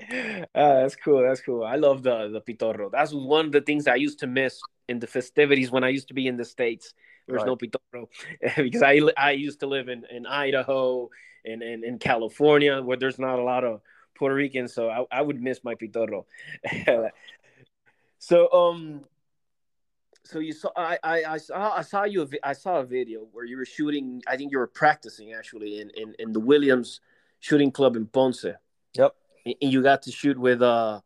Uh, 0.00 0.44
that's 0.54 0.96
cool. 0.96 1.22
That's 1.22 1.40
cool. 1.40 1.64
I 1.64 1.76
love 1.76 2.02
the 2.02 2.28
the 2.28 2.40
pitorro. 2.40 2.90
That's 2.90 3.12
one 3.12 3.46
of 3.46 3.52
the 3.52 3.62
things 3.62 3.86
I 3.86 3.94
used 3.94 4.18
to 4.20 4.26
miss 4.26 4.60
in 4.88 4.98
the 4.98 5.06
festivities 5.06 5.70
when 5.70 5.84
I 5.84 5.88
used 5.88 6.08
to 6.08 6.14
be 6.14 6.26
in 6.26 6.36
the 6.36 6.44
states. 6.44 6.92
There 7.26 7.34
was 7.34 7.42
right. 7.42 7.46
no 7.46 7.56
pitorro 7.56 8.08
because 8.56 8.82
I 8.82 9.00
I 9.16 9.32
used 9.32 9.60
to 9.60 9.66
live 9.66 9.88
in, 9.88 10.04
in 10.10 10.26
Idaho 10.26 11.10
and, 11.44 11.62
and 11.62 11.84
in 11.84 11.98
California 11.98 12.80
where 12.82 12.96
there's 12.96 13.18
not 13.18 13.38
a 13.38 13.42
lot 13.42 13.64
of 13.64 13.80
Puerto 14.14 14.34
Ricans, 14.34 14.72
so 14.72 14.88
I, 14.88 15.04
I 15.10 15.22
would 15.22 15.40
miss 15.40 15.64
my 15.64 15.74
pitorro. 15.74 16.26
so 18.18 18.52
um, 18.52 19.04
so 20.24 20.38
you 20.38 20.52
saw 20.52 20.70
I, 20.76 20.98
I 21.02 21.24
I 21.24 21.36
saw 21.38 21.76
I 21.76 21.82
saw 21.82 22.04
you 22.04 22.28
I 22.42 22.52
saw 22.52 22.78
a 22.78 22.84
video 22.84 23.26
where 23.32 23.44
you 23.44 23.56
were 23.56 23.64
shooting. 23.64 24.22
I 24.26 24.36
think 24.36 24.52
you 24.52 24.58
were 24.58 24.66
practicing 24.66 25.32
actually 25.32 25.80
in 25.80 25.90
in, 25.90 26.14
in 26.18 26.32
the 26.32 26.40
Williams 26.40 27.00
Shooting 27.40 27.70
Club 27.70 27.96
in 27.96 28.06
Ponce. 28.06 28.46
Yep 28.94 29.14
and 29.44 29.56
you 29.60 29.82
got 29.82 30.02
to 30.02 30.12
shoot 30.12 30.38
with 30.38 30.62
uh 30.62 31.00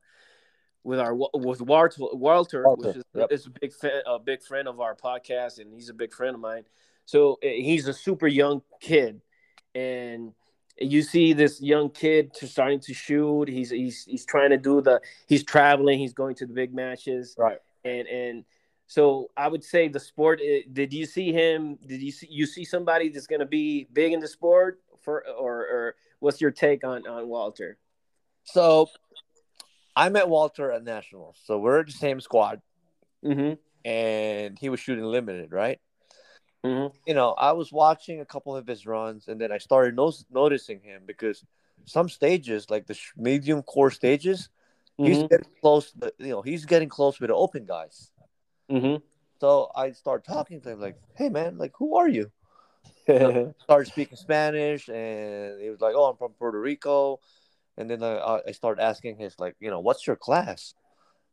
with 0.87 1.01
our 1.01 1.15
with 1.15 1.61
Walter, 1.61 1.97
Walter, 2.13 2.63
Walter 2.65 2.89
which 2.89 2.97
is, 2.97 3.05
yep. 3.13 3.33
is 3.33 3.47
a 3.47 3.51
big 3.51 3.73
fan, 3.73 4.03
a 4.07 4.19
big 4.21 4.41
friend 4.41 4.69
of 4.69 4.81
our 4.81 4.95
podcast, 4.95 5.59
and 5.59 5.75
he's 5.75 5.89
a 5.89 5.95
big 5.95 6.15
friend 6.15 6.35
of 6.35 6.41
mine. 6.41 6.63
So 7.07 7.39
eh, 7.43 7.57
he's 7.57 7.89
a 7.89 7.93
super 7.93 8.29
young 8.29 8.63
kid, 8.81 9.21
and 9.75 10.33
you 10.79 11.03
see 11.03 11.33
this 11.33 11.61
young 11.61 11.91
kid 11.91 12.37
starting 12.37 12.79
to 12.81 12.95
shoot. 12.95 13.49
He's 13.49 13.71
he's 13.71 14.05
he's 14.05 14.25
trying 14.25 14.51
to 14.51 14.59
do 14.59 14.81
the. 14.81 15.01
He's 15.27 15.43
traveling. 15.43 15.99
He's 15.99 16.15
going 16.15 16.37
to 16.37 16.47
the 16.47 16.55
big 16.55 16.73
matches. 16.73 17.35
Right. 17.37 17.59
And 17.85 18.07
and 18.07 18.45
so 18.87 19.31
I 19.37 19.49
would 19.49 19.65
say 19.65 19.89
the 19.89 20.01
sport. 20.01 20.41
Eh, 20.41 20.61
did 20.73 20.93
you 20.93 21.05
see 21.05 21.33
him? 21.33 21.79
Did 21.85 22.01
you 22.01 22.13
see 22.13 22.29
you 22.31 22.47
see 22.47 22.65
somebody 22.65 23.09
that's 23.09 23.27
going 23.27 23.41
to 23.41 23.47
be 23.47 23.89
big 23.93 24.13
in 24.13 24.21
the 24.21 24.29
sport 24.29 24.81
for 25.03 25.27
or 25.27 25.67
or 25.67 25.95
what's 26.21 26.41
your 26.41 26.53
take 26.53 26.85
on 26.85 27.09
on 27.09 27.27
Walter? 27.27 27.77
So 28.45 28.89
I 29.97 30.11
met 30.11 30.29
Walter 30.29 30.71
at 30.71 30.85
Nationals. 30.85 31.39
So 31.45 31.59
we're 31.59 31.83
the 31.83 31.91
same 31.91 32.21
squad. 32.21 32.61
Mm-hmm. 33.25 33.55
And 33.89 34.59
he 34.59 34.69
was 34.69 34.79
shooting 34.79 35.05
limited, 35.05 35.53
right? 35.53 35.81
Mm-hmm. 36.65 36.95
You 37.07 37.15
know, 37.15 37.31
I 37.33 37.53
was 37.53 37.73
watching 37.73 38.21
a 38.21 38.27
couple 38.27 38.55
of 38.55 38.67
his 38.67 38.87
runs 38.87 39.29
and 39.29 39.41
then 39.41 39.51
I 39.51 39.59
started 39.59 39.97
no- 39.97 40.13
noticing 40.31 40.81
him 40.81 41.03
because 41.07 41.43
some 41.87 42.09
stages, 42.09 42.69
like 42.69 42.87
the 42.87 42.99
medium 43.17 43.63
core 43.63 43.91
stages, 43.91 44.51
mm-hmm. 45.01 45.13
he's 45.13 45.23
getting 45.23 45.47
close. 45.61 45.93
To, 45.93 46.13
You 46.19 46.29
know, 46.29 46.43
he's 46.43 46.67
getting 46.67 46.89
close 46.89 47.19
with 47.19 47.31
the 47.31 47.35
open 47.35 47.65
guys. 47.65 48.11
Mm-hmm. 48.71 48.97
So 49.41 49.71
I 49.75 49.93
start 49.93 50.25
talking 50.25 50.61
to 50.63 50.71
him 50.71 50.81
like, 50.81 50.97
"Hey, 51.15 51.29
man, 51.29 51.59
like, 51.59 51.73
who 51.79 51.97
are 51.97 52.09
you?" 52.09 52.31
started 53.07 53.87
speaking 53.87 54.17
Spanish, 54.17 54.89
and 54.89 55.61
he 55.61 55.71
was 55.71 55.81
like, 55.81 55.95
"Oh, 55.95 56.07
I'm 56.07 56.17
from 56.17 56.33
Puerto 56.33 56.61
Rico." 56.61 57.21
And 57.79 57.91
then 57.91 58.03
I, 58.03 58.41
I 58.47 58.53
started 58.53 58.83
asking 58.83 59.17
his 59.19 59.39
like, 59.39 59.57
you 59.61 59.71
know, 59.71 59.81
what's 59.81 60.07
your 60.07 60.17
class? 60.17 60.75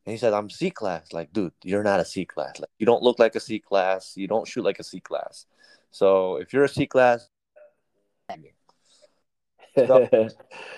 And 0.04 0.12
he 0.12 0.18
said, 0.18 0.34
I'm 0.34 0.50
C 0.50 0.70
class. 0.70 1.12
Like, 1.12 1.32
dude, 1.32 1.52
you're 1.62 1.82
not 1.82 2.00
a 2.00 2.04
C 2.04 2.24
class. 2.24 2.58
Like, 2.58 2.70
you 2.78 2.84
don't 2.84 3.02
look 3.02 3.18
like 3.18 3.34
a 3.34 3.40
C 3.40 3.58
class. 3.58 4.12
You 4.16 4.28
don't 4.28 4.46
shoot 4.46 4.64
like 4.64 4.78
a 4.78 4.84
C 4.84 5.00
class. 5.00 5.46
So 5.90 6.36
if 6.36 6.52
you're 6.52 6.64
a 6.64 6.68
C 6.68 6.86
class, 6.86 7.28
so, 9.76 10.08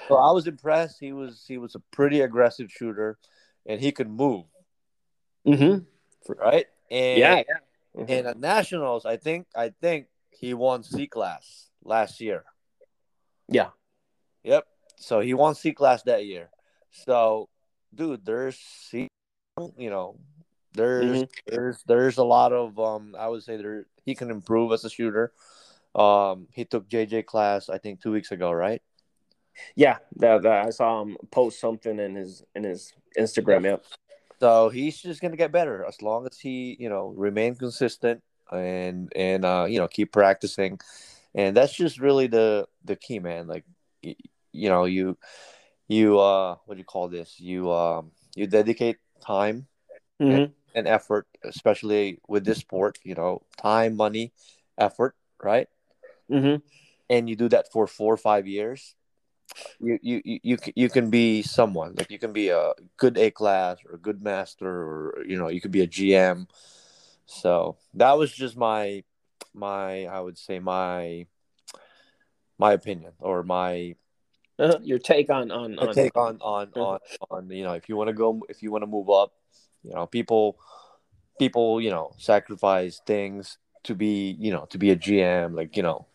so 0.08 0.16
I 0.16 0.32
was 0.32 0.46
impressed. 0.46 0.98
He 1.00 1.12
was 1.12 1.44
he 1.46 1.58
was 1.58 1.74
a 1.74 1.80
pretty 1.90 2.20
aggressive 2.20 2.70
shooter, 2.70 3.18
and 3.66 3.80
he 3.80 3.92
could 3.92 4.08
move. 4.08 4.44
Mm-hmm. 5.46 6.32
Right. 6.32 6.66
And 6.90 7.18
yeah. 7.18 7.36
yeah. 7.36 7.42
Mm-hmm. 7.96 8.12
And 8.12 8.26
at 8.26 8.38
nationals, 8.38 9.04
I 9.04 9.16
think 9.16 9.46
I 9.54 9.70
think 9.80 10.06
he 10.30 10.54
won 10.54 10.82
C 10.82 11.06
class 11.06 11.68
last 11.84 12.20
year. 12.20 12.44
Yeah. 13.48 13.70
Yep. 14.44 14.66
So 14.96 15.20
he 15.20 15.34
won 15.34 15.54
C 15.54 15.72
class 15.72 16.02
that 16.04 16.26
year. 16.26 16.50
So, 16.90 17.48
dude, 17.94 18.24
there's 18.24 18.56
C, 18.56 19.08
you 19.76 19.90
know, 19.90 20.18
there's 20.76 21.04
mm-hmm. 21.04 21.54
there's 21.54 21.82
there's 21.86 22.18
a 22.18 22.24
lot 22.24 22.52
of 22.52 22.78
um 22.78 23.16
I 23.18 23.28
would 23.28 23.42
say 23.42 23.56
there 23.56 23.86
he 24.04 24.14
can 24.14 24.30
improve 24.30 24.72
as 24.72 24.84
a 24.84 24.90
shooter. 24.90 25.32
Um, 25.94 26.46
he 26.52 26.64
took 26.64 26.88
JJ 26.88 27.24
class 27.24 27.68
I 27.68 27.78
think 27.78 28.00
two 28.00 28.12
weeks 28.12 28.30
ago, 28.30 28.52
right? 28.52 28.82
Yeah, 29.74 29.98
that, 30.16 30.42
that 30.42 30.66
I 30.66 30.70
saw 30.70 31.00
him 31.00 31.16
post 31.30 31.58
something 31.58 31.98
in 31.98 32.14
his 32.14 32.44
in 32.54 32.64
his 32.64 32.92
Instagram. 33.18 33.64
Yeah. 33.64 33.70
Yep. 33.70 33.84
So 34.38 34.68
he's 34.68 35.00
just 35.00 35.22
gonna 35.22 35.36
get 35.36 35.50
better 35.50 35.84
as 35.86 36.02
long 36.02 36.26
as 36.26 36.38
he 36.38 36.76
you 36.78 36.90
know 36.90 37.14
remain 37.16 37.54
consistent 37.54 38.22
and 38.52 39.10
and 39.16 39.44
uh 39.44 39.66
you 39.68 39.78
know 39.78 39.88
keep 39.88 40.12
practicing, 40.12 40.78
and 41.34 41.56
that's 41.56 41.72
just 41.72 41.98
really 41.98 42.26
the 42.26 42.68
the 42.84 42.96
key, 42.96 43.18
man. 43.18 43.46
Like 43.46 43.64
you 44.56 44.68
know 44.68 44.84
you 44.84 45.16
you 45.88 46.18
uh 46.18 46.56
what 46.64 46.74
do 46.74 46.78
you 46.78 46.84
call 46.84 47.08
this 47.08 47.38
you 47.38 47.70
um 47.70 48.10
you 48.34 48.46
dedicate 48.46 48.96
time 49.24 49.66
mm-hmm. 50.20 50.30
and, 50.30 50.52
and, 50.74 50.88
effort 50.88 51.26
especially 51.44 52.18
with 52.28 52.44
this 52.44 52.58
sport 52.58 52.98
you 53.02 53.14
know 53.14 53.42
time 53.56 53.96
money 53.96 54.32
effort 54.78 55.14
right 55.42 55.68
mm-hmm. 56.30 56.56
and 57.08 57.28
you 57.28 57.36
do 57.36 57.48
that 57.48 57.70
for 57.72 57.86
four 57.86 58.12
or 58.12 58.18
five 58.18 58.46
years 58.46 58.94
you 59.78 59.98
you 60.02 60.20
you 60.42 60.58
you 60.74 60.88
can 60.88 61.08
be 61.08 61.42
someone 61.42 61.94
like 61.96 62.10
you 62.10 62.18
can 62.18 62.32
be 62.32 62.48
a 62.48 62.72
good 62.96 63.16
A 63.16 63.30
class 63.30 63.78
or 63.86 63.94
a 63.94 63.98
good 63.98 64.22
master 64.22 64.68
or 64.68 65.24
you 65.26 65.38
know 65.38 65.48
you 65.48 65.60
could 65.60 65.70
be 65.70 65.82
a 65.82 65.86
GM 65.86 66.46
so 67.26 67.76
that 67.94 68.18
was 68.18 68.32
just 68.32 68.56
my 68.56 69.04
my 69.54 70.06
I 70.06 70.20
would 70.20 70.36
say 70.36 70.58
my 70.58 71.26
my 72.58 72.72
opinion 72.72 73.12
or 73.20 73.42
my 73.42 73.94
uh, 74.58 74.78
your 74.82 74.98
take 74.98 75.30
on 75.30 75.50
on, 75.50 75.78
on 75.78 75.94
take 75.94 76.16
on 76.16 76.38
on 76.40 76.68
uh-huh. 76.68 76.80
on 76.80 77.00
on 77.30 77.50
you 77.50 77.64
know 77.64 77.74
if 77.74 77.88
you 77.88 77.96
want 77.96 78.08
to 78.08 78.14
go 78.14 78.42
if 78.48 78.62
you 78.62 78.70
want 78.70 78.82
to 78.82 78.86
move 78.86 79.10
up, 79.10 79.32
you 79.82 79.94
know 79.94 80.06
people 80.06 80.58
people 81.38 81.80
you 81.80 81.90
know 81.90 82.12
sacrifice 82.18 83.00
things 83.06 83.58
to 83.84 83.94
be 83.94 84.36
you 84.38 84.50
know 84.50 84.66
to 84.70 84.78
be 84.78 84.90
a 84.90 84.96
GM 84.96 85.54
like 85.54 85.76
you 85.76 85.82
know. 85.82 86.06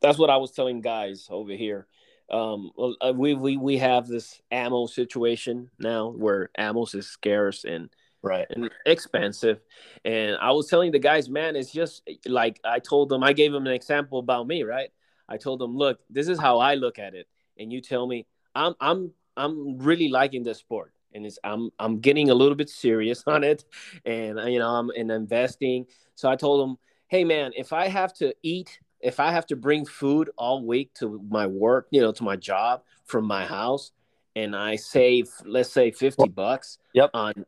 That's 0.00 0.18
what 0.18 0.30
I 0.30 0.36
was 0.36 0.52
telling 0.52 0.80
guys 0.80 1.26
over 1.28 1.52
here. 1.52 1.88
Um, 2.30 2.70
uh, 2.78 3.12
we 3.14 3.34
we 3.34 3.56
we 3.56 3.78
have 3.78 4.06
this 4.06 4.40
ammo 4.50 4.86
situation 4.86 5.70
now 5.78 6.10
where 6.10 6.50
ammo 6.56 6.84
is 6.84 7.06
scarce 7.06 7.64
and 7.64 7.88
right 8.20 8.46
and 8.50 8.68
expensive 8.84 9.60
and 10.04 10.36
i 10.40 10.50
was 10.50 10.66
telling 10.66 10.90
the 10.90 10.98
guys 10.98 11.28
man 11.28 11.54
it's 11.54 11.70
just 11.70 12.02
like 12.26 12.60
i 12.64 12.80
told 12.80 13.08
them 13.08 13.22
i 13.22 13.32
gave 13.32 13.52
them 13.52 13.66
an 13.66 13.72
example 13.72 14.18
about 14.18 14.46
me 14.46 14.64
right 14.64 14.90
I 15.28 15.36
told 15.36 15.60
them, 15.60 15.76
look, 15.76 16.00
this 16.08 16.28
is 16.28 16.38
how 16.38 16.58
I 16.58 16.74
look 16.74 16.98
at 16.98 17.14
it, 17.14 17.28
and 17.58 17.72
you 17.72 17.80
tell 17.80 18.06
me 18.06 18.26
I'm 18.54 18.74
I'm 18.80 19.12
I'm 19.36 19.78
really 19.78 20.08
liking 20.08 20.42
this 20.42 20.58
sport, 20.58 20.92
and 21.14 21.24
it's 21.24 21.38
I'm 21.44 21.70
I'm 21.78 22.00
getting 22.00 22.30
a 22.30 22.34
little 22.34 22.54
bit 22.54 22.68
serious 22.68 23.22
on 23.26 23.44
it, 23.44 23.64
and 24.04 24.38
uh, 24.38 24.46
you 24.46 24.58
know 24.58 24.68
I'm 24.68 24.90
and 24.90 25.10
investing. 25.10 25.86
So 26.14 26.28
I 26.28 26.36
told 26.36 26.68
them, 26.68 26.78
hey 27.08 27.24
man, 27.24 27.52
if 27.56 27.72
I 27.72 27.88
have 27.88 28.12
to 28.14 28.34
eat, 28.42 28.80
if 29.00 29.20
I 29.20 29.30
have 29.30 29.46
to 29.46 29.56
bring 29.56 29.86
food 29.86 30.30
all 30.36 30.64
week 30.66 30.92
to 30.94 31.22
my 31.30 31.46
work, 31.46 31.86
you 31.90 32.00
know, 32.00 32.12
to 32.12 32.24
my 32.24 32.36
job 32.36 32.82
from 33.04 33.24
my 33.24 33.44
house, 33.44 33.92
and 34.34 34.56
I 34.56 34.76
save 34.76 35.30
let's 35.44 35.70
say 35.70 35.90
fifty 35.90 36.28
bucks 36.28 36.78
yep. 36.94 37.10
on 37.14 37.44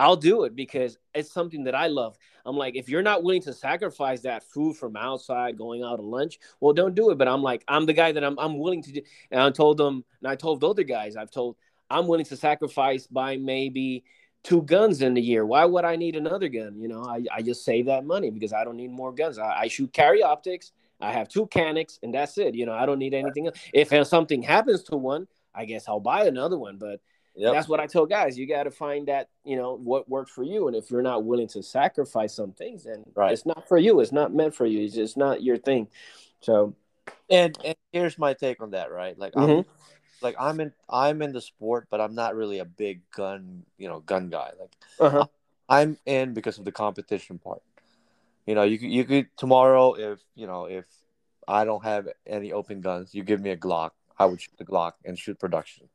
I'll 0.00 0.16
do 0.16 0.44
it 0.44 0.56
because 0.56 0.98
it's 1.14 1.32
something 1.32 1.64
that 1.64 1.74
I 1.74 1.86
love. 1.86 2.16
I'm 2.44 2.56
like, 2.56 2.74
if 2.76 2.88
you're 2.88 3.02
not 3.02 3.22
willing 3.22 3.42
to 3.42 3.52
sacrifice 3.52 4.22
that 4.22 4.42
food 4.42 4.76
from 4.76 4.96
outside, 4.96 5.56
going 5.56 5.82
out 5.82 5.96
to 5.96 6.02
lunch, 6.02 6.38
well, 6.60 6.72
don't 6.72 6.94
do 6.94 7.10
it. 7.10 7.18
But 7.18 7.28
I'm 7.28 7.42
like, 7.42 7.64
I'm 7.68 7.86
the 7.86 7.92
guy 7.92 8.12
that 8.12 8.24
I'm, 8.24 8.38
I'm 8.38 8.58
willing 8.58 8.82
to 8.82 8.92
do. 8.92 9.00
And 9.30 9.40
I 9.40 9.50
told 9.50 9.76
them, 9.76 10.04
and 10.20 10.28
I 10.28 10.34
told 10.34 10.64
other 10.64 10.82
guys, 10.82 11.16
I've 11.16 11.30
told, 11.30 11.56
I'm 11.90 12.06
willing 12.06 12.24
to 12.26 12.36
sacrifice 12.36 13.06
by 13.06 13.36
maybe 13.36 14.04
two 14.42 14.62
guns 14.62 15.00
in 15.00 15.16
a 15.16 15.20
year. 15.20 15.46
Why 15.46 15.64
would 15.64 15.84
I 15.84 15.96
need 15.96 16.16
another 16.16 16.48
gun? 16.48 16.76
You 16.78 16.88
know, 16.88 17.04
I, 17.04 17.24
I 17.32 17.42
just 17.42 17.64
save 17.64 17.86
that 17.86 18.04
money 18.04 18.30
because 18.30 18.52
I 18.52 18.64
don't 18.64 18.76
need 18.76 18.90
more 18.90 19.12
guns. 19.12 19.38
I, 19.38 19.60
I 19.60 19.68
shoot 19.68 19.92
carry 19.92 20.22
optics. 20.22 20.72
I 21.00 21.12
have 21.12 21.28
two 21.28 21.46
Caniks, 21.46 21.98
and 22.02 22.14
that's 22.14 22.38
it. 22.38 22.54
You 22.54 22.66
know, 22.66 22.72
I 22.72 22.86
don't 22.86 22.98
need 22.98 23.14
anything 23.14 23.46
else. 23.46 23.58
If 23.72 24.06
something 24.06 24.42
happens 24.42 24.82
to 24.84 24.96
one, 24.96 25.28
I 25.54 25.64
guess 25.66 25.88
I'll 25.88 26.00
buy 26.00 26.26
another 26.26 26.58
one. 26.58 26.78
But 26.78 27.00
yep. 27.34 27.52
that's 27.52 27.68
what 27.68 27.80
I 27.80 27.86
tell 27.86 28.06
guys. 28.06 28.38
You 28.38 28.46
got 28.46 28.64
to 28.64 28.70
find 28.70 29.08
that, 29.08 29.28
you 29.44 29.56
know, 29.56 29.76
what 29.76 30.08
works 30.08 30.30
for 30.30 30.42
you. 30.42 30.68
And 30.68 30.76
if 30.76 30.90
you're 30.90 31.02
not 31.02 31.24
willing 31.24 31.48
to 31.48 31.62
sacrifice 31.62 32.34
some 32.34 32.52
things, 32.52 32.84
then 32.84 33.04
right. 33.14 33.32
it's 33.32 33.46
not 33.46 33.68
for 33.68 33.78
you. 33.78 34.00
It's 34.00 34.12
not 34.12 34.34
meant 34.34 34.54
for 34.54 34.66
you. 34.66 34.84
It's 34.84 34.94
just 34.94 35.16
not 35.16 35.42
your 35.42 35.56
thing. 35.56 35.88
So, 36.40 36.74
and, 37.30 37.56
and 37.64 37.76
here's 37.92 38.18
my 38.18 38.34
take 38.34 38.60
on 38.60 38.70
that, 38.72 38.92
right? 38.92 39.18
Like, 39.18 39.32
mm-hmm. 39.32 39.58
I'm, 39.58 39.64
like 40.24 40.34
I'm 40.40 40.58
in 40.58 40.72
I'm 40.88 41.22
in 41.22 41.32
the 41.32 41.40
sport, 41.40 41.86
but 41.90 42.00
I'm 42.00 42.14
not 42.14 42.34
really 42.34 42.58
a 42.58 42.64
big 42.64 43.02
gun, 43.10 43.64
you 43.78 43.88
know, 43.88 44.00
gun 44.00 44.30
guy. 44.30 44.50
Like 44.58 44.70
uh-huh. 44.98 45.26
I'm 45.68 45.98
in 46.06 46.34
because 46.34 46.58
of 46.58 46.64
the 46.64 46.72
competition 46.72 47.38
part. 47.38 47.62
You 48.46 48.54
know, 48.54 48.62
you 48.62 48.78
could 48.78 48.90
you 48.90 49.04
could 49.04 49.28
tomorrow 49.36 49.92
if 49.92 50.18
you 50.34 50.46
know 50.46 50.64
if 50.64 50.86
I 51.46 51.64
don't 51.64 51.84
have 51.84 52.08
any 52.26 52.52
open 52.52 52.80
guns, 52.80 53.14
you 53.14 53.22
give 53.22 53.40
me 53.40 53.50
a 53.50 53.56
Glock, 53.56 53.90
I 54.18 54.24
would 54.24 54.40
shoot 54.40 54.56
the 54.58 54.64
Glock 54.64 54.92
and 55.04 55.18
shoot 55.18 55.38
production. 55.38 55.88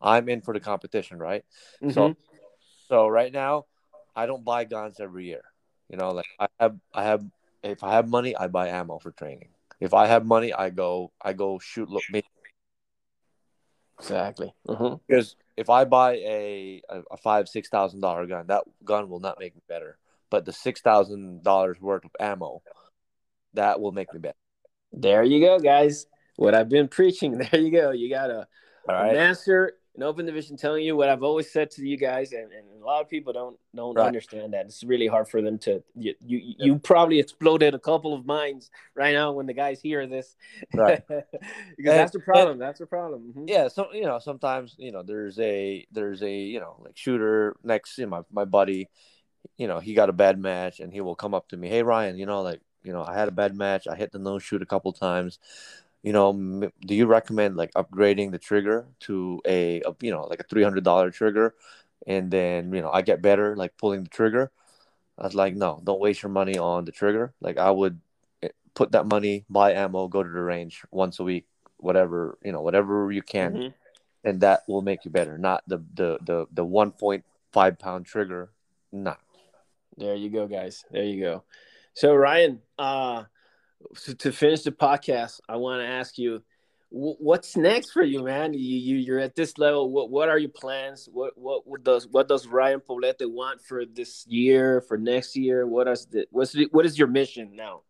I'm 0.00 0.28
in 0.28 0.40
for 0.42 0.54
the 0.54 0.60
competition, 0.60 1.18
right? 1.18 1.44
Mm-hmm. 1.82 1.90
So 1.90 2.16
so 2.88 3.08
right 3.08 3.32
now, 3.32 3.66
I 4.14 4.26
don't 4.26 4.44
buy 4.44 4.64
guns 4.64 5.00
every 5.00 5.26
year. 5.26 5.42
You 5.88 5.96
know, 5.96 6.12
like 6.12 6.26
I 6.38 6.46
have 6.60 6.76
I 6.94 7.04
have 7.04 7.24
if 7.62 7.82
I 7.82 7.92
have 7.94 8.08
money, 8.08 8.36
I 8.36 8.48
buy 8.48 8.68
ammo 8.68 8.98
for 8.98 9.10
training. 9.10 9.48
If 9.80 9.94
I 9.94 10.06
have 10.06 10.24
money, 10.24 10.52
I 10.52 10.70
go 10.70 11.12
I 11.20 11.32
go 11.32 11.58
shoot 11.58 11.88
look 11.88 12.02
me. 12.10 12.22
Exactly. 13.98 14.52
Mm-hmm. 14.68 14.96
Because 15.06 15.36
if 15.56 15.70
I 15.70 15.84
buy 15.84 16.14
a 16.14 16.82
a 17.10 17.16
five 17.16 17.48
six 17.48 17.68
thousand 17.68 18.00
dollar 18.00 18.26
gun, 18.26 18.46
that 18.48 18.64
gun 18.84 19.08
will 19.08 19.20
not 19.20 19.38
make 19.38 19.54
me 19.54 19.62
better. 19.68 19.98
But 20.30 20.44
the 20.44 20.52
six 20.52 20.80
thousand 20.80 21.42
dollars 21.42 21.80
worth 21.80 22.04
of 22.04 22.10
ammo, 22.20 22.62
that 23.54 23.80
will 23.80 23.92
make 23.92 24.12
me 24.12 24.20
better. 24.20 24.36
There 24.92 25.22
you 25.22 25.40
go, 25.40 25.58
guys. 25.58 26.06
What 26.36 26.54
I've 26.54 26.68
been 26.68 26.88
preaching. 26.88 27.38
There 27.50 27.60
you 27.60 27.70
go. 27.70 27.90
You 27.90 28.10
got 28.10 28.30
a, 28.30 28.46
right. 28.86 29.14
master 29.14 29.72
an 29.96 30.02
open 30.02 30.26
division 30.26 30.56
telling 30.56 30.84
you 30.84 30.94
what 30.94 31.08
I've 31.08 31.22
always 31.22 31.50
said 31.50 31.70
to 31.72 31.86
you 31.86 31.96
guys, 31.96 32.32
and, 32.32 32.52
and 32.52 32.82
a 32.82 32.84
lot 32.84 33.00
of 33.00 33.08
people 33.08 33.32
don't 33.32 33.56
don't 33.74 33.94
right. 33.94 34.06
understand 34.06 34.52
that. 34.52 34.66
It's 34.66 34.84
really 34.84 35.06
hard 35.06 35.28
for 35.28 35.40
them 35.40 35.58
to 35.60 35.82
you 35.94 36.14
you, 36.24 36.38
yeah. 36.38 36.66
you 36.66 36.78
probably 36.78 37.18
exploded 37.18 37.74
a 37.74 37.78
couple 37.78 38.12
of 38.12 38.26
minds 38.26 38.70
right 38.94 39.14
now 39.14 39.32
when 39.32 39.46
the 39.46 39.54
guys 39.54 39.80
hear 39.80 40.06
this, 40.06 40.36
right? 40.74 41.02
because 41.08 41.26
and, 41.78 41.86
that's 41.86 42.12
the 42.12 42.20
problem. 42.20 42.52
And, 42.52 42.60
that's 42.60 42.78
the 42.78 42.86
problem. 42.86 43.22
Mm-hmm. 43.30 43.44
Yeah, 43.48 43.68
so 43.68 43.92
you 43.92 44.04
know 44.04 44.18
sometimes 44.18 44.74
you 44.78 44.92
know 44.92 45.02
there's 45.02 45.38
a 45.38 45.86
there's 45.92 46.22
a 46.22 46.32
you 46.32 46.60
know 46.60 46.76
like 46.84 46.96
shooter 46.96 47.56
next 47.64 47.96
you 47.98 48.04
know, 48.06 48.10
my 48.10 48.20
my 48.30 48.44
buddy, 48.44 48.88
you 49.56 49.66
know 49.66 49.80
he 49.80 49.94
got 49.94 50.10
a 50.10 50.14
bad 50.14 50.38
match 50.38 50.80
and 50.80 50.92
he 50.92 51.00
will 51.00 51.16
come 51.16 51.34
up 51.34 51.48
to 51.48 51.56
me, 51.56 51.68
hey 51.68 51.82
Ryan, 51.82 52.18
you 52.18 52.26
know 52.26 52.42
like 52.42 52.60
you 52.82 52.92
know 52.92 53.02
I 53.02 53.14
had 53.14 53.28
a 53.28 53.32
bad 53.32 53.56
match, 53.56 53.88
I 53.88 53.96
hit 53.96 54.12
the 54.12 54.18
no 54.18 54.38
shoot 54.38 54.62
a 54.62 54.66
couple 54.66 54.92
times 54.92 55.38
you 56.06 56.12
know 56.12 56.70
do 56.86 56.94
you 56.94 57.04
recommend 57.04 57.56
like 57.56 57.72
upgrading 57.74 58.30
the 58.30 58.38
trigger 58.38 58.86
to 59.00 59.42
a, 59.44 59.82
a 59.82 59.92
you 60.00 60.12
know 60.12 60.22
like 60.22 60.38
a 60.38 60.44
$300 60.44 61.12
trigger 61.12 61.52
and 62.06 62.30
then 62.30 62.72
you 62.72 62.80
know 62.80 62.92
i 62.92 63.02
get 63.02 63.20
better 63.20 63.56
like 63.56 63.76
pulling 63.76 64.04
the 64.04 64.08
trigger? 64.08 64.52
I 65.18 65.24
was 65.24 65.34
like 65.34 65.56
no 65.56 65.82
don't 65.82 65.98
waste 65.98 66.22
your 66.22 66.30
money 66.30 66.58
on 66.58 66.84
the 66.84 66.92
trigger. 66.92 67.34
Like 67.40 67.58
i 67.58 67.70
would 67.72 68.00
eh, 68.44 68.54
put 68.72 68.92
that 68.92 69.06
money 69.06 69.44
buy 69.50 69.72
ammo 69.72 70.06
go 70.06 70.22
to 70.22 70.28
the 70.28 70.40
range 70.40 70.84
once 70.92 71.18
a 71.18 71.24
week 71.24 71.46
whatever 71.78 72.38
you 72.40 72.52
know 72.52 72.62
whatever 72.62 73.10
you 73.10 73.22
can 73.22 73.52
mm-hmm. 73.52 73.68
and 74.22 74.40
that 74.42 74.62
will 74.68 74.82
make 74.82 75.04
you 75.04 75.10
better 75.10 75.36
not 75.36 75.64
the 75.66 75.78
the 75.94 76.18
the, 76.22 76.46
the 76.52 76.64
1.5 76.64 77.78
pound 77.80 78.06
trigger 78.06 78.50
not. 78.92 79.18
There 79.98 80.14
you 80.14 80.30
go 80.30 80.46
guys. 80.46 80.84
There 80.92 81.02
you 81.02 81.20
go. 81.20 81.42
So 81.94 82.14
ryan 82.14 82.62
uh 82.78 83.24
to, 84.04 84.14
to 84.14 84.32
finish 84.32 84.62
the 84.62 84.72
podcast, 84.72 85.40
I 85.48 85.56
want 85.56 85.82
to 85.82 85.86
ask 85.86 86.18
you, 86.18 86.42
what's 86.90 87.56
next 87.56 87.90
for 87.90 88.02
you, 88.02 88.22
man? 88.22 88.54
You, 88.54 88.60
you 88.60 88.96
you're 88.96 89.18
at 89.18 89.34
this 89.34 89.58
level. 89.58 89.90
What 89.90 90.10
what 90.10 90.28
are 90.28 90.38
your 90.38 90.50
plans? 90.50 91.08
What 91.12 91.36
what, 91.36 91.66
what 91.66 91.82
does 91.82 92.06
what 92.06 92.28
does 92.28 92.46
Ryan 92.46 92.80
Poblete 92.80 93.30
want 93.30 93.60
for 93.60 93.84
this 93.84 94.24
year, 94.28 94.80
for 94.80 94.96
next 94.96 95.36
year? 95.36 95.66
What 95.66 95.88
is 95.88 96.06
the 96.06 96.26
what's 96.30 96.52
the, 96.52 96.68
what 96.70 96.86
is 96.86 96.98
your 96.98 97.08
mission 97.08 97.54
now? 97.54 97.82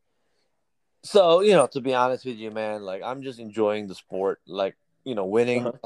So 1.02 1.40
you 1.40 1.52
know, 1.52 1.66
to 1.68 1.80
be 1.80 1.94
honest 1.94 2.24
with 2.24 2.36
you, 2.36 2.50
man, 2.50 2.82
like 2.82 3.02
I'm 3.04 3.22
just 3.22 3.38
enjoying 3.38 3.86
the 3.86 3.94
sport. 3.94 4.40
Like 4.46 4.76
you 5.04 5.14
know, 5.14 5.26
winning, 5.26 5.66
uh-huh. 5.66 5.78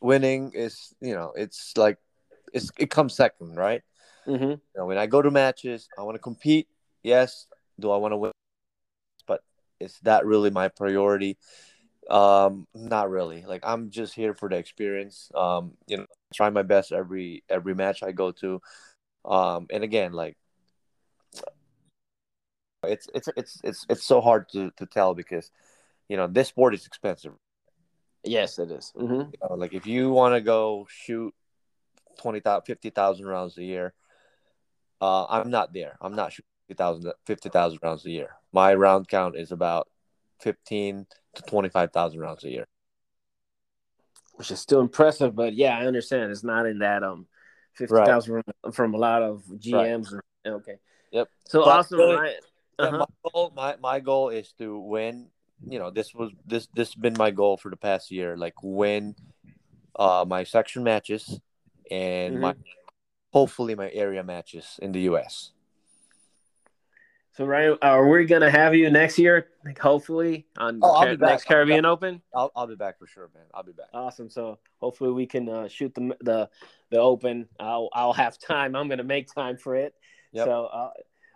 winning 0.00 0.52
is 0.54 0.94
you 1.00 1.14
know, 1.14 1.32
it's 1.36 1.76
like 1.76 1.98
it's 2.52 2.70
it 2.78 2.90
comes 2.90 3.14
second, 3.14 3.56
right? 3.56 3.82
Mm-hmm. 4.26 4.50
You 4.50 4.60
know, 4.76 4.86
when 4.86 4.98
I 4.98 5.06
go 5.06 5.22
to 5.22 5.30
matches, 5.30 5.88
I 5.98 6.02
want 6.02 6.16
to 6.16 6.20
compete. 6.20 6.68
Yes, 7.02 7.46
do 7.78 7.90
I 7.90 7.96
want 7.96 8.12
to 8.12 8.16
win? 8.18 8.32
Is 9.80 9.98
that 10.02 10.26
really 10.26 10.50
my 10.50 10.68
priority? 10.68 11.38
Um, 12.08 12.66
not 12.74 13.10
really. 13.10 13.44
Like 13.46 13.62
I'm 13.64 13.90
just 13.90 14.14
here 14.14 14.34
for 14.34 14.48
the 14.48 14.56
experience. 14.56 15.30
Um, 15.34 15.72
you 15.86 15.98
know, 15.98 16.06
try 16.34 16.50
my 16.50 16.62
best 16.62 16.92
every 16.92 17.44
every 17.48 17.74
match 17.74 18.02
I 18.02 18.12
go 18.12 18.32
to. 18.32 18.60
Um, 19.24 19.66
and 19.70 19.84
again, 19.84 20.12
like 20.12 20.36
it's 22.84 23.08
it's 23.14 23.28
it's 23.36 23.60
it's 23.62 23.86
it's 23.88 24.04
so 24.04 24.20
hard 24.20 24.48
to 24.50 24.70
to 24.76 24.86
tell 24.86 25.14
because 25.14 25.50
you 26.08 26.16
know 26.16 26.26
this 26.26 26.48
sport 26.48 26.74
is 26.74 26.86
expensive. 26.86 27.32
Yes, 28.24 28.58
it 28.58 28.70
is. 28.70 28.92
Mm-hmm. 28.96 29.30
You 29.32 29.38
know, 29.42 29.54
like 29.54 29.72
if 29.72 29.86
you 29.86 30.10
want 30.10 30.34
to 30.34 30.40
go 30.42 30.86
shoot 30.90 31.34
20,000, 32.18 32.66
50,000 32.66 33.26
rounds 33.26 33.56
a 33.56 33.64
year, 33.64 33.94
uh, 35.00 35.24
I'm 35.24 35.50
not 35.50 35.72
there. 35.72 35.96
I'm 36.02 36.14
not 36.14 36.32
shooting 36.32 36.49
50,000 36.76 37.12
50, 37.26 37.50
rounds 37.82 38.06
a 38.06 38.10
year. 38.10 38.30
My 38.52 38.74
round 38.74 39.08
count 39.08 39.36
is 39.36 39.52
about 39.52 39.88
15 40.40 41.06
to 41.34 41.42
25,000 41.42 42.20
rounds 42.20 42.44
a 42.44 42.50
year. 42.50 42.66
Which 44.34 44.50
is 44.50 44.60
still 44.60 44.80
impressive, 44.80 45.34
but 45.34 45.54
yeah, 45.54 45.76
I 45.76 45.86
understand. 45.86 46.30
It's 46.30 46.44
not 46.44 46.66
in 46.66 46.78
that 46.78 47.02
um 47.02 47.26
50,000 47.74 48.34
right. 48.34 48.44
from 48.72 48.94
a 48.94 48.96
lot 48.96 49.22
of 49.22 49.42
GMs. 49.58 50.12
Right. 50.12 50.52
okay. 50.52 50.76
Yep. 51.12 51.28
So 51.46 51.64
but 51.64 51.68
awesome. 51.68 51.98
Really, 51.98 52.32
uh-huh. 52.78 52.98
my, 52.98 53.30
goal, 53.30 53.52
my, 53.54 53.76
my 53.82 54.00
goal 54.00 54.30
is 54.30 54.52
to 54.58 54.78
win. 54.78 55.28
You 55.68 55.78
know, 55.78 55.90
this 55.90 56.14
was 56.14 56.30
this 56.46 56.68
this 56.74 56.88
has 56.88 56.94
been 56.94 57.14
my 57.18 57.30
goal 57.30 57.58
for 57.58 57.70
the 57.70 57.76
past 57.76 58.10
year. 58.10 58.36
Like 58.36 58.54
win 58.62 59.14
uh 59.96 60.24
my 60.26 60.44
section 60.44 60.84
matches 60.84 61.38
and 61.90 62.34
mm-hmm. 62.34 62.42
my 62.42 62.54
hopefully 63.32 63.74
my 63.74 63.90
area 63.90 64.22
matches 64.22 64.78
in 64.80 64.92
the 64.92 65.00
US. 65.00 65.52
So 67.32 67.44
Ryan, 67.44 67.78
are 67.80 68.08
we 68.08 68.24
gonna 68.24 68.50
have 68.50 68.74
you 68.74 68.90
next 68.90 69.18
year? 69.18 69.48
Like 69.64 69.78
hopefully 69.78 70.46
on 70.58 70.80
oh, 70.82 70.94
Car- 70.94 71.16
next 71.16 71.44
Caribbean 71.44 71.84
Open. 71.84 72.20
I'll, 72.34 72.50
I'll 72.56 72.66
be 72.66 72.74
back 72.74 72.98
for 72.98 73.06
sure, 73.06 73.30
man. 73.34 73.44
I'll 73.54 73.62
be 73.62 73.72
back. 73.72 73.86
Awesome. 73.94 74.28
So 74.28 74.58
hopefully 74.78 75.12
we 75.12 75.26
can 75.26 75.48
uh, 75.48 75.68
shoot 75.68 75.94
the 75.94 76.16
the 76.20 76.50
the 76.90 76.98
Open. 76.98 77.46
I'll 77.60 77.88
I'll 77.92 78.12
have 78.12 78.38
time. 78.38 78.74
I'm 78.74 78.88
gonna 78.88 79.04
make 79.04 79.32
time 79.32 79.56
for 79.56 79.76
it. 79.76 79.94
Yep. 80.32 80.46
So 80.46 80.64
uh, 80.64 80.90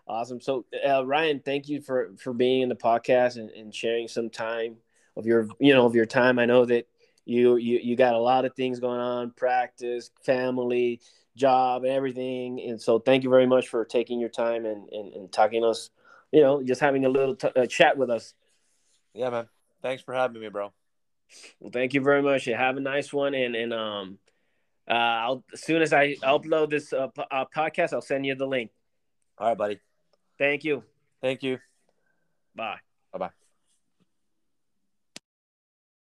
awesome. 0.09 0.40
So 0.40 0.64
uh, 0.86 1.07
Ryan, 1.07 1.40
thank 1.45 1.68
you 1.68 1.80
for 1.80 2.11
for 2.18 2.32
being 2.32 2.62
in 2.62 2.68
the 2.68 2.74
podcast 2.74 3.36
and, 3.36 3.51
and 3.51 3.72
sharing 3.72 4.09
some 4.09 4.30
time 4.30 4.76
of 5.16 5.26
your 5.26 5.49
you 5.61 5.74
know 5.74 5.86
of 5.86 5.95
your 5.95 6.07
time. 6.07 6.40
I 6.40 6.45
know 6.45 6.64
that 6.64 6.88
you 7.24 7.57
you 7.57 7.78
you 7.80 7.95
got 7.95 8.14
a 8.14 8.18
lot 8.20 8.45
of 8.45 8.55
things 8.55 8.80
going 8.80 9.01
on, 9.01 9.30
practice, 9.30 10.11
family 10.24 11.01
job 11.37 11.85
and 11.85 11.93
everything. 11.93 12.61
And 12.61 12.80
so 12.80 12.99
thank 12.99 13.24
you 13.24 13.30
very 13.30 13.47
much 13.47 13.68
for 13.68 13.85
taking 13.85 14.20
your 14.20 14.28
time 14.28 14.64
and, 14.66 14.89
and, 14.91 15.12
and 15.12 15.32
talking 15.32 15.62
to 15.62 15.68
us, 15.68 15.91
you 16.32 16.41
know, 16.41 16.62
just 16.62 16.80
having 16.80 17.05
a 17.05 17.09
little 17.09 17.37
t- 17.37 17.49
uh, 17.55 17.66
chat 17.66 17.97
with 17.97 18.11
us. 18.11 18.35
Yeah, 19.14 19.30
man. 19.30 19.49
Thanks 19.82 20.03
for 20.03 20.14
having 20.14 20.41
me, 20.41 20.49
bro. 20.49 20.72
Well, 21.61 21.70
thank 21.72 21.95
you 21.95 22.01
very 22.01 22.22
much. 22.22 22.47
You 22.47 22.55
have 22.55 22.76
a 22.76 22.80
nice 22.80 23.12
one. 23.12 23.35
And, 23.35 23.55
and, 23.55 23.72
um, 23.72 24.18
uh, 24.89 24.93
I'll, 24.93 25.45
as 25.53 25.62
soon 25.62 25.82
as 25.82 25.93
I 25.93 26.14
upload 26.22 26.70
this 26.70 26.93
uh, 26.93 27.09
p- 27.09 27.22
uh, 27.30 27.47
podcast, 27.55 27.93
I'll 27.93 28.03
send 28.03 28.26
you 28.26 28.35
the 28.35 28.47
link. 28.47 28.70
All 29.39 29.49
right, 29.49 29.59
buddy. 29.59 29.80
Thank 30.39 30.64
you. 30.64 30.85
Thank 31.22 31.43
you. 31.43 31.59
Bye. 32.55 32.78
Bye 33.12 33.18
bye. 33.18 33.43